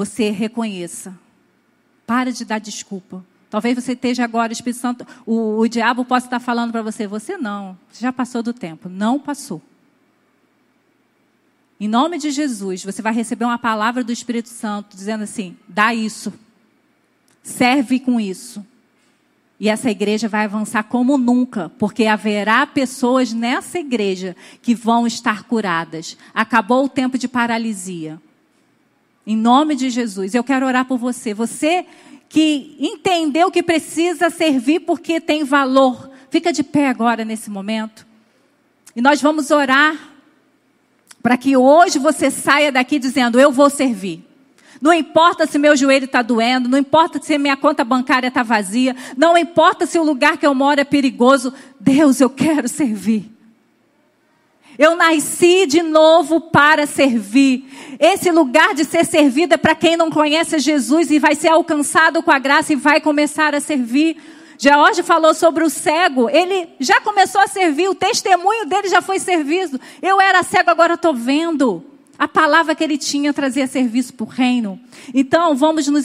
você 0.00 0.30
reconheça. 0.30 1.14
Para 2.06 2.32
de 2.32 2.42
dar 2.42 2.58
desculpa. 2.58 3.22
Talvez 3.50 3.74
você 3.74 3.92
esteja 3.92 4.24
agora, 4.24 4.50
o 4.50 4.52
Espírito 4.54 4.80
Santo, 4.80 5.06
o, 5.26 5.58
o 5.58 5.68
diabo 5.68 6.06
possa 6.06 6.26
estar 6.26 6.40
falando 6.40 6.72
para 6.72 6.80
você, 6.80 7.06
você 7.06 7.36
não, 7.36 7.76
você 7.90 8.00
já 8.00 8.10
passou 8.10 8.42
do 8.42 8.54
tempo. 8.54 8.88
Não 8.88 9.18
passou. 9.20 9.60
Em 11.78 11.86
nome 11.86 12.16
de 12.16 12.30
Jesus, 12.30 12.82
você 12.82 13.02
vai 13.02 13.12
receber 13.12 13.44
uma 13.44 13.58
palavra 13.58 14.02
do 14.02 14.10
Espírito 14.10 14.48
Santo 14.48 14.96
dizendo 14.96 15.24
assim: 15.24 15.54
dá 15.68 15.94
isso, 15.94 16.32
serve 17.42 18.00
com 18.00 18.18
isso. 18.18 18.64
E 19.58 19.68
essa 19.68 19.90
igreja 19.90 20.28
vai 20.28 20.46
avançar 20.46 20.84
como 20.84 21.18
nunca, 21.18 21.68
porque 21.78 22.06
haverá 22.06 22.66
pessoas 22.66 23.34
nessa 23.34 23.78
igreja 23.78 24.34
que 24.62 24.74
vão 24.74 25.06
estar 25.06 25.42
curadas. 25.42 26.16
Acabou 26.32 26.86
o 26.86 26.88
tempo 26.88 27.18
de 27.18 27.28
paralisia. 27.28 28.18
Em 29.26 29.36
nome 29.36 29.74
de 29.74 29.90
Jesus, 29.90 30.34
eu 30.34 30.42
quero 30.42 30.66
orar 30.66 30.84
por 30.84 30.98
você. 30.98 31.34
Você 31.34 31.86
que 32.28 32.76
entendeu 32.78 33.50
que 33.50 33.62
precisa 33.62 34.30
servir 34.30 34.80
porque 34.80 35.20
tem 35.20 35.44
valor. 35.44 36.10
Fica 36.30 36.52
de 36.52 36.62
pé 36.62 36.88
agora 36.88 37.24
nesse 37.24 37.50
momento. 37.50 38.06
E 38.94 39.00
nós 39.00 39.20
vamos 39.20 39.50
orar 39.50 39.96
para 41.22 41.36
que 41.36 41.56
hoje 41.56 41.98
você 41.98 42.30
saia 42.30 42.72
daqui 42.72 42.98
dizendo: 42.98 43.38
Eu 43.38 43.50
vou 43.50 43.68
servir. 43.68 44.24
Não 44.80 44.94
importa 44.94 45.46
se 45.46 45.58
meu 45.58 45.76
joelho 45.76 46.06
está 46.06 46.22
doendo, 46.22 46.68
não 46.68 46.78
importa 46.78 47.20
se 47.20 47.36
minha 47.36 47.56
conta 47.56 47.84
bancária 47.84 48.28
está 48.28 48.42
vazia, 48.42 48.96
não 49.14 49.36
importa 49.36 49.84
se 49.84 49.98
o 49.98 50.02
lugar 50.02 50.38
que 50.38 50.46
eu 50.46 50.54
moro 50.54 50.80
é 50.80 50.84
perigoso. 50.84 51.52
Deus, 51.78 52.20
eu 52.20 52.30
quero 52.30 52.66
servir. 52.66 53.30
Eu 54.80 54.96
nasci 54.96 55.66
de 55.66 55.82
novo 55.82 56.40
para 56.40 56.86
servir. 56.86 57.66
Esse 57.98 58.30
lugar 58.30 58.72
de 58.74 58.86
ser 58.86 59.04
servido 59.04 59.52
é 59.52 59.58
para 59.58 59.74
quem 59.74 59.94
não 59.94 60.10
conhece 60.10 60.58
Jesus 60.58 61.10
e 61.10 61.18
vai 61.18 61.34
ser 61.34 61.48
alcançado 61.48 62.22
com 62.22 62.30
a 62.30 62.38
graça 62.38 62.72
e 62.72 62.76
vai 62.76 62.98
começar 62.98 63.54
a 63.54 63.60
servir. 63.60 64.16
George 64.56 65.02
falou 65.02 65.34
sobre 65.34 65.64
o 65.64 65.68
cego, 65.68 66.30
ele 66.30 66.66
já 66.80 66.98
começou 67.02 67.42
a 67.42 67.46
servir, 67.46 67.90
o 67.90 67.94
testemunho 67.94 68.64
dele 68.64 68.88
já 68.88 69.02
foi 69.02 69.18
servido. 69.18 69.78
Eu 70.00 70.18
era 70.18 70.42
cego, 70.42 70.70
agora 70.70 70.94
estou 70.94 71.12
vendo. 71.12 71.84
A 72.20 72.28
palavra 72.28 72.74
que 72.74 72.84
ele 72.84 72.98
tinha 72.98 73.32
trazia 73.32 73.66
serviço 73.66 74.12
para 74.12 74.24
o 74.24 74.28
reino. 74.28 74.78
Então, 75.14 75.56
vamos 75.56 75.88
nos 75.88 76.04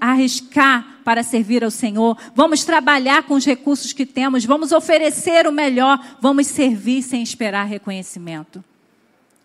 arriscar 0.00 1.00
para 1.02 1.24
servir 1.24 1.64
ao 1.64 1.72
Senhor. 1.72 2.16
Vamos 2.36 2.64
trabalhar 2.64 3.24
com 3.24 3.34
os 3.34 3.44
recursos 3.44 3.92
que 3.92 4.06
temos. 4.06 4.44
Vamos 4.44 4.70
oferecer 4.70 5.44
o 5.44 5.50
melhor. 5.50 5.98
Vamos 6.20 6.46
servir 6.46 7.02
sem 7.02 7.20
esperar 7.20 7.64
reconhecimento. 7.64 8.62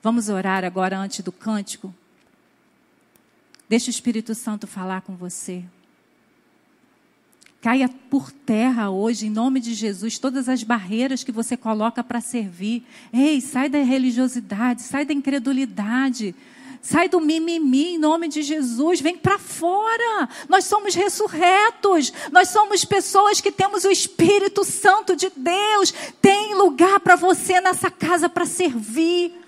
Vamos 0.03 0.29
orar 0.29 0.63
agora 0.63 0.95
antes 0.95 1.21
do 1.21 1.31
cântico. 1.31 1.91
Deixa 3.67 3.87
o 3.87 3.89
Espírito 3.89 4.35
Santo 4.35 4.67
falar 4.67 5.01
com 5.01 5.15
você. 5.15 5.63
Caia 7.61 7.87
por 8.09 8.31
terra 8.31 8.89
hoje, 8.89 9.27
em 9.27 9.29
nome 9.29 9.59
de 9.59 9.75
Jesus, 9.75 10.17
todas 10.17 10.49
as 10.49 10.63
barreiras 10.63 11.23
que 11.23 11.31
você 11.31 11.55
coloca 11.55 12.03
para 12.03 12.19
servir. 12.19 12.83
Ei, 13.13 13.39
sai 13.39 13.69
da 13.69 13.77
religiosidade, 13.83 14.81
sai 14.81 15.05
da 15.05 15.13
incredulidade. 15.13 16.33
Sai 16.81 17.07
do 17.07 17.21
mimimi 17.21 17.93
em 17.93 17.97
nome 17.99 18.27
de 18.27 18.41
Jesus, 18.41 18.99
vem 18.99 19.15
para 19.15 19.37
fora. 19.37 20.27
Nós 20.49 20.65
somos 20.65 20.95
ressurretos, 20.95 22.11
nós 22.31 22.49
somos 22.49 22.83
pessoas 22.83 23.39
que 23.39 23.51
temos 23.51 23.83
o 23.83 23.91
Espírito 23.91 24.63
Santo 24.63 25.15
de 25.15 25.31
Deus. 25.35 25.93
Tem 26.19 26.55
lugar 26.55 26.99
para 26.99 27.15
você 27.15 27.61
nessa 27.61 27.91
casa 27.91 28.27
para 28.27 28.47
servir. 28.47 29.40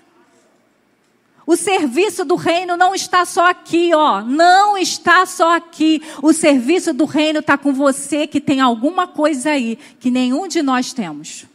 O 1.46 1.56
serviço 1.56 2.24
do 2.24 2.36
reino 2.36 2.76
não 2.76 2.94
está 2.94 3.24
só 3.24 3.50
aqui, 3.50 3.94
ó. 3.94 4.22
Não 4.22 4.78
está 4.78 5.26
só 5.26 5.56
aqui. 5.56 6.02
O 6.22 6.32
serviço 6.32 6.94
do 6.94 7.04
reino 7.04 7.40
está 7.40 7.58
com 7.58 7.72
você 7.72 8.26
que 8.26 8.40
tem 8.40 8.60
alguma 8.60 9.06
coisa 9.06 9.50
aí 9.50 9.78
que 10.00 10.10
nenhum 10.10 10.48
de 10.48 10.62
nós 10.62 10.92
temos. 10.92 11.46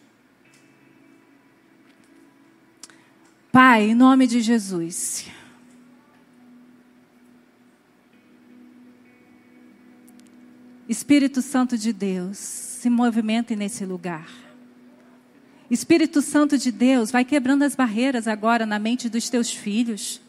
Pai, 3.52 3.90
em 3.90 3.96
nome 3.96 4.28
de 4.28 4.42
Jesus. 4.42 5.26
Espírito 10.88 11.42
Santo 11.42 11.78
de 11.78 11.94
Deus, 11.94 12.38
se 12.38 12.90
movimente 12.90 13.56
nesse 13.56 13.86
lugar. 13.86 14.49
Espírito 15.70 16.22
Santo 16.22 16.58
de 16.58 16.72
Deus, 16.72 17.12
vai 17.12 17.24
quebrando 17.24 17.64
as 17.64 17.76
barreiras 17.76 18.28
agora 18.28 18.66
na 18.66 18.80
mente 18.80 19.08
dos 19.08 19.30
teus 19.30 19.52
filhos. 19.52 20.20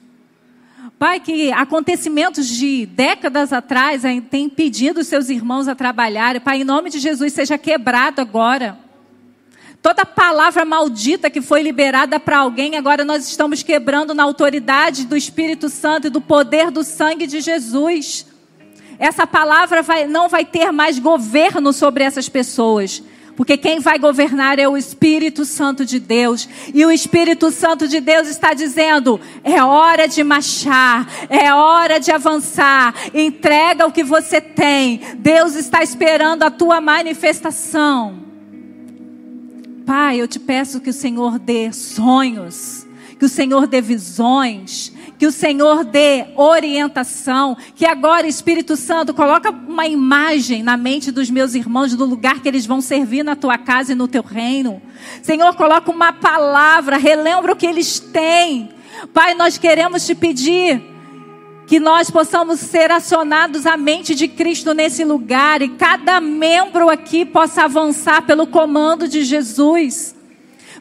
Pai, 0.99 1.19
que 1.19 1.51
acontecimentos 1.53 2.47
de 2.47 2.85
décadas 2.85 3.53
atrás 3.53 4.03
têm 4.31 4.45
impedido 4.45 5.01
os 5.01 5.07
seus 5.07 5.31
irmãos 5.31 5.67
a 5.67 5.75
trabalharem. 5.75 6.41
Pai, 6.41 6.61
em 6.61 6.65
nome 6.65 6.91
de 6.91 6.99
Jesus, 6.99 7.33
seja 7.33 7.57
quebrado 7.57 8.21
agora. 8.21 8.79
Toda 9.81 10.05
palavra 10.05 10.63
maldita 10.65 11.31
que 11.31 11.41
foi 11.41 11.63
liberada 11.63 12.21
para 12.21 12.39
alguém, 12.39 12.77
agora 12.77 13.03
nós 13.03 13.27
estamos 13.27 13.63
quebrando 13.63 14.13
na 14.13 14.23
autoridade 14.23 15.07
do 15.07 15.17
Espírito 15.17 15.71
Santo 15.71 16.09
e 16.09 16.11
do 16.11 16.21
poder 16.21 16.71
do 16.71 16.85
sangue 16.85 17.27
de 17.27 17.41
Jesus. 17.41 18.27
Essa 18.99 19.27
palavra 19.27 19.81
vai, 19.81 20.07
não 20.07 20.29
vai 20.29 20.45
ter 20.45 20.71
mais 20.71 20.99
governo 20.99 21.73
sobre 21.73 22.05
essas 22.05 22.29
pessoas. 22.29 23.03
Porque 23.41 23.57
quem 23.57 23.81
vai 23.81 23.99
governar 23.99 24.59
é 24.59 24.69
o 24.69 24.77
Espírito 24.77 25.47
Santo 25.47 25.83
de 25.83 25.99
Deus. 25.99 26.47
E 26.75 26.85
o 26.85 26.91
Espírito 26.91 27.51
Santo 27.51 27.89
de 27.89 27.99
Deus 27.99 28.29
está 28.29 28.53
dizendo: 28.53 29.19
é 29.43 29.65
hora 29.65 30.07
de 30.07 30.23
marchar, 30.23 31.09
é 31.31 31.51
hora 31.51 31.99
de 31.99 32.13
avançar. 32.13 32.95
Entrega 33.15 33.87
o 33.87 33.93
que 33.93 34.05
você 34.05 34.43
tem. 34.43 35.01
Deus 35.17 35.55
está 35.55 35.83
esperando 35.83 36.43
a 36.43 36.51
tua 36.51 36.83
manifestação. 36.83 38.25
Pai, 39.87 40.21
eu 40.21 40.29
te 40.29 40.39
peço 40.39 40.79
que 40.79 40.91
o 40.91 40.93
Senhor 40.93 41.39
dê 41.39 41.73
sonhos, 41.73 42.87
que 43.21 43.27
o 43.27 43.29
Senhor 43.29 43.67
dê 43.67 43.83
visões, 43.83 44.91
que 45.19 45.27
o 45.27 45.31
Senhor 45.31 45.85
dê 45.85 46.29
orientação, 46.37 47.55
que 47.77 47.85
agora 47.85 48.27
Espírito 48.27 48.77
Santo 48.77 49.13
coloca 49.13 49.51
uma 49.51 49.87
imagem 49.87 50.63
na 50.63 50.75
mente 50.75 51.13
dos 51.13 51.29
meus 51.29 51.55
irmãos 51.55 51.95
do 51.95 52.07
lugar 52.07 52.41
que 52.41 52.49
eles 52.49 52.65
vão 52.65 52.81
servir 52.81 53.23
na 53.23 53.37
tua 53.37 53.59
casa 53.59 53.93
e 53.93 53.95
no 53.95 54.09
teu 54.09 54.23
reino. 54.23 54.81
Senhor, 55.23 55.55
coloca 55.55 55.91
uma 55.91 56.15
palavra, 56.15 56.97
relembra 56.97 57.53
o 57.53 57.57
que 57.57 57.67
eles 57.67 58.01
têm. 58.01 58.71
Pai, 59.13 59.35
nós 59.35 59.59
queremos 59.59 60.07
te 60.07 60.15
pedir 60.15 60.83
que 61.67 61.79
nós 61.79 62.11
possamos 62.11 62.59
ser 62.59 62.91
acionados 62.91 63.67
à 63.67 63.77
mente 63.77 64.15
de 64.15 64.29
Cristo 64.29 64.73
nesse 64.73 65.05
lugar 65.05 65.61
e 65.61 65.69
cada 65.69 66.23
membro 66.23 66.89
aqui 66.89 67.27
possa 67.27 67.65
avançar 67.65 68.23
pelo 68.23 68.47
comando 68.47 69.07
de 69.07 69.25
Jesus. 69.25 70.17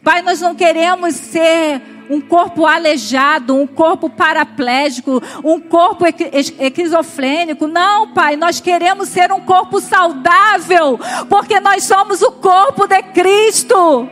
Pai, 0.01 0.21
nós 0.21 0.39
não 0.39 0.55
queremos 0.55 1.15
ser 1.15 1.98
um 2.09 2.19
corpo 2.19 2.65
aleijado, 2.65 3.55
um 3.55 3.67
corpo 3.67 4.09
paraplégico, 4.09 5.21
um 5.43 5.59
corpo 5.59 6.05
esquizofrênico. 6.33 7.67
Não, 7.67 8.11
Pai, 8.13 8.35
nós 8.35 8.59
queremos 8.59 9.09
ser 9.09 9.31
um 9.31 9.41
corpo 9.41 9.79
saudável, 9.79 10.99
porque 11.29 11.59
nós 11.59 11.83
somos 11.83 12.21
o 12.23 12.31
corpo 12.31 12.87
de 12.87 13.01
Cristo. 13.03 14.09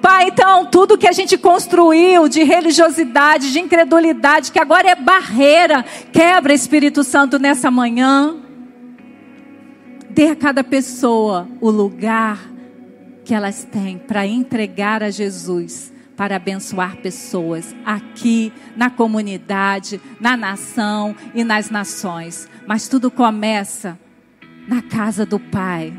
Pai, 0.00 0.28
então, 0.28 0.64
tudo 0.64 0.96
que 0.96 1.06
a 1.06 1.12
gente 1.12 1.36
construiu 1.36 2.26
de 2.26 2.42
religiosidade, 2.42 3.52
de 3.52 3.60
incredulidade, 3.60 4.50
que 4.50 4.58
agora 4.58 4.88
é 4.88 4.94
barreira, 4.94 5.84
quebra, 6.10 6.54
Espírito 6.54 7.04
Santo, 7.04 7.38
nessa 7.38 7.70
manhã. 7.70 8.36
Dê 10.08 10.28
a 10.28 10.36
cada 10.36 10.64
pessoa 10.64 11.46
o 11.60 11.70
lugar 11.70 12.38
que 13.26 13.34
elas 13.34 13.64
têm 13.64 13.98
para 13.98 14.26
entregar 14.26 15.02
a 15.02 15.10
Jesus 15.10 15.93
para 16.16 16.36
abençoar 16.36 16.96
pessoas 16.96 17.74
aqui, 17.84 18.52
na 18.76 18.90
comunidade, 18.90 20.00
na 20.20 20.36
nação 20.36 21.14
e 21.34 21.42
nas 21.44 21.70
nações. 21.70 22.48
Mas 22.66 22.88
tudo 22.88 23.10
começa 23.10 23.98
na 24.68 24.82
casa 24.82 25.26
do 25.26 25.38
Pai. 25.38 25.92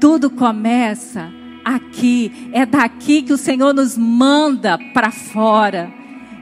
Tudo 0.00 0.30
começa 0.30 1.32
aqui. 1.64 2.50
É 2.52 2.64
daqui 2.66 3.22
que 3.22 3.32
o 3.32 3.38
Senhor 3.38 3.72
nos 3.72 3.96
manda 3.96 4.78
para 4.92 5.10
fora. 5.10 5.92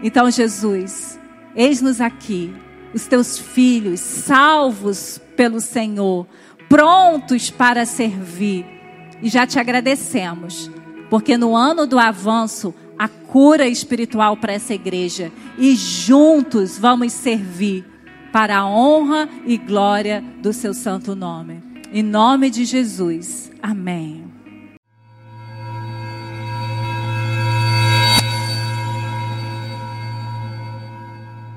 Então, 0.03 0.31
Jesus, 0.31 1.19
eis-nos 1.55 2.01
aqui, 2.01 2.53
os 2.93 3.07
teus 3.07 3.39
filhos, 3.39 4.01
salvos 4.01 5.21
pelo 5.37 5.61
Senhor, 5.61 6.27
prontos 6.69 7.51
para 7.51 7.87
servir. 7.87 8.67
E 9.23 9.29
já 9.29 9.47
te 9.47 9.59
agradecemos, 9.59 10.71
porque 11.13 11.37
no 11.37 11.55
ano 11.55 11.87
do 11.87 11.99
avanço 11.99 12.75
a 12.99 13.07
cura 13.07 13.69
espiritual 13.69 14.35
para 14.35 14.55
essa 14.55 14.73
igreja 14.73 15.31
e 15.59 15.77
juntos 15.77 16.79
vamos 16.79 17.13
servir 17.13 17.85
para 18.33 18.57
a 18.57 18.67
honra 18.67 19.29
e 19.45 19.59
glória 19.59 20.25
do 20.41 20.55
seu 20.55 20.73
santo 20.73 21.15
nome. 21.15 21.63
Em 21.93 22.03
nome 22.03 22.49
de 22.49 22.65
Jesus. 22.65 23.53
Amém. 23.63 24.32